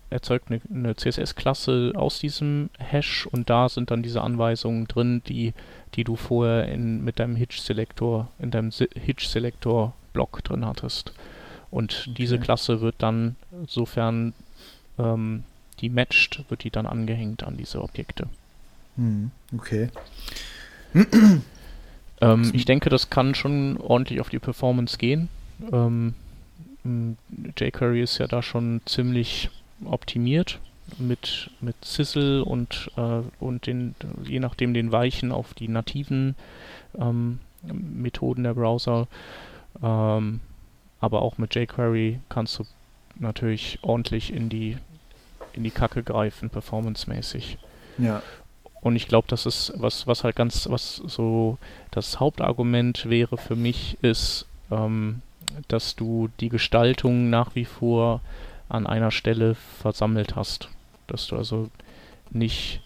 erzeugt 0.09 0.49
eine, 0.49 0.61
eine 0.73 0.95
CSS-Klasse 0.95 1.93
aus 1.95 2.19
diesem 2.19 2.71
Hash 2.79 3.27
und 3.27 3.49
da 3.49 3.69
sind 3.69 3.91
dann 3.91 4.01
diese 4.01 4.21
Anweisungen 4.21 4.87
drin, 4.87 5.21
die, 5.27 5.53
die 5.93 6.03
du 6.03 6.15
vorher 6.15 6.67
in, 6.67 7.03
mit 7.03 7.19
deinem 7.19 7.35
Hitch-Selektor, 7.35 8.29
in 8.39 8.49
deinem 8.49 8.71
Hitch-Selektor-Block 8.71 10.43
drin 10.43 10.65
hattest. 10.65 11.13
Und 11.69 12.05
okay. 12.07 12.15
diese 12.17 12.39
Klasse 12.39 12.81
wird 12.81 12.95
dann, 12.97 13.35
sofern 13.67 14.33
ähm, 14.97 15.43
die 15.79 15.89
matcht, 15.89 16.43
wird 16.49 16.63
die 16.63 16.71
dann 16.71 16.87
angehängt 16.87 17.43
an 17.43 17.57
diese 17.57 17.81
Objekte. 17.81 18.27
Mhm. 18.95 19.29
Okay. 19.55 19.89
ähm, 22.21 22.51
ich 22.53 22.65
denke, 22.65 22.89
das 22.89 23.11
kann 23.11 23.35
schon 23.35 23.77
ordentlich 23.77 24.19
auf 24.19 24.29
die 24.29 24.39
Performance 24.39 24.97
gehen. 24.97 25.29
Ähm, 25.71 26.15
jQuery 26.83 28.01
ist 28.01 28.17
ja 28.17 28.27
da 28.27 28.41
schon 28.41 28.81
ziemlich 28.85 29.49
optimiert 29.85 30.59
mit, 30.97 31.49
mit 31.61 31.75
Sizzle 31.83 32.43
und, 32.43 32.91
äh, 32.97 33.21
und 33.39 33.67
den, 33.67 33.95
je 34.23 34.39
nachdem 34.39 34.73
den 34.73 34.91
Weichen 34.91 35.31
auf 35.31 35.53
die 35.53 35.67
nativen 35.67 36.35
ähm, 36.97 37.39
Methoden 37.63 38.43
der 38.43 38.53
Browser. 38.53 39.07
Ähm, 39.81 40.39
aber 40.99 41.21
auch 41.21 41.37
mit 41.37 41.55
jQuery 41.55 42.19
kannst 42.29 42.59
du 42.59 42.65
natürlich 43.15 43.79
ordentlich 43.81 44.33
in 44.33 44.49
die, 44.49 44.77
in 45.53 45.63
die 45.63 45.71
Kacke 45.71 46.03
greifen, 46.03 46.49
performancemäßig. 46.49 47.57
Ja. 47.97 48.21
Und 48.81 48.95
ich 48.95 49.07
glaube, 49.07 49.27
das 49.27 49.45
ist 49.45 49.73
was, 49.75 50.07
was 50.07 50.23
halt 50.23 50.35
ganz, 50.35 50.67
was 50.69 50.95
so 50.95 51.57
das 51.91 52.19
Hauptargument 52.19 53.09
wäre 53.09 53.37
für 53.37 53.55
mich, 53.55 53.97
ist, 54.01 54.47
ähm, 54.71 55.21
dass 55.67 55.95
du 55.95 56.29
die 56.39 56.49
Gestaltung 56.49 57.29
nach 57.29 57.55
wie 57.55 57.65
vor 57.65 58.21
an 58.69 58.87
einer 58.87 59.11
Stelle 59.11 59.55
versammelt 59.55 60.35
hast. 60.35 60.69
Dass 61.07 61.27
du 61.27 61.35
also 61.35 61.69
nicht 62.29 62.81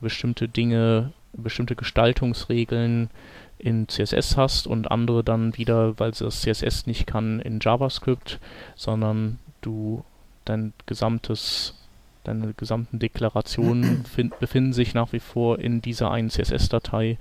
bestimmte 0.00 0.48
Dinge, 0.48 1.12
bestimmte 1.32 1.76
Gestaltungsregeln 1.76 3.10
in 3.58 3.88
CSS 3.88 4.36
hast 4.36 4.66
und 4.66 4.90
andere 4.90 5.24
dann 5.24 5.56
wieder, 5.56 5.98
weil 5.98 6.14
sie 6.14 6.24
das 6.24 6.42
CSS 6.42 6.86
nicht 6.86 7.06
kann, 7.06 7.40
in 7.40 7.58
JavaScript, 7.60 8.38
sondern 8.76 9.38
du 9.60 10.04
dein 10.44 10.72
gesamtes, 10.86 11.74
deine 12.24 12.54
gesamten 12.54 12.98
Deklarationen 12.98 14.04
befinden 14.40 14.72
sich 14.72 14.94
nach 14.94 15.12
wie 15.12 15.20
vor 15.20 15.58
in 15.58 15.82
dieser 15.82 16.10
einen 16.10 16.30
CSS-Datei 16.30 17.18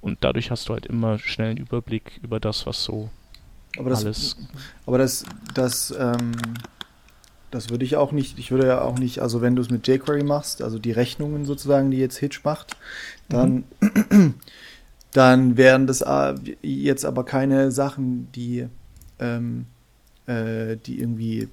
und 0.00 0.18
dadurch 0.20 0.50
hast 0.50 0.68
du 0.68 0.74
halt 0.74 0.86
immer 0.86 1.18
schnell 1.18 1.50
einen 1.50 1.58
Überblick 1.58 2.20
über 2.22 2.40
das, 2.40 2.66
was 2.66 2.84
so 2.84 3.10
aber 3.76 3.90
das, 3.90 4.04
alles. 4.04 4.36
Aber 4.86 4.98
das, 4.98 5.24
das, 5.54 5.94
ähm, 5.98 6.32
das 7.50 7.70
würde 7.70 7.84
ich 7.84 7.96
auch 7.96 8.12
nicht, 8.12 8.38
ich 8.38 8.50
würde 8.50 8.66
ja 8.66 8.82
auch 8.82 8.98
nicht, 8.98 9.20
also 9.20 9.40
wenn 9.40 9.56
du 9.56 9.62
es 9.62 9.70
mit 9.70 9.86
jQuery 9.86 10.24
machst, 10.24 10.62
also 10.62 10.78
die 10.78 10.92
Rechnungen 10.92 11.44
sozusagen, 11.44 11.90
die 11.90 11.98
jetzt 11.98 12.18
Hitch 12.18 12.44
macht, 12.44 12.76
dann, 13.28 13.64
mhm. 13.80 14.34
dann 15.12 15.56
wären 15.56 15.86
das 15.86 16.02
äh, 16.02 16.34
jetzt 16.62 17.04
aber 17.04 17.24
keine 17.24 17.70
Sachen, 17.70 18.30
die, 18.32 18.66
ähm, 19.18 19.66
äh, 20.26 20.76
die 20.76 21.00
irgendwie 21.00 21.48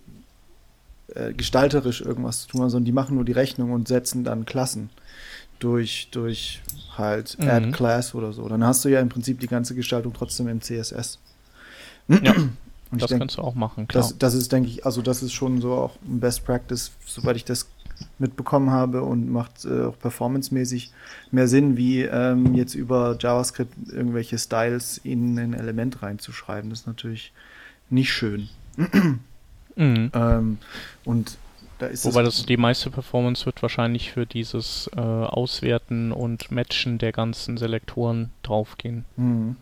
äh, 1.13 1.33
gestalterisch 1.33 2.01
irgendwas 2.01 2.41
zu 2.41 2.47
tun 2.49 2.61
haben, 2.61 2.69
sondern 2.69 2.85
die 2.85 2.91
machen 2.91 3.15
nur 3.15 3.25
die 3.25 3.31
Rechnung 3.31 3.71
und 3.71 3.87
setzen 3.87 4.23
dann 4.23 4.45
Klassen 4.45 4.89
durch, 5.59 6.09
durch 6.11 6.61
halt 6.97 7.37
mhm. 7.39 7.49
Add 7.49 7.71
Class 7.71 8.15
oder 8.15 8.33
so. 8.33 8.47
Dann 8.49 8.63
hast 8.63 8.83
du 8.83 8.89
ja 8.89 8.99
im 8.99 9.09
Prinzip 9.09 9.39
die 9.39 9.47
ganze 9.47 9.75
Gestaltung 9.75 10.13
trotzdem 10.13 10.47
im 10.47 10.61
CSS. 10.61 11.19
Ja, 12.07 12.33
das 12.91 13.09
denk, 13.09 13.21
kannst 13.21 13.37
du 13.37 13.41
auch 13.41 13.55
machen, 13.55 13.87
klar. 13.87 14.03
Das, 14.03 14.17
das, 14.17 14.33
ist, 14.33 14.51
denke 14.51 14.69
ich, 14.69 14.85
also 14.85 15.01
das 15.01 15.23
ist 15.23 15.33
schon 15.33 15.61
so 15.61 15.73
auch 15.73 15.95
ein 16.07 16.19
Best 16.19 16.45
Practice, 16.45 16.91
soweit 17.05 17.35
ich 17.35 17.45
das 17.45 17.67
mitbekommen 18.19 18.71
habe 18.71 19.03
und 19.03 19.31
macht 19.31 19.65
äh, 19.65 19.85
auch 19.85 19.97
performancemäßig 19.97 20.91
mehr 21.31 21.47
Sinn, 21.47 21.77
wie 21.77 22.01
ähm, 22.01 22.53
jetzt 22.53 22.75
über 22.75 23.17
JavaScript 23.19 23.73
irgendwelche 23.91 24.37
Styles 24.37 24.97
in 24.97 25.37
ein 25.39 25.53
Element 25.53 26.01
reinzuschreiben. 26.01 26.69
Das 26.69 26.81
ist 26.81 26.87
natürlich 26.87 27.31
nicht 27.89 28.11
schön. 28.11 28.49
mhm. 29.75 30.11
ähm, 30.13 30.57
und 31.05 31.37
da 31.79 31.89
Wobei 32.03 32.23
das 32.23 32.45
die 32.45 32.57
meiste 32.57 32.89
Performance 32.89 33.45
wird 33.45 33.61
wahrscheinlich 33.61 34.11
für 34.11 34.25
dieses 34.25 34.89
äh, 34.95 34.99
Auswerten 34.99 36.13
und 36.13 36.49
Matchen 36.49 36.97
der 36.99 37.11
ganzen 37.11 37.57
Selektoren 37.57 38.31
draufgehen. 38.43 39.03
Mhm. 39.17 39.57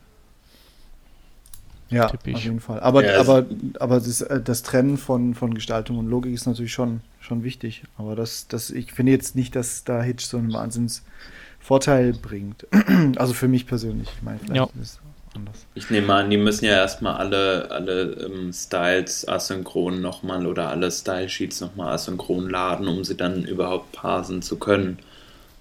Ja, 1.93 2.07
auf 2.07 2.25
jeden 2.25 2.59
Fall. 2.59 2.79
Aber, 2.79 3.05
ja, 3.05 3.19
aber, 3.19 3.45
aber 3.79 3.95
das, 3.99 4.21
äh, 4.21 4.41
das 4.41 4.63
Trennen 4.63 4.97
von, 4.97 5.33
von 5.33 5.53
Gestaltung 5.53 5.97
und 5.97 6.07
Logik 6.07 6.33
ist 6.33 6.45
natürlich 6.45 6.73
schon, 6.73 7.01
schon 7.19 7.43
wichtig. 7.43 7.83
Aber 7.97 8.15
das, 8.15 8.47
das, 8.47 8.69
ich 8.69 8.93
finde 8.93 9.11
jetzt 9.11 9.35
nicht, 9.35 9.55
dass 9.55 9.83
da 9.83 10.01
Hitch 10.01 10.25
so 10.25 10.37
einen 10.37 10.53
Wahnsinnsvorteil 10.53 12.13
bringt. 12.13 12.67
also 13.17 13.33
für 13.33 13.47
mich 13.47 13.67
persönlich. 13.67 14.09
Ich 14.15 14.23
meine, 14.23 14.39
vielleicht 14.39 14.75
ja. 14.75 14.81
ist 14.81 14.99
anders. 15.35 15.65
Ich 15.75 15.89
nehme 15.89 16.13
an, 16.13 16.29
die 16.29 16.37
müssen 16.37 16.65
ja 16.65 16.73
erstmal 16.73 17.15
alle, 17.15 17.69
alle 17.71 18.01
ähm, 18.25 18.53
Styles 18.53 19.27
asynchron 19.27 20.01
nochmal 20.01 20.45
oder 20.45 20.69
alle 20.69 20.91
Style-Sheets 20.91 21.61
nochmal 21.61 21.93
asynchron 21.93 22.49
laden, 22.49 22.87
um 22.87 23.03
sie 23.03 23.15
dann 23.15 23.45
überhaupt 23.45 23.91
parsen 23.91 24.41
zu 24.41 24.57
können. 24.57 24.99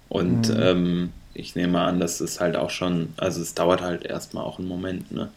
Und 0.09 0.49
mhm. 0.49 0.61
ähm, 0.61 1.09
ich 1.33 1.55
nehme 1.55 1.81
an, 1.81 1.99
dass 1.99 2.19
es 2.19 2.39
halt 2.39 2.55
auch 2.55 2.69
schon, 2.69 3.13
also 3.17 3.41
es 3.41 3.53
dauert 3.53 3.81
halt 3.81 4.03
erstmal 4.03 4.43
auch 4.43 4.59
einen 4.59 4.67
Moment, 4.67 5.11
ne? 5.11 5.29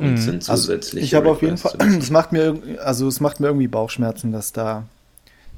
Und 0.00 0.12
mhm. 0.12 0.16
sind 0.16 0.42
zusätzlich. 0.42 1.02
Also 1.02 1.06
ich 1.06 1.14
habe 1.14 1.30
auf 1.30 1.42
jeden 1.42 1.58
Fall, 1.58 1.74
es 1.98 2.10
macht 2.10 2.32
mir, 2.32 2.58
also 2.82 3.06
es 3.06 3.20
macht 3.20 3.38
mir 3.38 3.48
irgendwie 3.48 3.68
Bauchschmerzen, 3.68 4.32
dass 4.32 4.52
da 4.52 4.84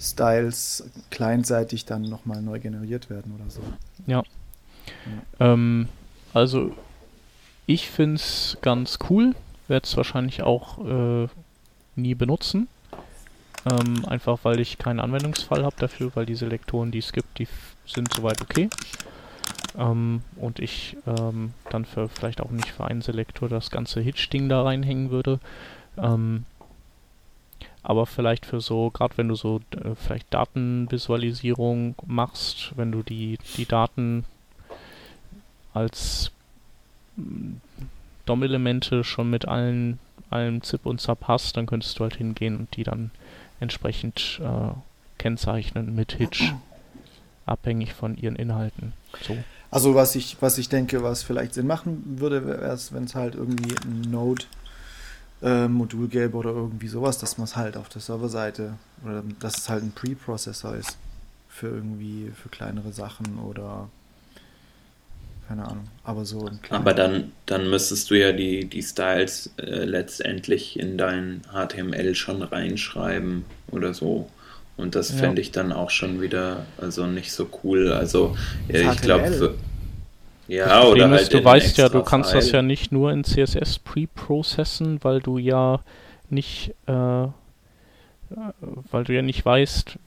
Styles 0.01 0.85
kleinseitig 1.11 1.85
dann 1.85 2.03
nochmal 2.03 2.43
neu 2.43 2.59
generiert 2.59 3.09
werden 3.09 3.33
oder 3.39 3.49
so. 3.49 3.61
Ja. 4.07 4.23
ja. 5.39 5.53
Ähm, 5.53 5.89
also 6.35 6.73
ich 7.67 7.89
finde 7.89 8.17
es 8.17 8.59
ganz 8.63 8.99
cool, 9.09 9.35
werde 9.69 9.87
es 9.87 9.97
wahrscheinlich 9.97 10.43
auch 10.43 10.85
äh, 10.85 11.29
nie 11.95 12.15
benutzen. 12.15 12.69
Ähm, 13.65 14.05
einfach 14.07 14.41
weil 14.43 14.59
ich 14.59 14.79
keinen 14.79 14.99
Anwendungsfall 14.99 15.65
habe 15.65 15.77
dafür, 15.79 16.11
weil 16.15 16.27
diese 16.27 16.47
Lektoren, 16.47 16.91
die 16.91 16.99
es 16.99 17.13
gibt, 17.13 17.39
die 17.39 17.47
sind 17.87 18.13
soweit 18.13 18.41
okay. 18.43 18.69
Ähm, 19.79 20.23
und 20.37 20.59
ich 20.59 20.97
ähm, 21.07 21.55
dann 21.71 21.85
für 21.85 22.09
vielleicht 22.09 22.41
auch 22.41 22.51
nicht 22.51 22.69
für 22.69 22.85
einen 22.85 23.03
Selektor 23.03 23.49
das 23.49 23.71
ganze 23.71 24.01
Hitch-Ding 24.01 24.49
da 24.49 24.63
reinhängen 24.63 25.11
würde. 25.11 25.41
Ähm, 25.97 26.45
aber 27.83 28.07
vielleicht 28.07 28.47
für 28.47 28.61
so, 28.61 28.91
gerade 28.91 29.17
wenn 29.19 29.29
du 29.29 29.35
so 29.35 29.61
äh, 29.73 29.95
vielleicht 29.97 30.33
Datenvisualisierung 30.33 31.97
machst, 32.07 32.73
wenn 32.77 32.93
du 32.93 33.03
die, 33.03 33.39
die 33.57 33.67
Daten 33.67 34.25
als 35.75 36.31
mm, 37.17 37.55
DOM-Elemente 38.27 39.03
schon 39.03 39.31
mit 39.31 39.49
allen, 39.49 39.99
allen 40.31 40.63
ZIP 40.63 40.87
und 40.87 41.01
ZAP 41.01 41.27
hast, 41.27 41.57
dann 41.57 41.67
könntest 41.67 41.99
du 41.99 42.05
halt 42.05 42.17
hingehen 42.17 42.57
und 42.57 42.77
die 42.77 42.85
dann 42.85 43.11
entsprechend 43.59 44.41
äh, 44.43 44.75
kennzeichnen 45.19 45.95
mit 45.95 46.13
Hitch, 46.13 46.53
abhängig 47.47 47.95
von 47.95 48.17
ihren 48.17 48.37
Inhalten. 48.37 48.93
So. 49.27 49.37
Also 49.71 49.95
was 49.95 50.15
ich, 50.17 50.37
was 50.41 50.59
ich 50.59 50.69
denke, 50.69 51.03
was 51.03 51.23
vielleicht 51.23 51.55
Sinn 51.55 51.67
machen 51.67 52.03
würde, 52.19 52.47
wäre 52.47 52.73
es, 52.73 52.93
wenn 52.93 53.05
es 53.05 53.15
halt 53.15 53.35
irgendwie 53.35 53.75
ein 53.85 54.03
Node 54.11 54.45
äh, 55.43 55.67
Modul 55.67 56.09
gäbe 56.09 56.37
oder 56.37 56.51
irgendwie 56.51 56.89
sowas, 56.89 57.19
dass 57.19 57.39
man 57.39 57.45
es 57.45 57.57
halt 57.57 57.77
auf 57.77 57.89
der 57.89 58.03
Serverseite 58.03 58.75
oder 59.05 59.23
dass 59.41 59.59
es 59.59 59.69
halt 59.69 59.83
ein 59.83 59.93
Preprocessor 59.93 60.77
ist 60.77 60.97
für 61.49 61.69
irgendwie 61.69 62.31
für 62.35 62.49
kleinere 62.49 62.93
Sachen 62.93 63.39
oder 63.39 63.89
keine 65.49 65.67
Ahnung, 65.67 65.89
aber 66.05 66.25
so 66.25 66.49
Aber 66.71 66.95
dann, 66.95 67.33
dann 67.47 67.69
müsstest 67.69 68.11
du 68.11 68.15
ja 68.15 68.33
die, 68.33 68.65
die 68.65 68.83
Styles 68.83 69.51
äh, 69.59 69.85
letztendlich 69.85 70.79
in 70.79 70.97
dein 70.97 71.43
HTML 71.53 72.15
schon 72.15 72.43
reinschreiben 72.43 73.45
oder 73.71 73.93
so. 73.93 74.31
Und 74.77 74.95
das 74.95 75.11
ja. 75.11 75.19
fände 75.19 75.41
ich 75.41 75.53
dann 75.53 75.73
auch 75.73 75.91
schon 75.91 76.21
wieder 76.21 76.67
also 76.79 77.07
nicht 77.07 77.33
so 77.33 77.49
cool. 77.63 77.93
Also 77.93 78.37
ja, 78.69 78.93
ich 78.93 79.01
glaube 79.01 79.55
ja, 80.49 80.85
oder 80.85 81.09
halt 81.09 81.23
ist, 81.23 81.35
du 81.35 81.45
weißt 81.45 81.79
ja, 81.79 81.89
du 81.89 82.03
kannst 82.03 82.31
File. 82.31 82.41
das 82.41 82.51
ja 82.51 82.63
nicht 82.63 82.93
nur 82.93 83.13
in 83.13 83.25
CSS 83.25 83.79
preprocessen, 83.79 85.03
weil 85.03 85.21
du 85.21 85.39
ja 85.39 85.81
nicht 86.31 86.75
äh, 86.87 87.27
weil 88.91 89.05
du 89.05 89.13
ja 89.13 89.23
nicht 89.23 89.45
weißt, 89.45 89.99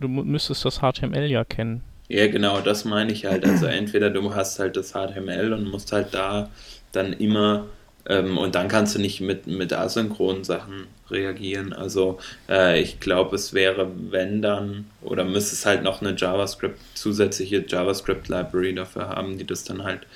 du 0.00 0.08
müsstest 0.08 0.64
das 0.64 0.80
HTML 0.80 1.26
ja 1.30 1.44
kennen. 1.44 1.82
Ja, 2.08 2.26
genau, 2.26 2.60
das 2.60 2.84
meine 2.84 3.12
ich 3.12 3.26
halt. 3.26 3.44
Also 3.44 3.66
entweder 3.66 4.10
du 4.10 4.34
hast 4.34 4.58
halt 4.58 4.76
das 4.76 4.92
HTML 4.92 5.52
und 5.52 5.70
musst 5.70 5.92
halt 5.92 6.08
da 6.12 6.48
dann 6.92 7.12
immer 7.12 7.66
ähm, 8.08 8.38
und 8.38 8.54
dann 8.54 8.68
kannst 8.68 8.94
du 8.94 8.98
nicht 8.98 9.20
mit, 9.20 9.46
mit 9.46 9.72
asynchronen 9.72 10.44
Sachen 10.44 10.86
reagieren. 11.10 11.72
Also 11.72 12.18
äh, 12.48 12.80
ich 12.80 13.00
glaube, 13.00 13.36
es 13.36 13.54
wäre, 13.54 13.90
wenn 14.10 14.42
dann, 14.42 14.86
oder 15.02 15.24
müsste 15.24 15.54
es 15.54 15.66
halt 15.66 15.82
noch 15.82 16.00
eine 16.00 16.14
JavaScript, 16.16 16.78
zusätzliche 16.94 17.64
JavaScript-Library 17.66 18.74
dafür 18.74 19.08
haben, 19.08 19.38
die 19.38 19.46
das 19.46 19.64
dann 19.64 19.84
halt 19.84 20.06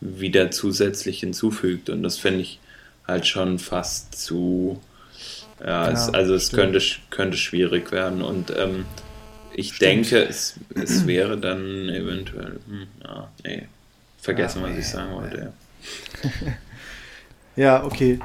wieder 0.00 0.50
zusätzlich 0.50 1.20
hinzufügt. 1.20 1.90
Und 1.90 2.02
das 2.02 2.18
finde 2.18 2.40
ich 2.40 2.58
halt 3.06 3.26
schon 3.26 3.58
fast 3.58 4.14
zu, 4.14 4.80
ja, 5.60 5.86
ja 5.86 5.90
es, 5.90 6.08
also 6.12 6.34
es 6.34 6.50
könnte, 6.52 6.80
könnte 7.10 7.36
schwierig 7.36 7.92
werden. 7.92 8.22
Und 8.22 8.52
ähm, 8.56 8.86
ich 9.52 9.74
stimmt. 9.74 9.80
denke, 9.82 10.24
es, 10.24 10.54
es 10.74 11.06
wäre 11.06 11.38
dann 11.38 11.88
eventuell, 11.88 12.60
hm, 12.66 12.86
ja, 13.04 13.30
nee, 13.44 13.68
vergessen, 14.18 14.62
ja, 14.62 14.70
was 14.70 14.78
ich 14.78 14.88
sagen 14.88 15.14
wollte. 15.14 15.52
Ja. 16.46 16.52
Ja, 17.56 17.84
okay. 17.84 18.18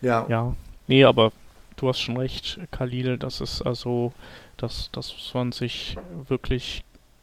ja. 0.00 0.26
Ja. 0.28 0.56
Nee, 0.90 1.04
aber 1.04 1.30
du 1.76 1.88
hast 1.88 2.00
schon 2.00 2.16
recht, 2.16 2.58
Khalil, 2.72 3.16
das 3.16 3.40
ist 3.40 3.62
also, 3.62 4.12
das, 4.56 4.90
das 4.90 5.12
muss 5.12 5.34
man 5.34 5.52
sich 5.52 5.96
wirklich 6.26 6.82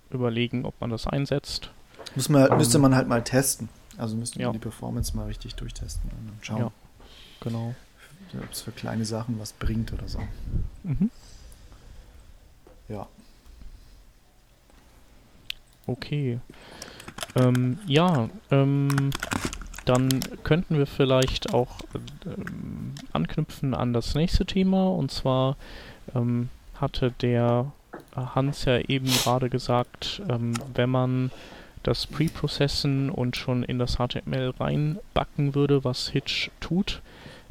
überlegen, 0.10 0.64
ob 0.64 0.80
man 0.80 0.90
das 0.90 1.06
einsetzt. 1.06 1.70
Muss 2.16 2.30
man, 2.30 2.50
ähm, 2.50 2.58
müsste 2.58 2.80
man 2.80 2.96
halt 2.96 3.10
mal 3.10 3.26
testen. 3.26 3.68
Also 3.98 4.16
müsste 4.16 4.40
man 4.40 4.48
ja. 4.48 4.52
die 4.54 4.60
Performance 4.60 5.18
mal 5.18 5.26
richtig 5.26 5.56
durchtesten 5.56 6.10
und 6.10 6.46
schauen. 6.46 6.60
Ja, 6.60 6.72
genau. 7.42 7.76
Ob 8.42 8.52
es 8.54 8.62
für 8.62 8.72
kleine 8.72 9.04
Sachen 9.04 9.38
was 9.38 9.52
bringt 9.52 9.92
oder 9.92 10.08
so. 10.08 10.20
Mhm. 10.84 11.12
Ja. 12.88 13.06
Okay. 15.88 16.40
Ähm, 17.36 17.80
ja, 17.86 18.30
ähm, 18.50 19.12
dann 19.88 20.20
könnten 20.44 20.78
wir 20.78 20.88
vielleicht 20.88 21.54
auch 21.54 21.80
ähm, 22.26 22.94
anknüpfen 23.14 23.74
an 23.74 23.94
das 23.94 24.16
nächste 24.16 24.46
Thema. 24.46 24.90
Und 24.90 25.12
zwar 25.12 25.56
ähm, 26.16 26.50
hatte 26.76 27.12
der 27.22 27.72
Hans 28.16 28.66
ja 28.66 28.80
eben 28.80 29.08
gerade 29.08 29.50
gesagt, 29.50 30.22
ähm, 30.30 30.54
wenn 30.74 30.90
man 30.90 31.32
das 31.84 32.06
Preprocessen 32.06 33.10
und 33.10 33.38
schon 33.38 33.64
in 33.64 33.80
das 33.80 33.96
HTML 33.98 34.54
reinbacken 34.60 35.56
würde, 35.56 35.84
was 35.84 36.10
Hitch 36.10 36.50
tut, 36.60 37.02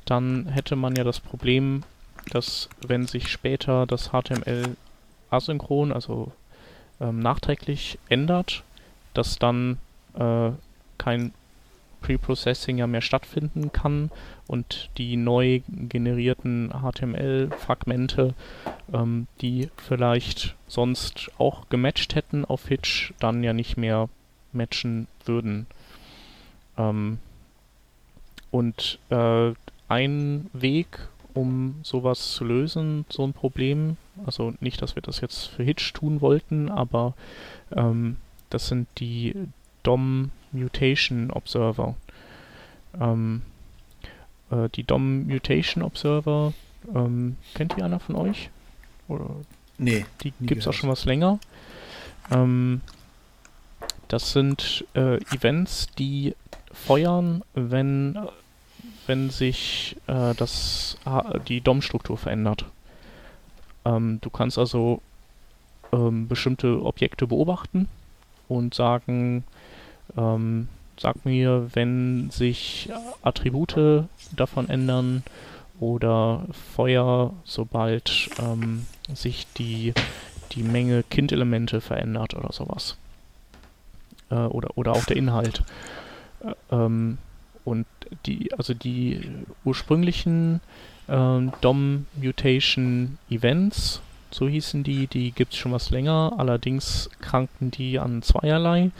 dann 0.04 0.46
hätte 0.46 0.76
man 0.76 0.94
ja 0.94 1.04
das 1.04 1.20
Problem, 1.20 1.84
dass 2.30 2.68
wenn 2.86 3.06
sich 3.06 3.28
später 3.28 3.86
das 3.86 4.10
HTML 4.10 4.76
asynchron, 5.30 5.92
also 5.92 6.32
ähm, 7.00 7.20
nachträglich 7.20 7.98
ändert, 8.08 8.62
dass 9.14 9.38
dann 9.38 9.78
äh, 10.18 10.50
kein 10.98 11.32
Preprocessing 12.06 12.78
ja 12.78 12.86
mehr 12.86 13.00
stattfinden 13.00 13.72
kann 13.72 14.12
und 14.46 14.90
die 14.96 15.16
neu 15.16 15.60
generierten 15.66 16.70
HTML-Fragmente, 16.70 18.34
ähm, 18.92 19.26
die 19.40 19.70
vielleicht 19.76 20.54
sonst 20.68 21.32
auch 21.38 21.68
gematcht 21.68 22.14
hätten 22.14 22.44
auf 22.44 22.68
Hitch, 22.68 23.12
dann 23.18 23.42
ja 23.42 23.52
nicht 23.52 23.76
mehr 23.76 24.08
matchen 24.52 25.08
würden. 25.24 25.66
Ähm, 26.78 27.18
und 28.52 29.00
äh, 29.10 29.52
ein 29.88 30.48
Weg, 30.52 31.08
um 31.34 31.80
sowas 31.82 32.34
zu 32.34 32.44
lösen, 32.44 33.04
so 33.08 33.24
ein 33.24 33.32
Problem, 33.32 33.96
also 34.24 34.54
nicht, 34.60 34.80
dass 34.80 34.94
wir 34.94 35.02
das 35.02 35.20
jetzt 35.20 35.46
für 35.46 35.64
Hitch 35.64 35.92
tun 35.92 36.20
wollten, 36.20 36.70
aber 36.70 37.14
ähm, 37.74 38.16
das 38.48 38.68
sind 38.68 38.86
die 38.98 39.34
DOM 39.82 40.30
Mutation 40.52 41.30
Observer. 41.30 41.94
Ähm, 43.00 43.42
äh, 44.50 44.68
die 44.70 44.84
DOM 44.84 45.26
Mutation 45.26 45.82
Observer, 45.82 46.52
ähm, 46.94 47.36
kennt 47.54 47.76
die 47.76 47.82
einer 47.82 48.00
von 48.00 48.16
euch? 48.16 48.50
Oder 49.08 49.30
nee. 49.78 50.04
Die 50.22 50.32
gibt 50.40 50.62
es 50.62 50.68
auch 50.68 50.72
schon 50.72 50.90
was 50.90 51.04
länger. 51.04 51.38
Ähm, 52.30 52.80
das 54.08 54.32
sind 54.32 54.84
äh, 54.94 55.16
Events, 55.34 55.88
die 55.98 56.34
feuern, 56.72 57.42
wenn, 57.54 58.16
wenn 59.06 59.30
sich 59.30 59.96
äh, 60.06 60.34
das, 60.34 60.98
die 61.48 61.60
DOM-Struktur 61.60 62.16
verändert. 62.16 62.66
Ähm, 63.84 64.18
du 64.20 64.30
kannst 64.30 64.58
also 64.58 65.02
ähm, 65.92 66.28
bestimmte 66.28 66.82
Objekte 66.84 67.26
beobachten 67.26 67.88
und 68.48 68.74
sagen, 68.74 69.44
ähm, 70.16 70.68
sag 70.98 71.24
mir, 71.24 71.68
wenn 71.74 72.30
sich 72.30 72.90
Attribute 73.22 74.06
davon 74.34 74.68
ändern 74.68 75.22
oder 75.78 76.46
Feuer, 76.74 77.32
sobald 77.44 78.30
ähm, 78.40 78.86
sich 79.12 79.46
die, 79.58 79.92
die 80.52 80.62
Menge 80.62 81.02
Kindelemente 81.02 81.80
verändert 81.80 82.34
oder 82.34 82.52
sowas. 82.52 82.96
Äh, 84.30 84.34
oder, 84.34 84.76
oder 84.76 84.92
auch 84.92 85.04
der 85.04 85.16
Inhalt. 85.16 85.62
Äh, 86.40 86.54
ähm, 86.74 87.18
und 87.64 87.86
die, 88.24 88.52
also 88.54 88.72
die 88.74 89.28
ursprünglichen 89.64 90.60
äh, 91.08 91.40
DOM 91.60 92.06
Mutation 92.14 93.18
Events, 93.28 94.00
so 94.30 94.48
hießen 94.48 94.82
die, 94.82 95.06
die 95.06 95.32
gibt 95.32 95.52
es 95.52 95.58
schon 95.58 95.72
was 95.72 95.90
länger, 95.90 96.34
allerdings 96.36 97.10
kranken 97.20 97.70
die 97.70 97.98
an 97.98 98.22
zweierlei. 98.22 98.90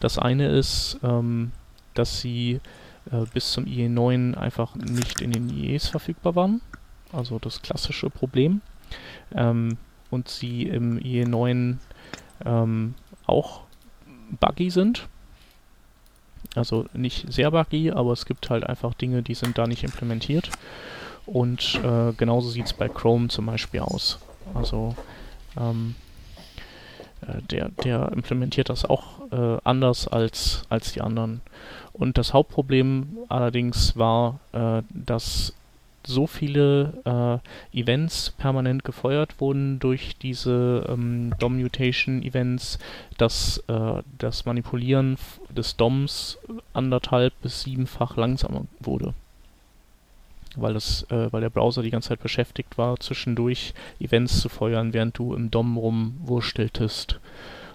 Das 0.00 0.18
eine 0.18 0.48
ist, 0.48 0.98
ähm, 1.02 1.52
dass 1.94 2.20
sie 2.20 2.60
äh, 3.10 3.24
bis 3.32 3.52
zum 3.52 3.64
IE9 3.64 4.34
einfach 4.34 4.74
nicht 4.74 5.20
in 5.20 5.32
den 5.32 5.48
IEs 5.50 5.88
verfügbar 5.88 6.34
waren. 6.36 6.60
Also 7.12 7.38
das 7.38 7.62
klassische 7.62 8.10
Problem. 8.10 8.60
Ähm, 9.34 9.76
und 10.10 10.28
sie 10.28 10.64
im 10.64 10.98
IE9 10.98 11.76
ähm, 12.44 12.94
auch 13.26 13.62
buggy 14.40 14.70
sind. 14.70 15.08
Also 16.54 16.86
nicht 16.92 17.32
sehr 17.32 17.50
buggy, 17.50 17.90
aber 17.90 18.12
es 18.12 18.24
gibt 18.24 18.50
halt 18.50 18.64
einfach 18.64 18.94
Dinge, 18.94 19.22
die 19.22 19.34
sind 19.34 19.58
da 19.58 19.66
nicht 19.66 19.84
implementiert. 19.84 20.50
Und 21.26 21.80
äh, 21.82 22.12
genauso 22.12 22.50
sieht 22.50 22.66
es 22.66 22.72
bei 22.72 22.88
Chrome 22.88 23.28
zum 23.28 23.46
Beispiel 23.46 23.80
aus. 23.80 24.20
Also 24.54 24.94
ähm, 25.58 25.94
äh, 27.22 27.42
der, 27.50 27.70
der 27.84 28.12
implementiert 28.12 28.68
das 28.68 28.84
auch 28.84 29.30
äh, 29.32 29.58
anders 29.64 30.08
als, 30.08 30.62
als 30.68 30.92
die 30.92 31.00
anderen. 31.00 31.40
Und 31.92 32.18
das 32.18 32.32
Hauptproblem 32.32 33.18
allerdings 33.28 33.96
war, 33.96 34.40
äh, 34.52 34.82
dass 34.90 35.54
so 36.06 36.28
viele 36.28 37.40
äh, 37.72 37.78
Events 37.80 38.30
permanent 38.30 38.84
gefeuert 38.84 39.40
wurden 39.40 39.80
durch 39.80 40.16
diese 40.18 40.86
ähm, 40.88 41.34
DOM-Mutation-Events, 41.40 42.78
dass 43.18 43.58
äh, 43.66 44.02
das 44.18 44.46
Manipulieren 44.46 45.18
des 45.50 45.76
DOMs 45.76 46.38
anderthalb 46.72 47.32
bis 47.42 47.62
siebenfach 47.62 48.16
langsamer 48.16 48.66
wurde 48.78 49.14
weil, 50.56 50.74
das, 50.74 51.06
äh, 51.10 51.32
weil 51.32 51.40
der 51.40 51.50
Browser 51.50 51.82
die 51.82 51.90
ganze 51.90 52.10
Zeit 52.10 52.22
beschäftigt 52.22 52.78
war, 52.78 52.98
zwischendurch 52.98 53.74
Events 54.00 54.40
zu 54.40 54.48
feuern, 54.48 54.92
während 54.92 55.18
du 55.18 55.34
im 55.34 55.50
DOM 55.50 55.76
rumwursteltest. 55.76 57.20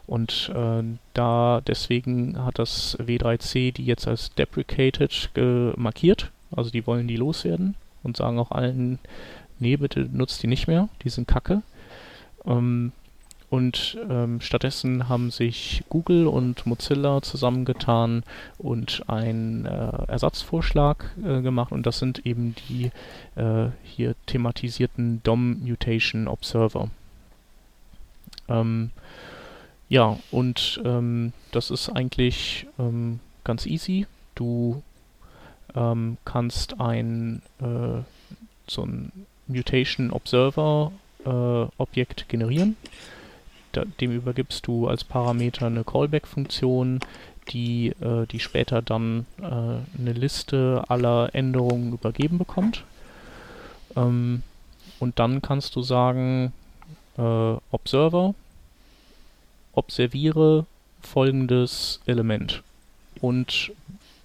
Und 0.07 0.51
äh, 0.53 0.83
da 1.13 1.61
deswegen 1.65 2.43
hat 2.43 2.59
das 2.59 2.97
W3C 2.99 3.71
die 3.71 3.85
jetzt 3.85 4.07
als 4.07 4.33
deprecated 4.33 5.29
markiert. 5.77 6.31
Also 6.53 6.69
die 6.69 6.85
wollen 6.85 7.07
die 7.07 7.15
loswerden 7.15 7.75
und 8.03 8.17
sagen 8.17 8.39
auch 8.39 8.51
allen, 8.51 8.99
nee, 9.59 9.77
bitte 9.77 10.09
nutzt 10.11 10.43
die 10.43 10.47
nicht 10.47 10.67
mehr, 10.67 10.89
die 11.03 11.09
sind 11.09 11.27
kacke. 11.27 11.61
Ähm, 12.45 12.91
und 13.51 13.97
ähm, 14.09 14.39
stattdessen 14.39 15.09
haben 15.09 15.29
sich 15.29 15.83
Google 15.89 16.25
und 16.25 16.65
Mozilla 16.65 17.21
zusammengetan 17.21 18.23
und 18.57 19.03
einen 19.09 19.65
äh, 19.65 19.91
Ersatzvorschlag 20.07 21.11
äh, 21.21 21.41
gemacht. 21.41 21.73
Und 21.73 21.85
das 21.85 21.99
sind 21.99 22.25
eben 22.25 22.55
die 22.69 22.91
äh, 23.35 23.67
hier 23.83 24.15
thematisierten 24.25 25.21
DOM 25.23 25.59
Mutation 25.67 26.29
Observer. 26.29 26.89
Ähm, 28.47 28.91
ja, 29.89 30.17
und 30.31 30.81
ähm, 30.85 31.33
das 31.51 31.71
ist 31.71 31.89
eigentlich 31.89 32.67
ähm, 32.79 33.19
ganz 33.43 33.65
easy. 33.65 34.07
Du 34.33 34.81
ähm, 35.75 36.15
kannst 36.23 36.79
ein 36.79 37.41
äh, 37.59 38.01
so 38.65 38.83
ein 38.83 39.11
Mutation 39.47 40.09
Observer 40.11 40.93
äh, 41.25 41.29
Objekt 41.77 42.29
generieren 42.29 42.77
dem 43.75 44.11
übergibst 44.11 44.67
du 44.67 44.87
als 44.87 45.03
Parameter 45.03 45.67
eine 45.67 45.83
Callback-Funktion, 45.83 46.99
die, 47.49 47.89
äh, 48.01 48.25
die 48.27 48.39
später 48.39 48.81
dann 48.81 49.25
äh, 49.39 49.43
eine 49.45 50.13
Liste 50.13 50.83
aller 50.87 51.33
Änderungen 51.33 51.93
übergeben 51.93 52.37
bekommt. 52.37 52.83
Ähm, 53.95 54.43
und 54.99 55.19
dann 55.19 55.41
kannst 55.41 55.75
du 55.75 55.81
sagen, 55.81 56.53
äh, 57.17 57.21
Observer, 57.71 58.35
observiere 59.73 60.65
folgendes 61.01 61.99
Element 62.05 62.61
und 63.19 63.71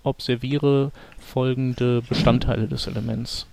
observiere 0.02 0.92
folgende 1.18 2.02
Bestandteile 2.02 2.68
des 2.68 2.86
Elements. 2.86 3.46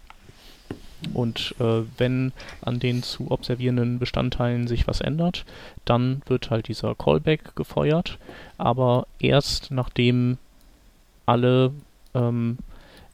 Und 1.14 1.56
äh, 1.60 1.82
wenn 1.98 2.32
an 2.62 2.80
den 2.80 3.04
zu 3.04 3.32
observierenden 3.32 4.00
Bestandteilen 4.00 4.68
sich 4.68 4.88
was 4.88 5.02
ändert, 5.02 5.46
dann 5.86 6.22
wird 6.28 6.50
halt 6.50 6.68
dieser 6.68 6.96
Callback 6.96 7.56
gefeuert, 7.56 8.18
aber 8.58 9.08
erst 9.20 9.72
nachdem 9.72 10.38
alle 11.26 11.72
ähm, 12.14 12.58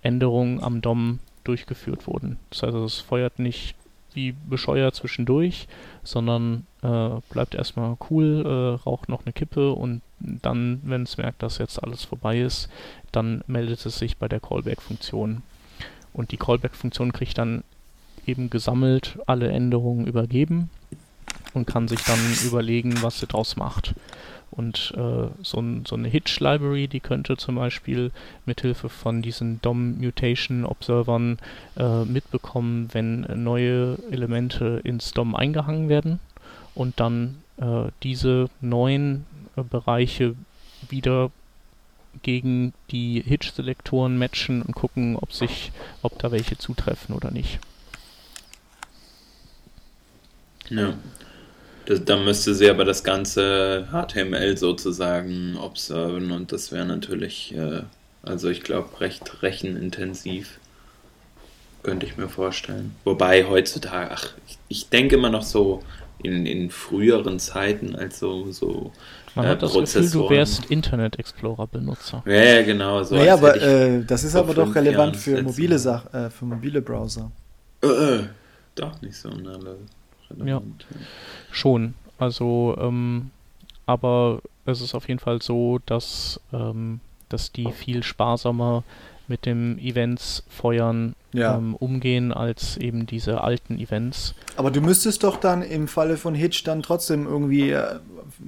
Änderungen 0.02 0.64
am 0.64 0.82
DOM 0.82 1.20
durchgeführt 1.44 2.08
wurden. 2.08 2.38
Das 2.50 2.64
heißt, 2.64 2.76
es 2.76 3.00
feuert 3.00 3.40
nicht 3.40 3.76
wie 4.14 4.32
bescheuert 4.32 4.96
zwischendurch, 4.96 5.68
sondern 6.04 6.66
äh, 6.82 7.10
bleibt 7.30 7.56
erstmal 7.56 7.98
cool, 8.10 8.44
äh, 8.46 8.84
raucht 8.84 9.10
noch 9.10 9.26
eine 9.26 9.34
Kippe 9.34 9.72
und 9.72 10.02
dann, 10.20 10.82
wenn 10.84 11.04
es 11.04 11.18
merkt, 11.18 11.44
dass 11.44 11.60
jetzt 11.60 11.82
alles 11.82 12.04
vorbei 12.06 12.40
ist, 12.40 12.70
dann 13.12 13.44
meldet 13.48 13.86
es 13.86 13.98
sich 13.98 14.18
bei 14.18 14.28
der 14.28 14.40
Callback-Funktion. 14.40 15.44
Und 16.14 16.32
die 16.32 16.38
Callback-Funktion 16.38 17.14
kriegt 17.14 17.38
dann 17.38 17.64
eben 18.26 18.50
gesammelt 18.50 19.18
alle 19.26 19.50
Änderungen 19.50 20.08
übergeben 20.08 20.70
und 21.54 21.66
kann 21.66 21.88
sich 21.88 22.04
dann 22.04 22.20
überlegen, 22.46 23.02
was 23.02 23.20
sie 23.20 23.28
draus 23.28 23.56
macht. 23.56 23.96
Und 24.52 24.94
äh, 24.98 25.28
so, 25.44 25.60
ein, 25.60 25.86
so, 25.86 25.96
eine 25.96 26.08
Hitch-Library, 26.08 26.88
die 26.88 27.00
könnte 27.00 27.38
zum 27.38 27.56
Beispiel 27.56 28.12
mithilfe 28.46 28.90
von 28.90 29.22
diesen 29.22 29.62
DOM-Mutation-Observern 29.62 31.38
äh, 31.78 32.04
mitbekommen, 32.06 32.90
wenn 32.92 33.22
neue 33.44 33.98
Elemente 34.10 34.82
ins 34.84 35.12
DOM 35.12 35.36
eingehangen 35.36 35.88
werden 35.88 36.20
und 36.74 37.00
dann 37.00 37.38
äh, 37.58 37.92
diese 38.02 38.50
neuen 38.60 39.26
äh, 39.56 39.62
Bereiche 39.62 40.36
wieder 40.90 41.32
gegen 42.24 42.74
die 42.92 43.22
Hitch-Selektoren 43.22 44.18
matchen 44.18 44.62
und 44.64 44.74
gucken, 44.74 45.16
ob 45.16 45.32
sich, 45.32 45.72
ob 46.02 46.18
da 46.20 46.32
welche 46.32 46.58
zutreffen 46.58 47.16
oder 47.16 47.32
nicht. 47.32 47.60
Ja. 50.70 50.94
Das, 51.86 52.06
dann 52.06 52.24
müsste 52.24 52.54
sie 52.54 52.70
aber 52.70 52.86
das 52.86 53.04
ganze 53.04 53.88
HTML 53.92 54.58
sozusagen 54.58 55.58
observen 55.58 56.32
und 56.32 56.52
das 56.52 56.72
wäre 56.72 56.86
natürlich, 56.86 57.56
äh, 57.56 57.82
also 58.22 58.50
ich 58.50 58.62
glaube, 58.62 59.02
recht 59.02 59.42
rechenintensiv. 59.42 60.60
Könnte 61.82 62.06
ich 62.06 62.18
mir 62.18 62.28
vorstellen. 62.28 62.94
Wobei 63.06 63.46
heutzutage, 63.46 64.12
ach, 64.12 64.34
ich, 64.48 64.58
ich 64.68 64.90
denke 64.90 65.16
immer 65.16 65.30
noch 65.30 65.44
so 65.44 65.82
in, 66.22 66.46
in 66.46 66.70
früheren 66.70 67.40
Zeiten, 67.40 67.96
als 67.96 68.20
so, 68.20 68.52
so 68.52 68.92
man 69.36 69.46
äh, 69.46 69.50
hat 69.50 69.62
das 69.62 69.74
Gefühl, 69.74 70.10
du 70.10 70.30
wärst 70.30 70.66
Internet 70.66 71.18
Explorer 71.18 71.68
Benutzer. 71.68 72.24
Ja, 72.26 72.34
ja 72.34 72.62
genau. 72.64 73.04
So 73.04 73.16
naja, 73.16 73.34
aber 73.34 73.62
äh, 73.62 74.04
das 74.04 74.24
ist 74.24 74.36
aber 74.36 74.54
doch 74.54 74.74
relevant 74.76 75.16
für 75.16 75.42
mobile 75.42 75.80
Sach 75.80 76.14
äh, 76.14 76.30
für 76.30 76.46
mobile 76.46 76.82
Browser. 76.82 77.32
Äh, 77.82 77.88
äh 77.88 78.24
doch 78.76 79.02
nicht 79.02 79.16
so, 79.16 79.30
ne? 80.36 80.50
Ja, 80.50 80.62
schon. 81.52 81.94
Also, 82.18 82.76
ähm, 82.80 83.32
aber 83.86 84.42
es 84.66 84.82
ist 84.82 84.94
auf 84.94 85.08
jeden 85.08 85.20
Fall 85.20 85.42
so, 85.42 85.80
dass, 85.86 86.40
ähm, 86.54 87.00
dass 87.30 87.52
die 87.52 87.72
viel 87.72 88.04
sparsamer 88.04 88.84
mit 89.30 89.46
dem 89.46 89.78
Events 89.78 90.44
feuern 90.50 91.16
ja. 91.34 91.56
ähm, 91.56 91.76
umgehen 91.76 92.34
als 92.34 92.78
eben 92.78 93.06
diese 93.06 93.42
alten 93.42 93.78
Events. 93.78 94.34
Aber 94.58 94.72
du 94.72 94.82
müsstest 94.82 95.24
doch 95.24 95.38
dann 95.38 95.62
im 95.62 95.88
Falle 95.88 96.18
von 96.18 96.34
Hitch 96.34 96.64
dann 96.64 96.82
trotzdem 96.82 97.28
irgendwie 97.28 97.70
äh, 97.70 98.00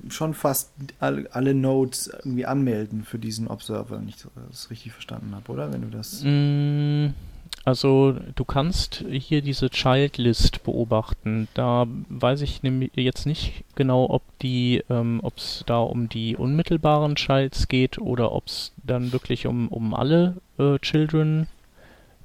schon 0.09 0.33
fast 0.33 0.71
alle, 0.99 1.29
alle 1.31 1.53
Nodes 1.53 2.07
irgendwie 2.07 2.45
anmelden 2.45 3.03
für 3.03 3.19
diesen 3.19 3.47
Observer, 3.47 3.99
wenn 3.99 4.09
ich 4.09 4.17
das 4.49 4.71
richtig 4.71 4.91
verstanden 4.91 5.33
habe, 5.35 5.51
oder? 5.51 5.71
Wenn 5.71 5.81
du 5.81 5.89
das. 5.89 6.23
Mm, 6.23 7.13
also 7.63 8.15
du 8.35 8.43
kannst 8.43 9.05
hier 9.09 9.41
diese 9.41 9.69
Child 9.69 10.17
List 10.17 10.63
beobachten. 10.63 11.47
Da 11.53 11.85
weiß 12.09 12.41
ich 12.41 12.63
nämlich 12.63 12.91
jetzt 12.95 13.25
nicht 13.25 13.63
genau, 13.75 14.09
ob 14.09 14.23
die, 14.39 14.83
ähm, 14.89 15.19
ob 15.21 15.37
es 15.37 15.63
da 15.67 15.79
um 15.79 16.09
die 16.09 16.35
unmittelbaren 16.35 17.15
Childs 17.15 17.67
geht 17.67 17.99
oder 17.99 18.31
ob 18.31 18.47
es 18.47 18.71
dann 18.83 19.11
wirklich 19.11 19.45
um, 19.45 19.67
um 19.67 19.93
alle 19.93 20.37
äh, 20.57 20.79
Children 20.79 21.47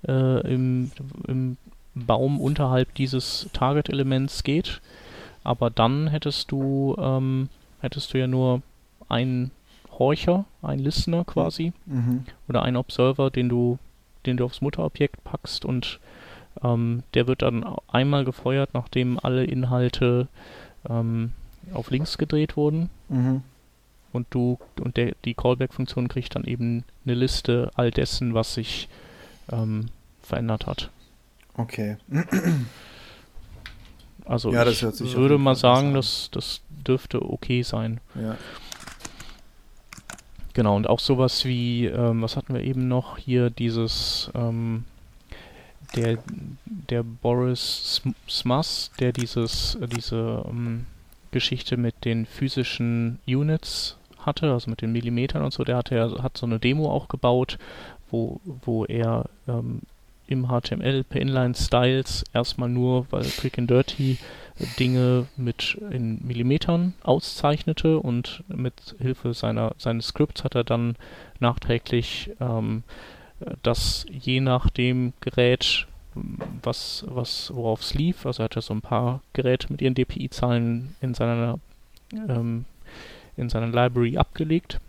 äh, 0.08 0.40
im, 0.52 0.90
im 1.26 1.56
Baum 1.94 2.40
unterhalb 2.40 2.94
dieses 2.94 3.48
Target-Elements 3.52 4.42
geht. 4.42 4.80
aber 5.44 5.70
dann 5.70 6.08
hättest 6.08 6.50
du, 6.50 6.96
ähm, 6.98 7.48
hättest 7.80 8.12
du 8.12 8.18
ja 8.18 8.26
nur 8.26 8.62
einen 9.08 9.52
Horcher, 9.98 10.44
einen 10.60 10.82
Listener 10.82 11.24
quasi, 11.24 11.72
mhm. 11.86 12.24
oder 12.48 12.62
einen 12.62 12.76
Observer, 12.76 13.30
den 13.30 13.48
du, 13.48 13.78
den 14.26 14.36
du 14.36 14.44
aufs 14.44 14.60
Mutterobjekt 14.60 15.22
packst 15.24 15.64
und 15.64 16.00
ähm, 16.62 17.02
der 17.14 17.26
wird 17.26 17.42
dann 17.42 17.64
einmal 17.88 18.24
gefeuert, 18.24 18.70
nachdem 18.72 19.18
alle 19.18 19.44
Inhalte 19.44 20.28
ähm, 20.88 21.32
auf 21.72 21.90
links 21.90 22.18
gedreht 22.18 22.56
wurden. 22.56 22.90
Mhm. 23.08 23.42
Und 24.12 24.26
du 24.30 24.58
und 24.80 24.96
der, 24.96 25.14
die 25.24 25.34
Callback-Funktion 25.34 26.08
kriegt 26.08 26.34
dann 26.34 26.44
eben 26.44 26.84
eine 27.04 27.14
Liste 27.14 27.70
all 27.74 27.90
dessen, 27.90 28.32
was 28.34 28.54
sich 28.54 28.88
ähm, 29.52 29.86
verändert 30.22 30.66
hat. 30.66 30.90
Okay. 31.54 31.96
Also 34.24 34.52
ja, 34.52 34.66
ich 34.66 34.82
würde 34.82 35.38
mal 35.38 35.54
sagen, 35.54 35.94
das, 35.94 36.30
das 36.32 36.60
dürfte 36.68 37.22
okay 37.22 37.62
sein. 37.62 38.00
Ja. 38.14 38.36
Genau, 40.56 40.74
und 40.74 40.88
auch 40.88 41.00
sowas 41.00 41.44
wie, 41.44 41.84
ähm, 41.84 42.22
was 42.22 42.34
hatten 42.34 42.54
wir 42.54 42.62
eben 42.62 42.88
noch? 42.88 43.18
Hier, 43.18 43.50
dieses, 43.50 44.30
ähm, 44.34 44.84
der, 45.94 46.16
der 46.64 47.02
Boris 47.02 48.00
Smas, 48.26 48.90
der 48.98 49.12
dieses, 49.12 49.76
diese 49.94 50.46
ähm, 50.48 50.86
Geschichte 51.30 51.76
mit 51.76 52.06
den 52.06 52.24
physischen 52.24 53.18
Units 53.26 53.98
hatte, 54.18 54.50
also 54.50 54.70
mit 54.70 54.80
den 54.80 54.92
Millimetern 54.92 55.42
und 55.42 55.52
so, 55.52 55.62
der 55.62 55.76
hat, 55.76 55.90
der 55.90 56.22
hat 56.22 56.38
so 56.38 56.46
eine 56.46 56.58
Demo 56.58 56.90
auch 56.90 57.08
gebaut, 57.08 57.58
wo, 58.10 58.40
wo 58.64 58.86
er 58.86 59.26
ähm, 59.46 59.82
im 60.26 60.46
HTML 60.48 61.04
per 61.04 61.20
Inline-Styles 61.20 62.24
erstmal 62.32 62.70
nur, 62.70 63.06
weil 63.10 63.24
Quick 63.24 63.58
and 63.58 63.68
Dirty 63.68 64.16
Dinge 64.78 65.26
mit 65.36 65.78
in 65.90 66.26
Millimetern 66.26 66.94
auszeichnete 67.02 67.98
und 67.98 68.42
mit 68.48 68.96
Hilfe 68.98 69.34
seiner, 69.34 69.74
seines 69.78 70.08
Skripts 70.08 70.44
hat 70.44 70.54
er 70.54 70.64
dann 70.64 70.96
nachträglich 71.40 72.30
ähm, 72.40 72.82
das 73.62 74.06
je 74.10 74.40
nach 74.40 74.70
dem 74.70 75.12
Gerät, 75.20 75.86
was, 76.62 77.04
was, 77.08 77.54
worauf 77.54 77.82
es 77.82 77.92
lief, 77.92 78.24
also 78.24 78.42
er 78.42 78.44
hatte 78.44 78.62
so 78.62 78.72
ein 78.72 78.80
paar 78.80 79.20
Geräte 79.34 79.70
mit 79.70 79.82
ihren 79.82 79.94
DPI-Zahlen 79.94 80.96
in 81.02 81.12
seiner 81.12 81.58
ähm, 82.12 82.64
in 83.36 83.50
seiner 83.50 83.66
Library 83.66 84.16
abgelegt 84.16 84.80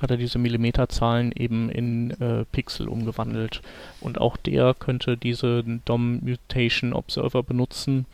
hat 0.00 0.10
er 0.10 0.16
diese 0.16 0.38
Millimeterzahlen 0.38 1.32
eben 1.32 1.70
in 1.70 2.10
äh, 2.20 2.44
Pixel 2.52 2.88
umgewandelt. 2.88 3.62
Und 4.00 4.20
auch 4.20 4.36
der 4.36 4.74
könnte 4.74 5.16
diese 5.16 5.64
DOM 5.84 6.20
Mutation 6.20 6.92
Observer 6.92 7.42
benutzen, 7.42 8.06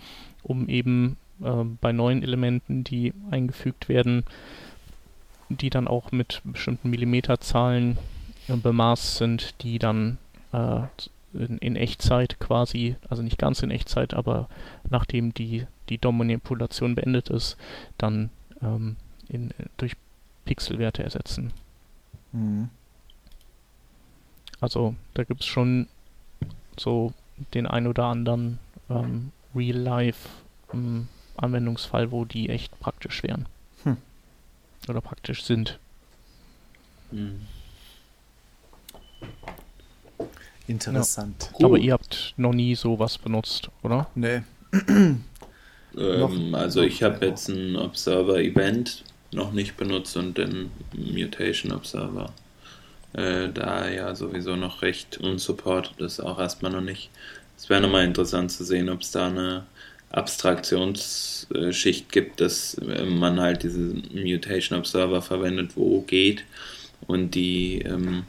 um 0.44 0.68
eben 0.68 1.16
äh, 1.42 1.64
bei 1.80 1.92
neuen 1.92 2.22
Elementen, 2.22 2.84
die 2.84 3.12
eingefügt 3.30 3.88
werden, 3.88 4.24
die 5.48 5.70
dann 5.70 5.88
auch 5.88 6.12
mit 6.12 6.40
bestimmten 6.44 6.90
Millimeterzahlen 6.90 7.98
äh, 8.48 8.56
bemaßt 8.56 9.16
sind, 9.16 9.62
die 9.62 9.78
dann 9.78 10.18
äh, 10.52 10.82
in, 11.32 11.58
in, 11.58 11.76
Echtzeit 11.76 12.38
quasi, 12.38 12.96
also 13.08 13.22
nicht 13.22 13.38
ganz 13.38 13.62
in 13.62 13.70
Echtzeit, 13.70 14.14
aber 14.14 14.48
nachdem 14.88 15.34
die, 15.34 15.66
die 15.88 15.98
DOM-Manipulation 15.98 16.94
beendet 16.94 17.28
ist, 17.28 17.56
dann 17.98 18.30
ähm, 18.62 18.96
in, 19.28 19.50
durch 19.76 19.96
Pixelwerte 20.44 21.02
ersetzen. 21.02 21.52
Mhm. 22.32 22.68
Also 24.60 24.94
da 25.14 25.24
gibt 25.24 25.40
es 25.40 25.46
schon 25.46 25.88
so 26.78 27.12
den 27.52 27.66
ein 27.66 27.86
oder 27.86 28.04
anderen 28.04 28.58
ähm, 28.88 29.32
Real-Life-Anwendungsfall, 29.54 32.04
ähm, 32.04 32.10
wo 32.10 32.24
die 32.24 32.48
echt 32.48 32.80
praktisch 32.80 33.22
wären. 33.22 33.46
Hm. 33.84 33.98
Oder 34.88 35.00
praktisch 35.00 35.44
sind. 35.44 35.78
Mhm. 37.10 37.46
Interessant. 40.66 41.50
Ja. 41.58 41.66
Aber 41.66 41.78
ihr 41.78 41.92
habt 41.92 42.34
noch 42.36 42.52
nie 42.52 42.74
sowas 42.74 43.18
benutzt, 43.18 43.68
oder? 43.82 44.08
Nee. 44.14 44.42
ähm, 45.98 46.54
also 46.54 46.82
ich 46.82 47.02
habe 47.02 47.26
jetzt 47.26 47.48
ein 47.48 47.76
Observer-Event 47.76 49.04
noch 49.32 49.52
nicht 49.52 49.76
benutzt 49.76 50.16
und 50.16 50.38
den 50.38 50.70
Mutation 50.94 51.72
Observer. 51.72 52.32
Äh, 53.12 53.50
da 53.50 53.88
ja 53.88 54.14
sowieso 54.14 54.56
noch 54.56 54.82
recht 54.82 55.18
unsupported 55.18 56.00
ist, 56.00 56.20
auch 56.20 56.38
erstmal 56.38 56.72
noch 56.72 56.80
nicht. 56.80 57.10
Es 57.64 57.70
wäre 57.70 57.80
nochmal 57.80 58.04
interessant 58.04 58.52
zu 58.52 58.62
sehen, 58.62 58.90
ob 58.90 59.00
es 59.00 59.10
da 59.10 59.28
eine 59.28 59.64
Abstraktionsschicht 60.10 62.12
gibt, 62.12 62.42
dass 62.42 62.74
äh, 62.74 63.06
man 63.06 63.40
halt 63.40 63.62
diese 63.62 63.94
Mutation 64.12 64.78
Observer 64.78 65.22
verwendet, 65.22 65.70
wo 65.74 66.02
geht 66.02 66.44
und 67.06 67.34
die, 67.34 67.78
ähm, 67.78 68.24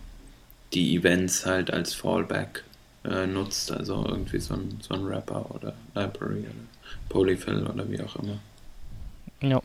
die 0.73 0.95
Events 0.95 1.45
halt 1.45 1.69
als 1.69 1.93
Fallback 1.93 2.63
äh, 3.03 3.27
nutzt, 3.27 3.73
also 3.73 4.05
irgendwie 4.07 4.39
so 4.39 4.53
ein, 4.53 4.79
so 4.79 4.93
ein 4.93 5.05
Wrapper 5.05 5.53
oder 5.53 5.73
Library 5.95 6.39
oder 6.39 6.51
Polyfill 7.09 7.67
oder 7.67 7.91
wie 7.91 7.99
auch 7.99 8.15
immer. 8.15 8.39
Ja. 9.41 9.61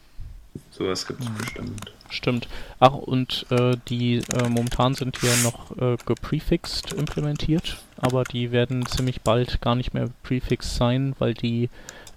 Sowas 0.73 1.07
gibt 1.07 1.21
es 1.21 1.29
mhm. 1.29 1.39
bestimmt. 1.39 1.93
Stimmt. 2.11 2.49
Ach, 2.81 2.95
und 2.95 3.47
äh, 3.51 3.77
die 3.89 4.17
äh, 4.17 4.49
momentan 4.49 4.95
sind 4.95 5.19
hier 5.21 5.35
noch 5.45 5.77
äh, 5.79 5.97
geprefixed 6.05 6.93
implementiert, 6.93 7.79
aber 7.97 8.25
die 8.25 8.51
werden 8.51 8.85
ziemlich 8.87 9.23
bald 9.23 9.61
gar 9.61 9.77
nicht 9.77 9.95
mehr 9.95 10.11
prefixed 10.25 10.75
sein, 10.75 11.15
weil 11.19 11.35
die 11.35 11.71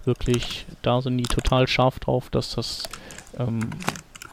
wirklich, 0.04 0.66
da 0.82 1.00
sind 1.00 1.18
die 1.18 1.24
total 1.24 1.68
scharf 1.68 2.00
drauf, 2.00 2.28
dass 2.30 2.56
das, 2.56 2.88
ähm, 3.38 3.70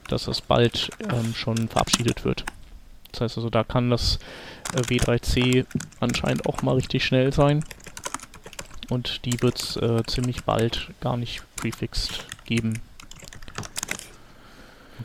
dass 0.08 0.26
das 0.26 0.42
bald 0.42 0.90
ähm, 1.10 1.34
schon 1.36 1.68
verabschiedet 1.68 2.26
wird. 2.26 2.44
Das 3.12 3.22
heißt 3.22 3.38
also, 3.38 3.50
da 3.50 3.64
kann 3.64 3.90
das 3.90 4.20
äh, 4.74 4.82
W3C 4.82 5.66
anscheinend 6.00 6.46
auch 6.48 6.62
mal 6.64 6.76
richtig 6.76 7.06
schnell 7.06 7.32
sein. 7.32 7.64
Und 8.90 9.26
die 9.26 9.42
wird 9.42 9.60
es 9.60 9.78
äh, 9.78 10.04
ziemlich 10.06 10.44
bald 10.44 10.90
gar 11.00 11.18
nicht 11.18 11.44
prefixed 11.56 12.26
geben. 12.46 12.82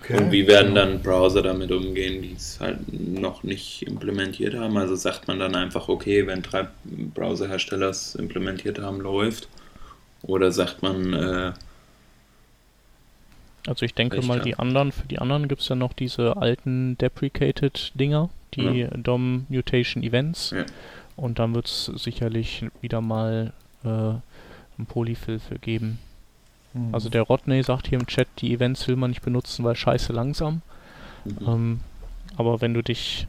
Okay. 0.02 0.16
Und 0.16 0.32
wie 0.32 0.46
werden 0.46 0.74
dann 0.74 1.02
Browser 1.02 1.42
damit 1.42 1.70
umgehen, 1.70 2.22
die 2.22 2.34
es 2.34 2.58
halt 2.60 2.78
noch 2.92 3.42
nicht 3.42 3.82
implementiert 3.86 4.54
haben? 4.54 4.76
Also 4.76 4.96
sagt 4.96 5.28
man 5.28 5.38
dann 5.38 5.54
einfach, 5.54 5.88
okay, 5.88 6.26
wenn 6.26 6.42
drei 6.42 6.68
Browserhersteller 6.84 7.90
es 7.90 8.14
implementiert 8.14 8.78
haben, 8.78 9.00
läuft. 9.00 9.48
Oder 10.22 10.50
sagt 10.50 10.82
man, 10.82 11.12
äh, 11.12 11.52
also 13.66 13.84
ich 13.84 13.94
denke 13.94 14.22
mal, 14.22 14.40
die 14.40 14.56
anderen, 14.56 14.92
für 14.92 15.06
die 15.06 15.18
anderen 15.18 15.48
gibt 15.48 15.60
es 15.60 15.68
ja 15.68 15.76
noch 15.76 15.92
diese 15.92 16.36
alten 16.36 16.96
deprecated 16.98 17.92
Dinger, 17.94 18.30
die 18.54 18.80
ja. 18.80 18.88
DOM 18.88 19.46
Mutation 19.48 20.02
Events. 20.02 20.50
Ja. 20.50 20.64
Und 21.16 21.38
dann 21.38 21.54
wird 21.54 21.66
es 21.66 21.86
sicherlich 21.86 22.64
wieder 22.80 23.00
mal 23.00 23.52
äh, 23.84 23.88
ein 23.88 24.86
Polyfill 24.86 25.40
für 25.40 25.58
geben. 25.58 25.98
Mhm. 26.76 26.94
Also 26.94 27.08
der 27.08 27.22
Rodney 27.22 27.62
sagt 27.62 27.88
hier 27.88 27.98
im 27.98 28.06
Chat, 28.06 28.28
die 28.38 28.52
Events 28.52 28.86
will 28.86 28.96
man 28.96 29.10
nicht 29.10 29.22
benutzen, 29.22 29.64
weil 29.64 29.76
scheiße 29.76 30.12
langsam. 30.12 30.62
Mhm. 31.24 31.48
Ähm, 31.48 31.80
aber 32.36 32.60
wenn 32.60 32.74
du 32.74 32.82
dich, 32.82 33.26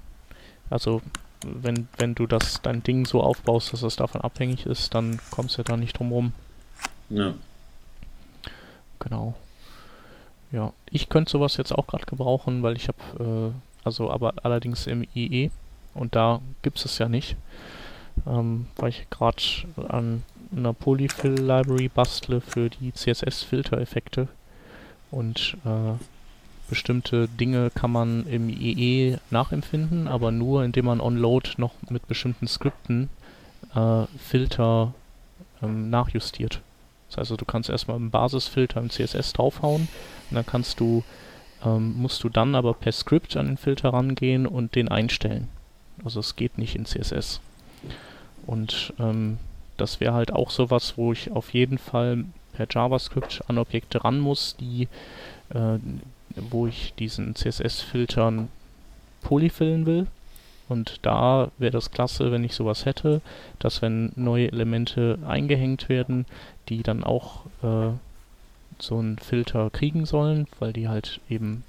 also 0.69 1.01
wenn, 1.45 1.87
wenn 1.97 2.15
du 2.15 2.27
das 2.27 2.61
dein 2.61 2.83
Ding 2.83 3.05
so 3.05 3.21
aufbaust, 3.21 3.71
dass 3.73 3.83
es 3.83 3.95
davon 3.95 4.21
abhängig 4.21 4.65
ist, 4.65 4.93
dann 4.93 5.19
kommst 5.31 5.57
du 5.57 5.61
ja 5.61 5.63
da 5.63 5.77
nicht 5.77 5.97
drum 5.97 6.11
rum. 6.11 6.33
Ja. 7.09 7.33
Genau. 8.99 9.35
Ja, 10.51 10.73
ich 10.89 11.09
könnte 11.09 11.31
sowas 11.31 11.57
jetzt 11.57 11.71
auch 11.71 11.87
gerade 11.87 12.05
gebrauchen, 12.05 12.63
weil 12.63 12.75
ich 12.75 12.87
habe, 12.87 13.53
äh, 13.53 13.85
also 13.85 14.09
aber 14.11 14.33
allerdings 14.43 14.87
im 14.87 15.05
IE 15.15 15.51
und 15.93 16.15
da 16.15 16.41
gibt 16.61 16.83
es 16.83 16.97
ja 16.97 17.09
nicht, 17.09 17.35
ähm, 18.25 18.67
weil 18.77 18.89
ich 18.89 19.09
gerade 19.09 19.43
an 19.89 20.23
einer 20.55 20.73
Polyfill-Library 20.73 21.89
bastle 21.89 22.41
für 22.41 22.69
die 22.69 22.93
CSS-Filter-Effekte. 22.93 24.27
Und 25.11 25.57
äh, 25.65 25.93
bestimmte 26.69 27.27
Dinge 27.27 27.69
kann 27.71 27.91
man 27.91 28.25
im 28.27 28.49
IE 28.49 29.17
nachempfinden, 29.31 30.07
aber 30.07 30.31
nur 30.31 30.63
indem 30.63 30.85
man 30.85 30.99
onload 30.99 31.51
noch 31.57 31.73
mit 31.89 32.07
bestimmten 32.07 32.47
Skripten 32.47 33.09
äh, 33.73 34.05
Filter 34.17 34.93
ähm, 35.61 35.89
nachjustiert. 35.89 36.61
Das 37.09 37.13
heißt, 37.13 37.19
also, 37.19 37.37
du 37.37 37.45
kannst 37.45 37.69
erstmal 37.69 37.97
einen 37.97 38.11
Basisfilter 38.11 38.81
im 38.81 38.89
CSS 38.89 39.33
draufhauen 39.33 39.87
und 40.29 40.35
dann 40.35 40.45
kannst 40.45 40.79
du, 40.79 41.03
ähm, 41.65 41.93
musst 41.97 42.23
du 42.23 42.29
dann 42.29 42.53
aber 42.55 42.73
per 42.73 42.91
Skript 42.91 43.37
an 43.37 43.47
den 43.47 43.57
Filter 43.57 43.93
rangehen 43.93 44.45
und 44.45 44.75
den 44.75 44.89
einstellen. 44.89 45.47
Also 46.03 46.19
es 46.19 46.35
geht 46.35 46.57
nicht 46.57 46.75
in 46.75 46.85
CSS. 46.85 47.39
Und 48.45 48.93
ähm, 48.99 49.37
das 49.77 49.99
wäre 49.99 50.13
halt 50.13 50.33
auch 50.33 50.49
sowas, 50.49 50.93
wo 50.97 51.11
ich 51.11 51.31
auf 51.31 51.53
jeden 51.53 51.77
Fall 51.77 52.25
per 52.53 52.67
JavaScript 52.69 53.43
an 53.47 53.57
Objekte 53.57 54.03
ran 54.03 54.19
muss, 54.19 54.55
die, 54.59 54.87
äh, 55.53 55.77
wo 56.35 56.67
ich 56.67 56.93
diesen 56.95 57.35
CSS-Filtern 57.35 58.49
polyfillen 59.21 59.85
will. 59.85 60.07
Und 60.69 60.99
da 61.03 61.51
wäre 61.57 61.71
das 61.71 61.91
klasse, 61.91 62.31
wenn 62.31 62.43
ich 62.43 62.53
sowas 62.53 62.85
hätte, 62.85 63.21
dass 63.59 63.81
wenn 63.81 64.11
neue 64.15 64.51
Elemente 64.51 65.17
eingehängt 65.25 65.87
werden, 65.87 66.25
die 66.67 66.83
dann 66.83 67.03
auch 67.03 67.45
äh, 67.63 67.91
so 68.79 68.97
einen 68.97 69.17
Filter 69.17 69.69
kriegen 69.69 70.05
sollen, 70.05 70.47
weil 70.59 70.73
die 70.73 70.87
halt 70.87 71.21
eben 71.29 71.63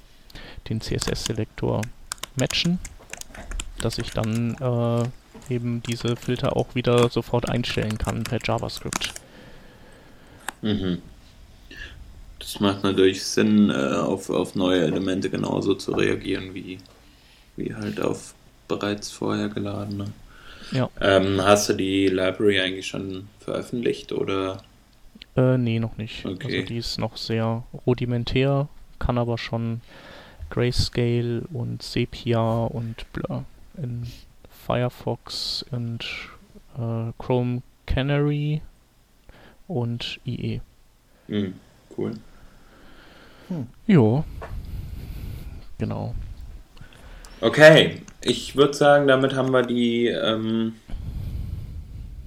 den 0.68 0.80
CSS-Selektor 0.80 1.82
matchen, 2.36 2.78
dass 3.80 3.98
ich 3.98 4.10
dann 4.10 4.54
äh, 4.54 5.08
eben 5.50 5.82
diese 5.82 6.16
Filter 6.16 6.56
auch 6.56 6.74
wieder 6.74 7.08
sofort 7.08 7.48
einstellen 7.48 7.98
kann 7.98 8.24
per 8.24 8.38
JavaScript. 8.42 9.14
Mhm. 10.62 10.98
Das 12.38 12.60
macht 12.60 12.82
natürlich 12.82 13.22
Sinn, 13.22 13.70
äh, 13.70 13.74
auf, 13.74 14.30
auf 14.30 14.54
neue 14.54 14.82
Elemente 14.82 15.28
genauso 15.28 15.74
zu 15.74 15.92
reagieren 15.92 16.54
wie, 16.54 16.78
wie 17.56 17.74
halt 17.74 18.00
auf 18.00 18.34
bereits 18.68 19.10
vorher 19.10 19.48
geladene. 19.48 20.12
Ja. 20.72 20.90
Ähm, 21.00 21.40
hast 21.42 21.68
du 21.68 21.72
die 21.72 22.08
Library 22.08 22.60
eigentlich 22.60 22.86
schon 22.86 23.28
veröffentlicht 23.40 24.12
oder? 24.12 24.62
Äh, 25.36 25.56
nee, 25.56 25.78
noch 25.78 25.96
nicht. 25.96 26.24
Okay. 26.24 26.58
Also 26.58 26.66
die 26.68 26.76
ist 26.76 26.98
noch 26.98 27.16
sehr 27.16 27.64
rudimentär, 27.86 28.68
kann 28.98 29.18
aber 29.18 29.38
schon 29.38 29.80
Grayscale 30.50 31.42
und 31.52 31.82
Sepia 31.82 32.64
und 32.64 33.10
Blur 33.12 33.44
in 33.76 34.06
Firefox 34.68 35.64
und 35.70 36.04
äh, 36.76 37.12
Chrome 37.18 37.62
Canary 37.86 38.60
und 39.66 40.20
IE. 40.26 40.60
Mhm, 41.26 41.54
cool. 41.96 42.12
Hm. 43.48 43.66
Jo. 43.86 44.24
Genau. 45.78 46.14
Okay, 47.40 48.02
ich 48.20 48.56
würde 48.56 48.74
sagen, 48.74 49.08
damit 49.08 49.34
haben 49.34 49.52
wir 49.52 49.62
die, 49.62 50.08
ähm, 50.08 50.74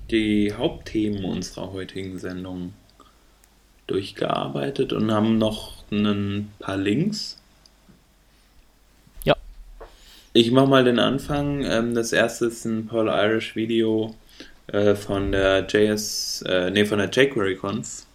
die 0.09 0.51
Hauptthemen 0.51 1.23
unserer 1.25 1.71
heutigen 1.73 2.17
Sendung 2.17 2.73
durchgearbeitet 3.85 4.93
und 4.93 5.11
haben 5.11 5.37
noch 5.37 5.83
ein 5.91 6.51
paar 6.57 6.77
Links. 6.77 7.40
Ja. 10.33 10.41
Ich 10.41 10.51
mache 10.51 10.67
mal 10.67 10.83
den 10.83 10.99
Anfang. 10.99 11.63
Ähm, 11.63 11.93
das 11.93 12.13
erste 12.13 12.45
ist 12.45 12.65
ein 12.65 12.87
Paul 12.87 13.07
Irish 13.07 13.55
Video 13.55 14.15
äh, 14.67 14.95
von 14.95 15.31
der 15.31 15.65
JS, 15.67 16.43
äh, 16.47 16.71
nee, 16.71 16.85
von 16.85 16.99
der 16.99 17.09
jQuery 17.09 17.55
Conf 17.55 18.05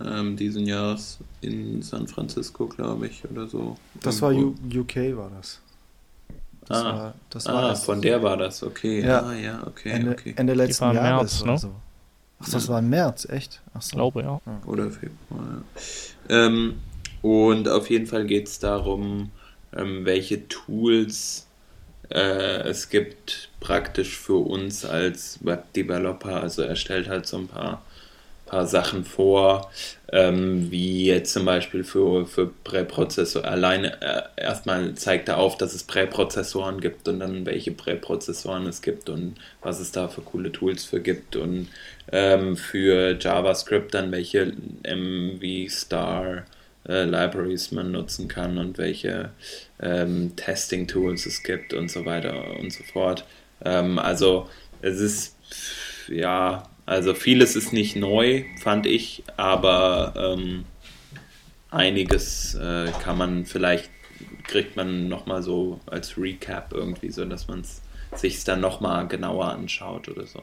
ähm, 0.00 0.36
diesen 0.36 0.66
Jahres 0.66 1.18
in 1.40 1.82
San 1.82 2.06
Francisco, 2.06 2.66
glaube 2.66 3.06
ich, 3.06 3.24
oder 3.30 3.46
so. 3.46 3.76
Das 4.02 4.20
Irgendwo. 4.20 4.54
war 4.72 4.76
U 4.76 4.80
UK, 4.80 5.16
war 5.16 5.30
das. 5.36 5.60
Das 6.68 6.78
ah, 6.78 6.84
war, 6.84 7.14
das 7.30 7.46
war 7.46 7.54
ah 7.54 7.74
von 7.76 8.02
der 8.02 8.22
war 8.22 8.36
das, 8.36 8.62
okay. 8.64 9.00
Ja, 9.00 9.22
ah, 9.22 9.34
ja 9.34 9.64
okay, 9.66 9.90
Ende, 9.90 10.10
okay. 10.10 10.34
Ende 10.36 10.54
letzten 10.54 10.92
Jahres 10.92 11.44
März, 11.44 11.44
ne? 11.44 11.58
so. 11.58 11.74
Ach, 12.40 12.48
das 12.50 12.68
war 12.68 12.80
im 12.80 12.90
März, 12.90 13.26
echt? 13.30 13.62
Ach 13.72 13.82
so. 13.82 13.86
Ich 13.86 13.92
glaube, 13.92 14.22
ja. 14.22 14.40
Oder 14.66 14.90
Februar, 14.90 15.62
ja. 16.28 16.46
Ähm, 16.46 16.74
und 17.22 17.68
auf 17.68 17.88
jeden 17.88 18.06
Fall 18.06 18.26
geht 18.26 18.48
es 18.48 18.58
darum, 18.58 19.30
ähm, 19.76 20.04
welche 20.04 20.48
Tools 20.48 21.45
es 22.08 22.88
gibt 22.88 23.48
praktisch 23.60 24.16
für 24.16 24.36
uns 24.36 24.84
als 24.84 25.38
Web-Developer. 25.42 26.42
Also 26.42 26.62
er 26.62 26.76
stellt 26.76 27.08
halt 27.08 27.26
so 27.26 27.38
ein 27.38 27.48
paar 27.48 27.82
paar 28.46 28.66
Sachen 28.66 29.04
vor, 29.04 29.70
ähm, 30.12 30.70
wie 30.70 31.06
jetzt 31.06 31.32
zum 31.32 31.44
Beispiel 31.44 31.84
für, 31.84 32.26
für 32.26 32.46
Präprozessor. 32.46 33.44
Alleine 33.44 34.00
äh, 34.00 34.22
erstmal 34.36 34.94
zeigt 34.94 35.28
er 35.28 35.38
auf, 35.38 35.58
dass 35.58 35.74
es 35.74 35.82
Präprozessoren 35.82 36.80
gibt 36.80 37.08
und 37.08 37.20
dann 37.20 37.44
welche 37.44 37.72
Präprozessoren 37.72 38.66
es 38.66 38.80
gibt 38.80 39.10
und 39.10 39.34
was 39.60 39.80
es 39.80 39.90
da 39.92 40.08
für 40.08 40.22
coole 40.22 40.52
Tools 40.52 40.84
für 40.84 41.00
gibt 41.00 41.36
und 41.36 41.68
ähm, 42.12 42.56
für 42.56 43.18
JavaScript 43.20 43.92
dann 43.92 44.12
welche 44.12 44.52
MV 44.84 45.70
Star 45.70 46.44
äh, 46.88 47.04
Libraries 47.04 47.72
man 47.72 47.92
nutzen 47.92 48.28
kann 48.28 48.58
und 48.58 48.78
welche 48.78 49.30
ähm, 49.80 50.34
Testing 50.36 50.86
Tools 50.86 51.26
es 51.26 51.42
gibt 51.42 51.74
und 51.74 51.90
so 51.90 52.04
weiter 52.04 52.58
und 52.58 52.72
so 52.72 52.84
fort. 52.84 53.24
Ähm, 53.64 53.98
also 53.98 54.48
es 54.82 55.00
ist 55.00 55.36
ja 56.08 56.68
also 56.86 57.14
vieles 57.14 57.56
ist 57.56 57.72
nicht 57.72 57.96
neu, 57.96 58.44
fand 58.60 58.86
ich, 58.86 59.24
aber 59.36 60.14
ähm, 60.16 60.64
einiges 61.68 62.54
äh, 62.54 62.92
kann 63.02 63.18
man 63.18 63.44
vielleicht, 63.44 63.90
kriegt 64.44 64.76
man 64.76 65.08
nochmal 65.08 65.42
so 65.42 65.80
als 65.86 66.16
Recap 66.16 66.72
irgendwie, 66.72 67.10
so 67.10 67.24
dass 67.24 67.48
man 67.48 67.60
es 67.62 67.82
sich 68.14 68.44
dann 68.44 68.60
nochmal 68.60 69.08
genauer 69.08 69.46
anschaut 69.50 70.08
oder 70.08 70.26
so. 70.26 70.40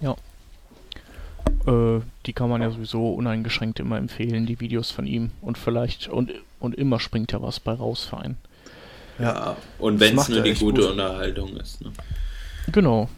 Ja. 0.00 0.14
Äh, 1.68 2.00
die 2.26 2.32
kann 2.32 2.48
man 2.48 2.62
ja 2.62 2.70
sowieso 2.70 3.12
uneingeschränkt 3.12 3.80
immer 3.80 3.98
empfehlen, 3.98 4.46
die 4.46 4.60
Videos 4.60 4.90
von 4.90 5.06
ihm. 5.06 5.30
Und 5.42 5.58
vielleicht, 5.58 6.08
und, 6.08 6.32
und 6.60 6.74
immer 6.74 6.98
springt 6.98 7.32
ja 7.32 7.42
was 7.42 7.60
bei 7.60 7.72
raus 7.72 8.04
für 8.04 8.18
einen. 8.18 8.36
Ja, 9.18 9.56
und 9.78 10.00
wenn 10.00 10.16
es 10.16 10.28
nur 10.28 10.42
die 10.42 10.54
gute 10.54 10.82
gut. 10.82 10.90
Unterhaltung 10.92 11.56
ist. 11.56 11.82
Ne? 11.82 11.90
Genau. 12.72 13.08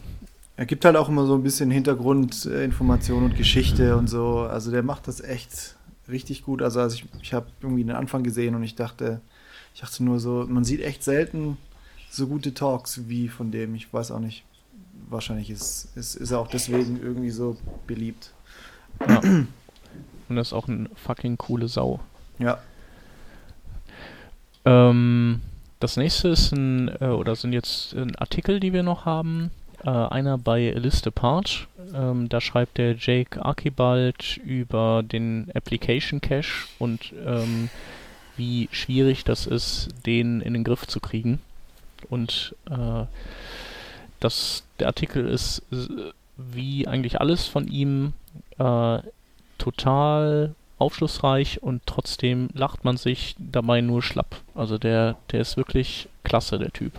Er 0.57 0.65
gibt 0.65 0.83
halt 0.85 0.95
auch 0.95 1.09
immer 1.09 1.25
so 1.25 1.35
ein 1.35 1.43
bisschen 1.43 1.71
Hintergrundinformation 1.71 3.23
und 3.23 3.37
Geschichte 3.37 3.95
und 3.95 4.07
so. 4.07 4.39
Also 4.39 4.71
der 4.71 4.83
macht 4.83 5.07
das 5.07 5.21
echt 5.21 5.75
richtig 6.09 6.43
gut. 6.43 6.61
Also, 6.61 6.79
also 6.79 6.95
ich, 6.95 7.05
ich 7.21 7.33
habe 7.33 7.47
irgendwie 7.61 7.83
den 7.83 7.95
Anfang 7.95 8.23
gesehen 8.23 8.55
und 8.55 8.63
ich 8.63 8.75
dachte, 8.75 9.21
ich 9.73 9.81
dachte 9.81 10.03
nur 10.03 10.19
so, 10.19 10.45
man 10.47 10.63
sieht 10.63 10.81
echt 10.81 11.03
selten 11.03 11.57
so 12.09 12.27
gute 12.27 12.53
Talks 12.53 13.01
wie 13.07 13.29
von 13.29 13.51
dem. 13.51 13.75
Ich 13.75 13.91
weiß 13.91 14.11
auch 14.11 14.19
nicht. 14.19 14.43
Wahrscheinlich 15.09 15.49
ist, 15.49 15.89
ist, 15.95 16.15
ist 16.15 16.31
er 16.31 16.39
auch 16.39 16.47
deswegen 16.47 17.01
irgendwie 17.01 17.31
so 17.31 17.57
beliebt. 17.87 18.31
Ja. 19.07 19.19
Und 20.29 20.35
das 20.35 20.47
ist 20.47 20.53
auch 20.53 20.67
eine 20.67 20.89
fucking 20.95 21.37
coole 21.37 21.67
Sau. 21.67 21.99
Ja. 22.39 22.59
Ähm, 24.63 25.41
das 25.79 25.97
nächste 25.97 26.29
ist 26.29 26.51
ein, 26.53 26.89
äh, 27.01 27.07
oder 27.07 27.35
sind 27.35 27.53
jetzt 27.53 27.93
ein 27.93 28.15
Artikel, 28.15 28.59
die 28.59 28.71
wir 28.71 28.83
noch 28.83 29.05
haben 29.05 29.51
äh, 29.83 29.89
einer 29.89 30.37
bei 30.37 30.71
List 30.71 31.07
Apart. 31.07 31.67
Ähm, 31.93 32.29
da 32.29 32.39
schreibt 32.39 32.77
der 32.77 32.95
Jake 32.95 33.43
Archibald 33.43 34.37
über 34.37 35.03
den 35.03 35.49
Application 35.53 36.21
Cache 36.21 36.67
und 36.79 37.13
ähm, 37.25 37.69
wie 38.37 38.69
schwierig 38.71 39.23
das 39.23 39.45
ist, 39.45 39.89
den 40.05 40.41
in 40.41 40.53
den 40.53 40.63
Griff 40.63 40.87
zu 40.87 40.99
kriegen. 40.99 41.39
Und 42.09 42.55
äh, 42.69 43.05
das, 44.19 44.63
der 44.79 44.87
Artikel 44.87 45.27
ist 45.27 45.63
wie 46.37 46.87
eigentlich 46.87 47.19
alles 47.19 47.47
von 47.47 47.67
ihm 47.67 48.13
äh, 48.57 48.99
total 49.57 50.55
aufschlussreich 50.79 51.61
und 51.61 51.83
trotzdem 51.85 52.49
lacht 52.53 52.83
man 52.83 52.97
sich 52.97 53.35
dabei 53.37 53.81
nur 53.81 54.01
schlapp. 54.01 54.41
Also 54.55 54.77
der, 54.77 55.17
der 55.31 55.41
ist 55.41 55.55
wirklich 55.55 56.09
klasse, 56.23 56.57
der 56.57 56.71
Typ. 56.71 56.93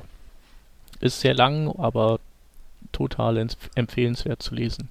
Ist 1.01 1.21
sehr 1.21 1.35
lang, 1.35 1.75
aber 1.77 2.21
total 2.93 3.45
empfehlenswert 3.75 4.43
zu 4.43 4.55
lesen. 4.55 4.89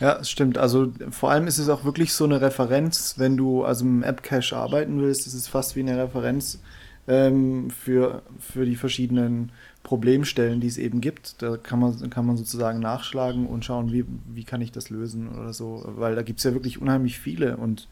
Ja, 0.00 0.18
es 0.18 0.30
stimmt. 0.30 0.58
Also 0.58 0.92
vor 1.10 1.30
allem 1.30 1.46
ist 1.46 1.58
es 1.58 1.68
auch 1.68 1.84
wirklich 1.84 2.12
so 2.12 2.24
eine 2.24 2.40
Referenz, 2.40 3.14
wenn 3.18 3.36
du 3.36 3.64
also 3.64 3.84
im 3.84 4.02
App-Cache 4.02 4.56
arbeiten 4.56 5.00
willst, 5.00 5.26
ist 5.26 5.34
es 5.34 5.48
fast 5.48 5.76
wie 5.76 5.80
eine 5.80 5.96
Referenz 5.96 6.60
ähm, 7.08 7.70
für, 7.70 8.22
für 8.38 8.64
die 8.64 8.76
verschiedenen 8.76 9.52
Problemstellen, 9.82 10.60
die 10.60 10.66
es 10.66 10.78
eben 10.78 11.00
gibt. 11.00 11.40
Da 11.42 11.56
kann 11.56 11.78
man, 11.78 12.10
kann 12.10 12.26
man 12.26 12.36
sozusagen 12.36 12.80
nachschlagen 12.80 13.46
und 13.46 13.64
schauen, 13.64 13.92
wie, 13.92 14.04
wie 14.26 14.44
kann 14.44 14.60
ich 14.60 14.72
das 14.72 14.90
lösen 14.90 15.28
oder 15.28 15.52
so. 15.52 15.82
Weil 15.86 16.14
da 16.14 16.22
gibt 16.22 16.38
es 16.38 16.44
ja 16.44 16.52
wirklich 16.52 16.80
unheimlich 16.80 17.18
viele 17.18 17.56
und 17.56 17.88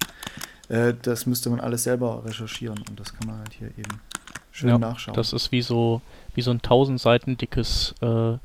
äh, 0.69 0.95
das 1.01 1.27
müsste 1.27 1.51
man 1.51 1.61
alles 1.61 1.85
selber 1.85 2.25
recherchieren 2.25 2.79
und 2.89 3.01
das 3.01 3.15
kann 3.15 3.27
man 3.27 3.39
halt 3.39 3.55
hier 3.55 3.69
eben 3.69 4.01
schön 4.53 4.69
ja, 4.71 4.79
nachschauen. 4.79 5.15
Das 5.15 5.33
ist 5.33 5.51
wie 5.51 5.63
so, 5.63 6.03
wie 6.35 6.43
so 6.43 6.51
ein 6.51 6.61
tausend 6.61 7.01
Seiten 7.01 7.37
dickes 7.37 7.95
äh, 8.01 8.37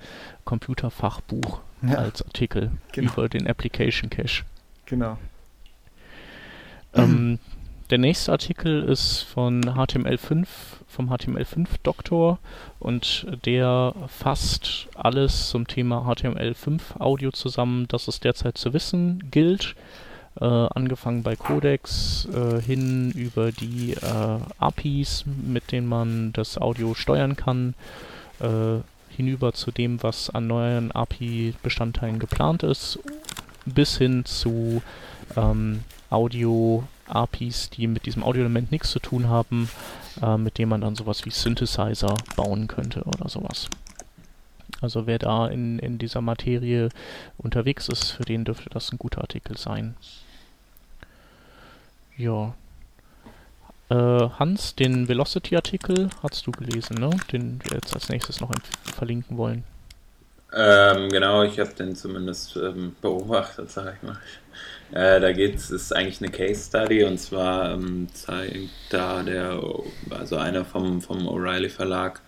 Computerfachbuch 0.46 1.60
ja. 1.82 1.96
als 1.96 2.22
Artikel 2.22 2.72
genau. 2.92 3.12
über 3.12 3.30
den 3.30 3.48
Application 3.48 4.10
Cache. 4.10 4.44
Genau. 4.86 5.18
Ähm, 6.94 7.40
der 7.90 7.98
nächste 7.98 8.32
Artikel 8.32 8.84
ist 8.84 9.22
von 9.22 9.64
HTML5, 9.64 10.48
vom 10.94 11.10
HTML5 11.12 11.68
Doktor 11.82 12.38
und 12.80 13.26
der 13.46 13.94
fasst 14.08 14.88
alles 14.96 15.50
zum 15.50 15.68
Thema 15.68 16.08
HTML5 16.08 17.00
Audio 17.00 17.32
zusammen, 17.32 17.88
das 17.88 18.08
es 18.08 18.20
derzeit 18.20 18.58
zu 18.58 18.74
wissen 18.74 19.30
gilt. 19.32 19.76
Äh, 20.40 20.46
angefangen 20.46 21.22
bei 21.22 21.36
Codex 21.36 22.28
äh, 22.34 22.60
hin 22.60 23.12
über 23.12 23.52
die 23.52 23.94
äh, 23.94 24.40
APIs, 24.58 25.26
mit 25.26 25.72
denen 25.72 25.88
man 25.88 26.34
das 26.34 26.58
Audio 26.58 26.96
steuern 26.96 27.36
kann, 27.36 27.76
äh, 28.40 28.80
hinüber 29.16 29.54
zu 29.54 29.72
dem, 29.72 30.02
was 30.02 30.32
an 30.32 30.48
neuen 30.48 30.92
API-Bestandteilen 30.92 32.18
geplant 32.18 32.64
ist, 32.64 32.98
bis 33.66 33.98
hin 33.98 34.26
zu 34.26 34.82
ähm, 35.36 35.82
Audio-APIs, 37.14 37.70
die 37.70 37.88
mit 37.88 38.06
diesem 38.06 38.24
Audio-Element 38.24 38.72
nichts 38.72 38.92
zu 38.92 39.00
tun 39.00 39.28
haben, 39.28 39.70
äh, 40.22 40.38
mit 40.38 40.58
dem 40.58 40.70
man 40.70 40.82
dann 40.82 40.96
sowas 40.96 41.26
wie 41.26 41.30
Synthesizer 41.30 42.16
bauen 42.36 42.68
könnte 42.68 43.04
oder 43.04 43.30
sowas. 43.30 43.70
Also 44.82 45.08
wer 45.08 45.20
da 45.20 45.48
in, 45.48 45.80
in 45.80 45.98
dieser 45.98 46.22
Materie 46.22 46.90
unterwegs 47.38 47.88
ist, 47.88 48.12
für 48.12 48.24
den 48.24 48.44
dürfte 48.44 48.70
das 48.70 48.92
ein 48.92 48.98
guter 48.98 49.22
Artikel 49.22 49.58
sein. 49.58 49.96
Ja. 52.18 52.54
Äh, 53.90 53.96
Hans, 53.96 54.76
den 54.76 55.08
Velocity-Artikel 55.08 56.10
hast 56.22 56.46
du 56.48 56.52
gelesen, 56.52 56.98
ne? 56.98 57.12
Den 57.32 57.62
wir 57.64 57.76
jetzt 57.76 57.94
als 57.94 58.10
nächstes 58.10 58.42
noch 58.42 58.52
verlinken 58.96 59.38
wollen. 59.38 59.64
Ähm, 60.56 61.10
genau, 61.10 61.44
ich 61.44 61.60
habe 61.60 61.74
den 61.74 61.96
zumindest 61.96 62.56
ähm, 62.58 62.96
beobachtet, 63.02 63.72
sag 63.72 63.96
ich 63.96 64.04
mal. 64.04 64.18
Äh, 64.94 65.20
da 65.20 65.32
geht 65.32 65.56
es, 65.56 65.72
ist 65.72 65.96
eigentlich 65.96 66.22
eine 66.22 66.30
Case 66.30 66.68
Study 66.68 67.04
und 67.04 67.18
zwar 67.18 67.74
ähm, 67.74 68.08
zeigt 68.14 68.70
da 68.92 69.24
der, 69.24 69.60
also 70.12 70.38
einer 70.38 70.66
vom, 70.66 71.02
vom 71.02 71.28
O'Reilly 71.28 71.70
Verlag 71.70 72.22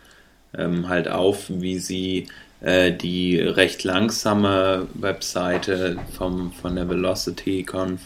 ähm, 0.57 0.89
halt 0.89 1.07
auf, 1.07 1.45
wie 1.49 1.77
sie 1.77 2.27
äh, 2.61 2.91
die 2.91 3.39
recht 3.39 3.83
langsame 3.83 4.87
Webseite 4.95 5.97
vom, 6.17 6.51
von 6.53 6.75
der 6.75 6.89
Velocity 6.89 7.63
Conf 7.63 8.01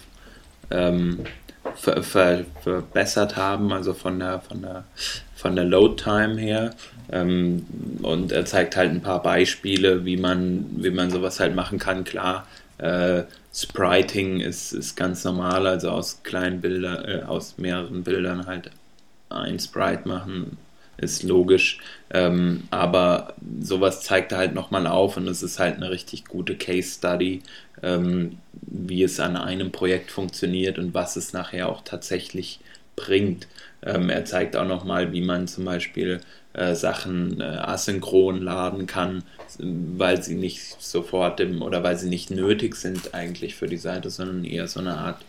ähm, 0.72 1.20
ver, 1.76 2.04
ver, 2.04 2.46
verbessert 2.62 3.38
haben, 3.38 3.72
also 3.72 3.94
von 3.94 4.20
der, 4.20 4.42
von 4.42 4.62
der, 4.62 4.84
von 5.36 5.56
der 5.56 5.66
Load 5.66 6.04
Time 6.04 6.38
her. 6.38 6.72
Ähm, 7.12 7.66
und 8.02 8.34
er 8.34 8.46
zeigt 8.46 8.76
halt 8.76 8.92
ein 8.92 9.02
paar 9.02 9.24
Beispiele, 9.24 10.04
wie 10.04 10.18
man, 10.18 10.66
wie 10.78 10.92
man 10.92 11.10
sowas 11.12 11.40
halt 11.40 11.56
machen 11.56 11.80
kann. 11.80 12.04
Klar, 12.04 12.46
äh, 12.80 13.24
Spriting 13.54 14.40
ist, 14.40 14.72
ist 14.74 14.96
ganz 14.96 15.24
normal, 15.24 15.68
also 15.68 15.90
aus 15.90 16.22
kleinen 16.24 16.62
Bildern, 16.62 17.06
äh, 17.06 17.24
aus 17.24 17.58
mehreren 17.58 18.04
Bildern 18.04 18.48
halt 18.48 18.72
ein 19.30 19.60
Sprite 19.60 20.08
machen, 20.08 20.58
ist 20.98 21.24
logisch. 21.24 21.80
Ähm, 22.12 22.64
aber 22.72 23.36
sowas 23.62 24.02
zeigt 24.02 24.32
er 24.32 24.40
halt 24.40 24.54
nochmal 24.54 24.88
auf 24.88 25.18
und 25.18 25.28
es 25.28 25.44
ist 25.44 25.60
halt 25.60 25.78
eine 25.78 25.92
richtig 25.92 26.26
gute 26.26 26.56
Case 26.56 26.98
Study, 26.98 27.42
ähm, 27.84 28.38
wie 28.62 29.04
es 29.04 29.20
an 29.20 29.38
einem 29.38 29.72
Projekt 29.72 30.12
funktioniert 30.12 30.78
und 30.80 30.94
was 30.94 31.16
es 31.16 31.34
nachher 31.34 31.70
auch 31.70 31.82
tatsächlich 31.84 32.60
bringt. 32.96 33.48
Ähm, 33.82 34.10
er 34.10 34.26
zeigt 34.26 34.56
auch 34.56 34.68
nochmal, 34.68 35.14
wie 35.14 35.22
man 35.22 35.48
zum 35.48 35.66
Beispiel 35.66 36.20
äh, 36.54 36.76
Sachen 36.76 37.42
äh, 37.42 37.44
asynchron 37.44 38.42
laden 38.42 38.88
kann, 38.88 39.24
weil 39.60 40.22
sie 40.24 40.36
nicht 40.36 40.82
sofort 40.82 41.40
im, 41.40 41.62
oder 41.62 41.84
weil 41.84 41.98
sie 41.98 42.10
nicht 42.10 42.32
nötig 42.32 42.76
sind 42.76 43.14
eigentlich 43.14 43.56
für 43.56 43.68
die 43.68 43.78
Seite, 43.78 44.10
sondern 44.10 44.44
eher 44.46 44.68
so 44.68 44.80
eine 44.80 44.98
Art 44.98 45.24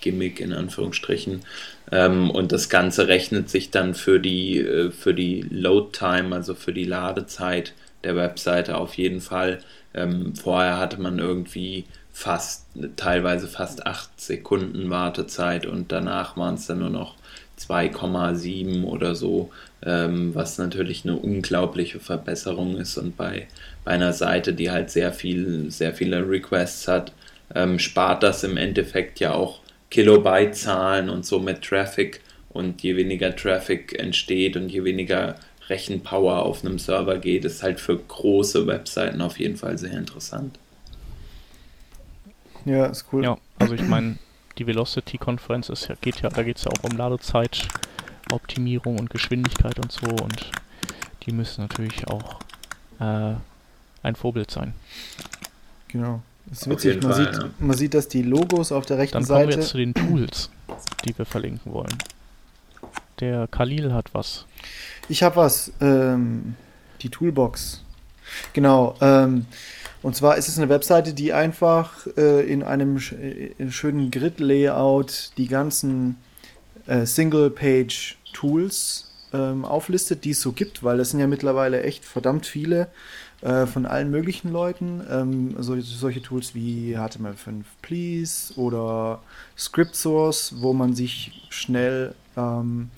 Gimmick 0.00 0.40
in 0.40 0.52
Anführungsstrichen. 0.52 1.42
Ähm, 1.90 2.30
und 2.30 2.52
das 2.52 2.68
Ganze 2.68 3.08
rechnet 3.08 3.50
sich 3.50 3.70
dann 3.70 3.94
für 3.94 4.20
die, 4.20 4.58
äh, 4.58 4.90
für 4.90 5.14
die 5.14 5.42
Load 5.42 5.90
Time, 5.92 6.34
also 6.34 6.54
für 6.54 6.72
die 6.72 6.84
Ladezeit 6.84 7.72
der 8.04 8.16
Webseite 8.16 8.76
auf 8.76 8.94
jeden 8.94 9.20
Fall. 9.20 9.60
Ähm, 9.94 10.34
vorher 10.34 10.78
hatte 10.78 11.00
man 11.00 11.18
irgendwie 11.18 11.84
fast, 12.12 12.66
teilweise 12.96 13.48
fast 13.48 13.86
8 13.86 14.20
Sekunden 14.20 14.90
Wartezeit 14.90 15.66
und 15.66 15.90
danach 15.90 16.36
waren 16.36 16.54
es 16.54 16.66
dann 16.66 16.78
nur 16.80 16.90
noch 16.90 17.16
2,7 17.58 18.84
oder 18.84 19.14
so, 19.14 19.50
ähm, 19.84 20.34
was 20.34 20.58
natürlich 20.58 21.04
eine 21.04 21.16
unglaubliche 21.16 22.00
Verbesserung 22.00 22.76
ist 22.76 22.96
und 22.96 23.16
bei, 23.16 23.46
bei 23.84 23.92
einer 23.92 24.12
Seite, 24.12 24.52
die 24.54 24.70
halt 24.70 24.90
sehr 24.90 25.12
viel, 25.12 25.70
sehr 25.70 25.94
viele 25.94 26.28
Requests 26.28 26.88
hat, 26.88 27.12
ähm, 27.54 27.78
spart 27.78 28.22
das 28.22 28.44
im 28.44 28.56
Endeffekt 28.56 29.20
ja 29.20 29.34
auch 29.34 29.60
Kilobyte-Zahlen 29.90 31.08
und 31.08 31.24
somit 31.24 31.62
Traffic 31.62 32.20
und 32.50 32.82
je 32.82 32.96
weniger 32.96 33.34
Traffic 33.34 33.98
entsteht 33.98 34.56
und 34.56 34.68
je 34.68 34.84
weniger 34.84 35.36
Rechenpower 35.68 36.42
auf 36.42 36.64
einem 36.64 36.78
Server 36.78 37.18
geht, 37.18 37.44
ist 37.44 37.62
halt 37.62 37.80
für 37.80 37.96
große 37.96 38.66
Webseiten 38.66 39.20
auf 39.20 39.38
jeden 39.38 39.56
Fall 39.56 39.78
sehr 39.78 39.92
interessant. 39.92 40.58
Ja, 42.64 42.86
ist 42.86 43.06
cool. 43.12 43.24
Ja, 43.24 43.38
also 43.58 43.74
ich 43.74 43.82
meine, 43.82 44.16
die 44.58 44.66
Velocity-Konferenz 44.66 45.68
ist 45.68 45.88
ja, 45.88 45.94
geht 46.00 46.20
ja, 46.20 46.28
da 46.28 46.42
geht 46.42 46.58
es 46.58 46.64
ja 46.64 46.70
auch 46.70 46.84
um 46.84 46.96
Ladezeit, 46.96 47.68
Optimierung 48.30 48.98
und 48.98 49.10
Geschwindigkeit 49.10 49.78
und 49.78 49.92
so 49.92 50.06
und 50.06 50.50
die 51.22 51.32
müssen 51.32 51.62
natürlich 51.62 52.06
auch 52.08 52.40
äh, 53.00 53.34
ein 54.02 54.14
Vorbild 54.14 54.50
sein. 54.50 54.74
Genau. 55.88 56.22
Das 56.46 56.62
ist 56.62 56.70
witzig, 56.70 57.02
man, 57.02 57.12
Fall, 57.12 57.24
sieht, 57.24 57.42
ja. 57.42 57.50
man 57.58 57.76
sieht, 57.76 57.94
dass 57.94 58.08
die 58.08 58.22
Logos 58.22 58.70
auf 58.70 58.84
der 58.84 58.98
rechten 58.98 59.14
Dann 59.14 59.24
Seite. 59.24 59.32
Dann 59.32 59.50
kommen 59.50 59.56
wir 59.56 59.62
jetzt 59.62 59.70
zu 59.70 59.78
den 59.78 59.94
Tools, 59.94 60.50
die 61.04 61.16
wir 61.16 61.24
verlinken 61.24 61.72
wollen. 61.72 61.96
Der 63.20 63.48
Khalil 63.48 63.92
hat 63.92 64.12
was. 64.12 64.44
Ich 65.08 65.22
habe 65.22 65.36
was. 65.36 65.72
Ähm, 65.80 66.56
die 67.00 67.08
Toolbox. 67.08 67.82
Genau. 68.52 68.96
Ähm, 69.00 69.46
und 70.04 70.14
zwar 70.14 70.36
ist 70.36 70.48
es 70.48 70.58
eine 70.58 70.68
Webseite, 70.68 71.14
die 71.14 71.32
einfach 71.32 72.06
äh, 72.18 72.46
in 72.46 72.62
einem 72.62 72.98
sch 72.98 73.12
in 73.12 73.72
schönen 73.72 74.10
Grid-Layout 74.10 75.30
die 75.38 75.48
ganzen 75.48 76.16
äh, 76.86 77.06
Single-Page-Tools 77.06 79.10
ähm, 79.32 79.64
auflistet, 79.64 80.26
die 80.26 80.32
es 80.32 80.42
so 80.42 80.52
gibt, 80.52 80.84
weil 80.84 80.98
das 80.98 81.10
sind 81.10 81.20
ja 81.20 81.26
mittlerweile 81.26 81.82
echt 81.82 82.04
verdammt 82.04 82.44
viele 82.44 82.88
äh, 83.40 83.64
von 83.64 83.86
allen 83.86 84.10
möglichen 84.10 84.52
Leuten. 84.52 85.00
Ähm, 85.10 85.56
so, 85.58 85.80
solche 85.80 86.20
Tools 86.20 86.54
wie 86.54 86.98
HTML5 86.98 87.62
Please 87.80 88.52
oder 88.60 89.22
Script 89.56 89.96
Source, 89.96 90.56
wo 90.58 90.74
man 90.74 90.94
sich 90.94 91.46
schnell 91.48 92.14
ähm, 92.36 92.90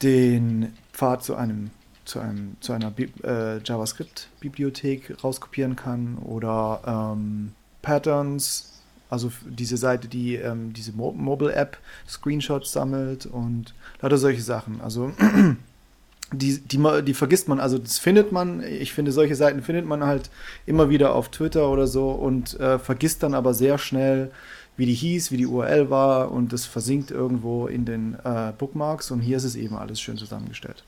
den 0.00 0.74
Pfad 0.92 1.24
zu 1.24 1.34
einem 1.34 1.70
zu, 2.04 2.20
einem, 2.20 2.56
zu 2.60 2.72
einer 2.72 2.92
äh, 2.98 3.58
JavaScript-Bibliothek 3.64 5.22
rauskopieren 5.22 5.76
kann 5.76 6.18
oder 6.18 7.14
ähm, 7.16 7.52
Patterns, 7.82 8.82
also 9.10 9.30
diese 9.46 9.76
Seite, 9.76 10.08
die 10.08 10.36
ähm, 10.36 10.72
diese 10.72 10.92
Mo 10.92 11.12
Mobile-App 11.12 11.78
Screenshots 12.08 12.72
sammelt 12.72 13.26
und 13.26 13.74
lauter 14.00 14.18
solche 14.18 14.42
Sachen. 14.42 14.80
Also 14.80 15.12
die, 16.32 16.58
die, 16.58 17.02
die 17.04 17.14
vergisst 17.14 17.48
man, 17.48 17.60
also 17.60 17.78
das 17.78 17.98
findet 17.98 18.32
man, 18.32 18.62
ich 18.62 18.92
finde, 18.92 19.12
solche 19.12 19.36
Seiten 19.36 19.62
findet 19.62 19.86
man 19.86 20.04
halt 20.04 20.30
immer 20.66 20.88
wieder 20.88 21.14
auf 21.14 21.28
Twitter 21.28 21.70
oder 21.70 21.86
so 21.86 22.10
und 22.10 22.58
äh, 22.58 22.78
vergisst 22.78 23.22
dann 23.22 23.34
aber 23.34 23.54
sehr 23.54 23.78
schnell, 23.78 24.30
wie 24.76 24.86
die 24.86 24.94
hieß, 24.94 25.30
wie 25.30 25.36
die 25.36 25.46
URL 25.46 25.90
war 25.90 26.32
und 26.32 26.52
das 26.52 26.64
versinkt 26.64 27.10
irgendwo 27.10 27.66
in 27.66 27.84
den 27.84 28.16
äh, 28.24 28.52
Bookmarks 28.58 29.10
und 29.10 29.20
hier 29.20 29.36
ist 29.36 29.44
es 29.44 29.54
eben 29.54 29.76
alles 29.76 30.00
schön 30.00 30.16
zusammengestellt. 30.16 30.82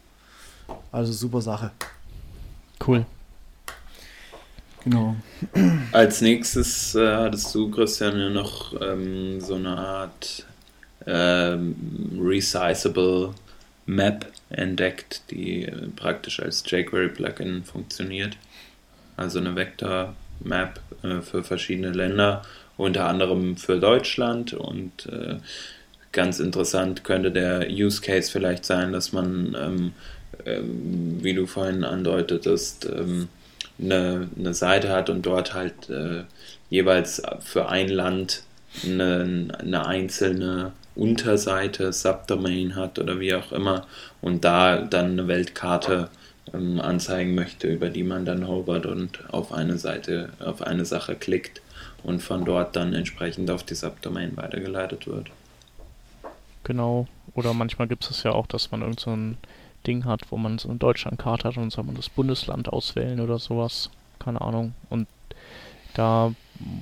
Also 0.92 1.12
super 1.12 1.40
Sache. 1.40 1.70
Cool. 2.86 3.04
Genau. 4.84 5.16
Als 5.92 6.20
nächstes 6.20 6.94
äh, 6.94 7.16
hattest 7.16 7.52
du, 7.54 7.70
Christian, 7.70 8.18
ja 8.18 8.30
noch 8.30 8.72
ähm, 8.80 9.40
so 9.40 9.56
eine 9.56 9.76
Art 9.76 10.46
ähm, 11.06 11.74
resizable 12.20 13.34
Map 13.86 14.26
entdeckt, 14.50 15.22
die 15.30 15.64
äh, 15.64 15.88
praktisch 15.96 16.40
als 16.40 16.62
jQuery-Plugin 16.64 17.64
funktioniert. 17.64 18.36
Also 19.16 19.38
eine 19.40 19.56
Vector-Map 19.56 20.80
äh, 21.02 21.20
für 21.20 21.42
verschiedene 21.42 21.90
Länder, 21.90 22.42
unter 22.76 23.06
anderem 23.06 23.56
für 23.56 23.78
Deutschland 23.78 24.52
und 24.52 25.06
äh, 25.06 25.36
ganz 26.12 26.38
interessant 26.38 27.04
könnte 27.04 27.30
der 27.30 27.68
Use 27.70 28.00
Case 28.00 28.30
vielleicht 28.30 28.64
sein, 28.64 28.92
dass 28.92 29.12
man 29.12 29.56
ähm, 29.58 29.92
ähm, 30.45 31.18
wie 31.22 31.34
du 31.34 31.47
vorhin 31.47 31.84
andeutetest, 31.84 32.87
ähm, 32.87 33.28
eine, 33.78 34.28
eine 34.39 34.55
Seite 34.55 34.91
hat 34.91 35.11
und 35.11 35.24
dort 35.26 35.55
halt 35.55 35.91
äh, 35.91 36.24
jeweils 36.70 37.22
für 37.41 37.68
ein 37.68 37.89
Land 37.89 38.43
eine, 38.84 39.49
eine 39.59 39.87
einzelne 39.87 40.72
Unterseite, 40.95 41.93
Subdomain 41.93 42.74
hat 42.74 42.99
oder 42.99 43.20
wie 43.20 43.34
auch 43.34 43.53
immer 43.53 43.87
und 44.22 44.45
da 44.45 44.78
dann 44.78 45.12
eine 45.12 45.28
Weltkarte 45.28 46.09
ähm, 46.55 46.80
anzeigen 46.80 47.34
möchte, 47.34 47.68
über 47.68 47.91
die 47.91 48.03
man 48.03 48.24
dann 48.24 48.47
hovert 48.47 48.87
und 48.87 49.20
auf 49.32 49.53
eine 49.53 49.78
Seite, 49.78 50.30
auf 50.41 50.62
eine 50.62 50.84
Sache 50.84 51.14
klickt 51.14 51.61
und 52.03 52.22
von 52.22 52.45
dort 52.45 52.76
dann 52.76 52.95
entsprechend 52.95 53.51
auf 53.51 53.62
die 53.62 53.74
Subdomain 53.74 54.37
weitergeleitet 54.37 55.07
wird. 55.07 55.28
Genau. 56.64 57.07
Oder 57.34 57.53
manchmal 57.53 57.89
gibt 57.89 58.09
es 58.11 58.22
ja 58.22 58.32
auch, 58.32 58.47
dass 58.47 58.70
man 58.70 58.80
irgendeinen 58.80 59.37
so 59.43 59.49
Ding 59.87 60.05
hat, 60.05 60.22
wo 60.30 60.37
man 60.37 60.59
so 60.59 60.68
eine 60.68 60.78
Deutschlandkarte 60.78 61.49
hat 61.49 61.57
und 61.57 61.70
soll 61.70 61.84
man 61.84 61.95
das 61.95 62.09
Bundesland 62.09 62.68
auswählen 62.68 63.20
oder 63.20 63.39
sowas. 63.39 63.91
Keine 64.18 64.41
Ahnung. 64.41 64.74
Und 64.91 65.07
da 65.95 66.32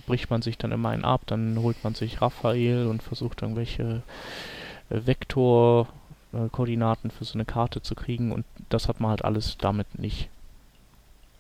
bricht 0.07 0.31
man 0.31 0.43
sich 0.43 0.59
dann 0.59 0.73
immer 0.73 0.91
einen 0.91 1.05
ab, 1.05 1.23
dann 1.27 1.59
holt 1.61 1.83
man 1.85 1.95
sich 1.95 2.21
Raphael 2.21 2.87
und 2.87 3.03
versucht 3.03 3.43
irgendwelche 3.43 4.03
äh, 4.91 5.07
Vektorkoordinaten 5.07 7.11
für 7.11 7.25
so 7.25 7.35
eine 7.35 7.45
Karte 7.45 7.83
zu 7.83 7.95
kriegen 7.95 8.33
und 8.33 8.45
das 8.69 8.89
hat 8.89 9.01
man 9.01 9.11
halt 9.11 9.25
alles 9.25 9.57
damit 9.59 9.99
nicht. 9.99 10.29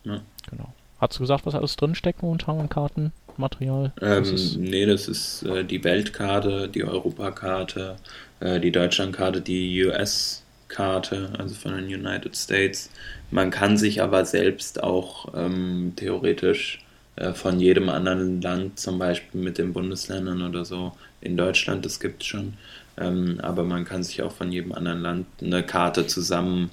Ja. 0.05 0.21
Genau. 0.51 0.73
Hast 1.01 1.17
du 1.17 1.21
gesagt, 1.21 1.47
was 1.47 1.55
alles 1.55 1.77
drinsteckt 1.77 2.23
momentan 2.23 2.61
an 2.61 2.69
Kartenmaterial? 2.69 3.93
Ähm, 4.01 4.25
das 4.25 4.57
nee, 4.57 4.87
das 4.87 5.09
ist 5.09 5.43
äh, 5.43 5.65
die 5.65 5.83
Weltkarte, 5.83 6.69
die 6.69 6.85
Europakarte, 6.85 7.97
äh, 8.41 8.61
die 8.61 8.71
Deutschlandkarte, 8.71 9.41
die 9.41 9.85
US 9.85 10.43
Karte, 10.69 11.31
also 11.39 11.55
von 11.55 11.75
den 11.75 11.87
United 11.87 12.37
States. 12.37 12.91
Man 13.31 13.51
kann 13.51 13.77
sich 13.77 14.03
aber 14.03 14.25
selbst 14.25 14.83
auch 14.83 15.33
ähm, 15.35 15.93
theoretisch 15.97 16.85
äh, 17.17 17.33
von 17.33 17.61
jedem 17.61 17.89
anderen 17.89 18.41
Land, 18.41 18.79
zum 18.79 18.99
Beispiel 18.99 19.41
mit 19.41 19.59
den 19.59 19.73
Bundesländern 19.73 20.43
oder 20.43 20.65
so, 20.65 20.93
in 21.21 21.37
Deutschland, 21.37 21.85
das 21.85 22.01
gibt 22.01 22.23
es 22.23 22.29
schon, 22.29 22.55
ähm, 22.97 23.39
aber 23.43 23.65
man 23.65 23.85
kann 23.85 24.03
sich 24.03 24.23
auch 24.23 24.33
von 24.33 24.53
jedem 24.53 24.73
anderen 24.73 25.01
Land 25.01 25.27
eine 25.41 25.62
Karte 25.62 26.07
zusammen 26.07 26.71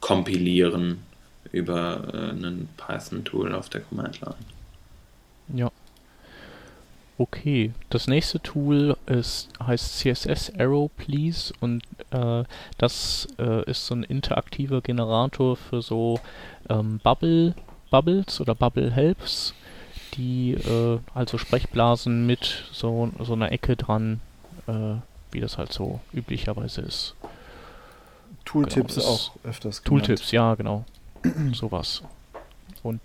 kompilieren 0.00 0.98
über 1.52 2.08
äh, 2.12 2.30
ein 2.30 2.68
Python-Tool 2.76 3.54
auf 3.54 3.68
der 3.68 3.80
Command-Line. 3.82 4.53
Okay, 7.16 7.72
das 7.90 8.08
nächste 8.08 8.40
Tool 8.40 8.96
ist, 9.06 9.48
heißt 9.64 9.98
CSS 9.98 10.52
Arrow 10.58 10.90
Please 10.96 11.54
und 11.60 11.84
äh, 12.10 12.42
das 12.76 13.28
äh, 13.38 13.70
ist 13.70 13.86
so 13.86 13.94
ein 13.94 14.02
interaktiver 14.02 14.80
Generator 14.80 15.56
für 15.56 15.80
so 15.80 16.18
ähm, 16.68 16.98
Bubble 17.04 17.54
Bubbles 17.94 18.40
oder 18.40 18.56
Bubble 18.56 18.90
Helps, 18.90 19.54
die 20.14 20.54
äh, 20.54 20.98
also 21.14 21.38
Sprechblasen 21.38 22.26
mit 22.26 22.64
so, 22.72 23.12
so 23.20 23.34
einer 23.34 23.52
Ecke 23.52 23.76
dran, 23.76 24.20
äh, 24.66 24.96
wie 25.30 25.38
das 25.38 25.58
halt 25.58 25.72
so 25.72 26.00
üblicherweise 26.12 26.80
ist. 26.80 27.14
Tooltips 28.44 28.96
genau, 28.96 29.06
auch 29.06 29.30
öfters 29.44 29.84
genannt. 29.84 30.06
Tooltips, 30.06 30.32
ja, 30.32 30.56
genau. 30.56 30.84
Sowas. 31.52 32.02
Und 32.82 33.00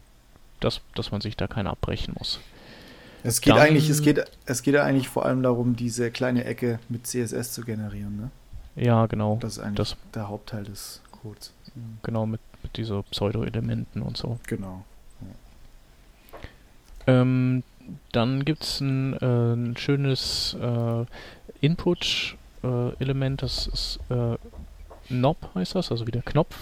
das, 0.60 0.82
dass 0.96 1.12
man 1.12 1.22
sich 1.22 1.38
da 1.38 1.46
keine 1.46 1.70
abbrechen 1.70 2.16
muss. 2.18 2.40
Es 3.24 3.42
geht 3.42 3.54
Dann, 3.54 3.62
eigentlich, 3.62 3.90
es 3.90 4.02
geht, 4.02 4.24
es 4.46 4.62
geht 4.62 4.76
eigentlich 4.78 5.10
vor 5.10 5.26
allem 5.26 5.44
darum, 5.44 5.76
diese 5.76 6.12
kleine 6.12 6.46
Ecke 6.46 6.80
mit 6.90 7.06
CSS 7.06 7.54
zu 7.54 7.64
generieren, 7.64 8.16
ne? 8.18 8.32
Ja, 8.76 9.08
genau. 9.08 9.38
Das 9.42 9.54
ist 9.54 9.60
eigentlich 9.60 9.76
das, 9.76 9.98
der 10.14 10.30
Hauptteil 10.30 10.64
des 10.64 11.02
Codes. 11.12 11.52
Genau, 12.04 12.26
mit, 12.26 12.40
mit 12.64 12.78
dieser 12.78 13.04
Pseudo-Elementen 13.04 14.02
und 14.02 14.16
so. 14.16 14.40
Genau. 14.48 14.86
Ja. 17.08 17.22
Ähm, 17.22 17.64
dann 18.12 18.46
gibt 18.46 18.64
es 18.64 18.80
ein, 18.80 19.14
äh, 19.14 19.54
ein, 19.54 19.76
schönes 19.78 20.56
äh, 20.62 21.06
Input-Element, 21.62 23.42
äh, 23.42 23.46
das 23.46 23.68
ist 23.68 24.00
äh, 24.10 24.38
Knob 25.10 25.38
heißt 25.56 25.76
das, 25.76 25.92
also 25.92 26.08
wie 26.08 26.12
der 26.12 26.22
Knopf. 26.22 26.56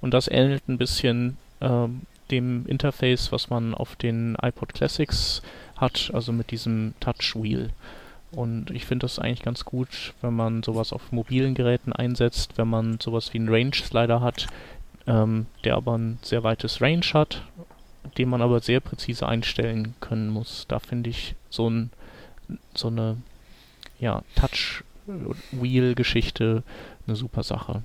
Und 0.00 0.14
das 0.14 0.26
ähnelt 0.26 0.68
ein 0.68 0.78
bisschen 0.78 1.36
ähm, 1.60 2.02
dem 2.30 2.66
Interface, 2.66 3.30
was 3.32 3.50
man 3.50 3.74
auf 3.74 3.96
den 3.96 4.36
iPod 4.40 4.74
Classics 4.74 5.42
hat, 5.80 6.10
also 6.14 6.32
mit 6.32 6.50
diesem 6.50 6.94
Touch 7.00 7.34
Wheel. 7.34 7.70
Und 8.32 8.70
ich 8.70 8.86
finde 8.86 9.04
das 9.04 9.18
eigentlich 9.18 9.42
ganz 9.42 9.64
gut, 9.64 10.14
wenn 10.20 10.34
man 10.34 10.62
sowas 10.62 10.92
auf 10.92 11.10
mobilen 11.10 11.54
Geräten 11.54 11.92
einsetzt, 11.92 12.58
wenn 12.58 12.68
man 12.68 13.00
sowas 13.00 13.32
wie 13.32 13.38
einen 13.38 13.48
Range 13.48 13.74
Slider 13.74 14.20
hat, 14.20 14.46
ähm, 15.06 15.46
der 15.64 15.76
aber 15.76 15.98
ein 15.98 16.18
sehr 16.22 16.44
weites 16.44 16.80
Range 16.80 17.06
hat, 17.12 17.42
den 18.18 18.28
man 18.28 18.42
aber 18.42 18.60
sehr 18.60 18.80
präzise 18.80 19.26
einstellen 19.26 19.94
können 20.00 20.28
muss. 20.28 20.66
Da 20.68 20.78
finde 20.78 21.10
ich 21.10 21.34
so, 21.48 21.68
ein, 21.68 21.90
so 22.74 22.88
eine 22.88 23.16
ja, 23.98 24.22
Touch 24.36 24.84
Wheel 25.50 25.94
Geschichte 25.94 26.62
eine 27.06 27.16
super 27.16 27.42
Sache. 27.42 27.82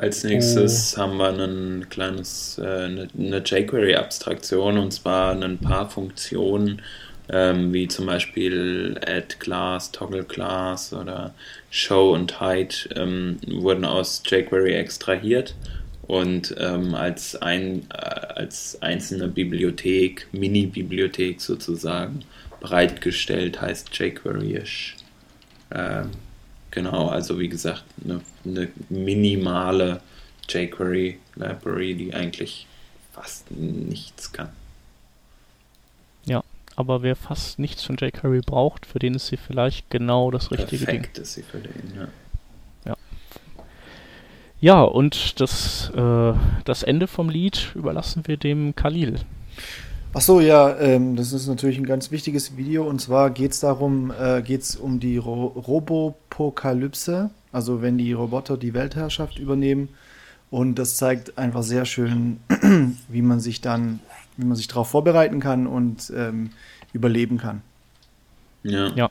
Als 0.00 0.24
nächstes 0.24 0.94
oh. 0.96 1.02
haben 1.02 1.18
wir 1.18 1.28
ein 1.28 1.90
kleines, 1.90 2.58
äh, 2.58 2.62
eine, 2.62 3.08
eine 3.18 3.42
jQuery-Abstraktion 3.44 4.78
und 4.78 4.92
zwar 4.92 5.32
ein 5.38 5.58
paar 5.58 5.90
Funktionen, 5.90 6.80
ähm, 7.28 7.74
wie 7.74 7.86
zum 7.86 8.06
Beispiel 8.06 8.98
Add 9.06 9.36
Class, 9.40 9.92
Toggle 9.92 10.24
Class 10.24 10.94
oder 10.94 11.34
Show 11.68 12.14
und 12.14 12.40
Hide, 12.40 12.74
ähm, 12.96 13.40
wurden 13.46 13.84
aus 13.84 14.22
jQuery 14.24 14.72
extrahiert 14.72 15.54
und 16.06 16.54
ähm, 16.58 16.94
als, 16.94 17.36
ein, 17.36 17.82
äh, 17.90 17.96
als 17.96 18.80
einzelne 18.80 19.28
Bibliothek, 19.28 20.28
Mini-Bibliothek 20.32 21.42
sozusagen, 21.42 22.20
bereitgestellt, 22.58 23.60
heißt 23.60 23.90
jQuery-ish. 23.92 24.96
Genau, 26.70 27.08
also 27.08 27.38
wie 27.38 27.48
gesagt, 27.48 27.84
eine, 28.04 28.20
eine 28.44 28.68
minimale 28.88 30.00
jQuery 30.48 31.18
Library, 31.36 31.94
die 31.94 32.14
eigentlich 32.14 32.66
fast 33.12 33.50
nichts 33.50 34.32
kann. 34.32 34.50
Ja, 36.24 36.42
aber 36.76 37.02
wer 37.02 37.16
fast 37.16 37.58
nichts 37.58 37.82
von 37.82 37.96
jQuery 37.96 38.40
braucht, 38.44 38.86
für 38.86 38.98
den 38.98 39.14
ist 39.14 39.26
sie 39.26 39.36
vielleicht 39.36 39.90
genau 39.90 40.30
das 40.30 40.50
richtige 40.50 40.84
Perfekt 40.84 41.16
Ding. 41.16 41.22
ist 41.22 41.34
sie 41.34 41.42
für 41.42 41.58
den, 41.58 41.92
ja. 41.96 42.08
Ja, 42.84 42.96
ja 44.60 44.82
und 44.82 45.40
das, 45.40 45.90
äh, 45.94 46.32
das 46.64 46.82
Ende 46.82 47.06
vom 47.06 47.30
Lied 47.30 47.72
überlassen 47.74 48.26
wir 48.26 48.36
dem 48.36 48.76
Khalil. 48.76 49.20
Ach 50.12 50.20
so, 50.20 50.40
ja, 50.40 50.76
ähm, 50.78 51.14
das 51.14 51.32
ist 51.32 51.46
natürlich 51.46 51.78
ein 51.78 51.86
ganz 51.86 52.10
wichtiges 52.10 52.56
Video 52.56 52.84
und 52.84 53.00
zwar 53.00 53.30
geht 53.30 53.52
es 53.52 53.60
darum, 53.60 54.10
äh, 54.10 54.42
geht 54.42 54.62
es 54.62 54.74
um 54.74 54.98
die 54.98 55.18
Ro 55.18 55.46
Robopokalypse, 55.46 57.30
also 57.52 57.80
wenn 57.80 57.96
die 57.96 58.12
Roboter 58.12 58.56
die 58.56 58.74
Weltherrschaft 58.74 59.38
übernehmen 59.38 59.88
und 60.50 60.80
das 60.80 60.96
zeigt 60.96 61.38
einfach 61.38 61.62
sehr 61.62 61.84
schön, 61.84 62.40
wie 63.08 63.22
man 63.22 63.38
sich 63.38 63.60
dann, 63.60 64.00
wie 64.36 64.46
man 64.46 64.56
sich 64.56 64.66
darauf 64.66 64.90
vorbereiten 64.90 65.38
kann 65.38 65.68
und 65.68 66.12
ähm, 66.16 66.50
überleben 66.92 67.38
kann. 67.38 67.62
Ja. 68.64 68.88
Ja, 68.88 69.10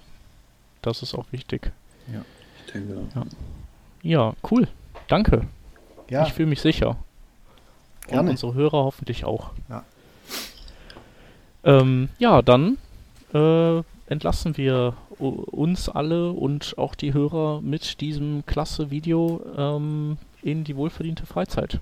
das 0.82 1.02
ist 1.02 1.16
auch 1.16 1.26
wichtig. 1.32 1.72
Ja, 2.14 2.26
ich 2.66 2.74
denke 2.74 2.98
auch. 2.98 3.16
Ja, 3.16 3.26
ja 4.04 4.34
cool. 4.52 4.68
Danke. 5.08 5.48
Ja. 6.10 6.28
Ich 6.28 6.34
fühle 6.34 6.50
mich 6.50 6.60
sicher. 6.60 6.98
Gerne. 8.08 8.24
Und 8.24 8.30
unsere 8.32 8.54
Hörer 8.54 8.84
hoffentlich 8.84 9.24
auch. 9.24 9.52
Ja. 9.70 9.86
Ähm, 11.64 12.10
ja, 12.20 12.42
dann 12.42 12.78
äh, 13.34 13.82
entlassen 14.08 14.58
wir 14.58 14.96
uns 15.20 15.90
alle 15.90 16.32
und 16.32 16.78
auch 16.78 16.96
die 16.96 17.14
Hörer 17.14 17.62
mit 17.62 18.00
diesem 18.02 18.46
klasse 18.46 18.90
Video 18.90 19.42
ähm, 19.58 20.18
in 20.42 20.64
die 20.64 20.76
wohlverdiente 20.76 21.26
Freizeit. 21.26 21.80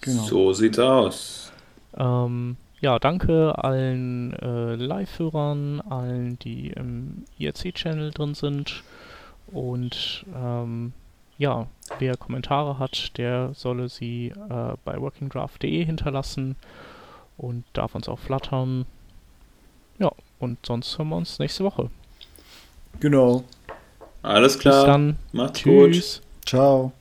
Genau. 0.00 0.22
So 0.22 0.52
sieht's 0.52 0.78
aus. 0.78 1.52
Ähm, 1.96 2.56
ja, 2.80 2.98
danke 2.98 3.54
allen 3.62 4.32
äh, 4.34 4.74
Live-Hörern, 4.76 5.80
allen, 5.80 6.38
die 6.38 6.68
im 6.68 7.24
IRC-Channel 7.38 8.10
drin 8.10 8.34
sind. 8.34 8.82
Und 9.48 10.24
ähm, 10.34 10.92
ja, 11.38 11.66
wer 11.98 12.16
Kommentare 12.16 12.78
hat, 12.78 13.16
der 13.18 13.50
solle 13.54 13.88
sie 13.88 14.28
äh, 14.28 14.74
bei 14.84 15.00
workingdraft.de 15.00 15.84
hinterlassen 15.84 16.56
und 17.36 17.64
darf 17.72 17.94
uns 17.94 18.08
auch 18.08 18.18
flattern. 18.18 18.86
Ja, 19.98 20.10
und 20.38 20.64
sonst 20.64 20.98
hören 20.98 21.08
wir 21.08 21.16
uns 21.16 21.38
nächste 21.38 21.64
Woche. 21.64 21.90
Genau. 23.00 23.44
Alles 24.22 24.58
klar. 24.58 24.84
Bis 24.84 24.86
dann. 24.86 25.16
Macht's 25.32 25.60
Tschüss. 25.60 26.20
gut. 26.20 26.46
Ciao. 26.46 26.92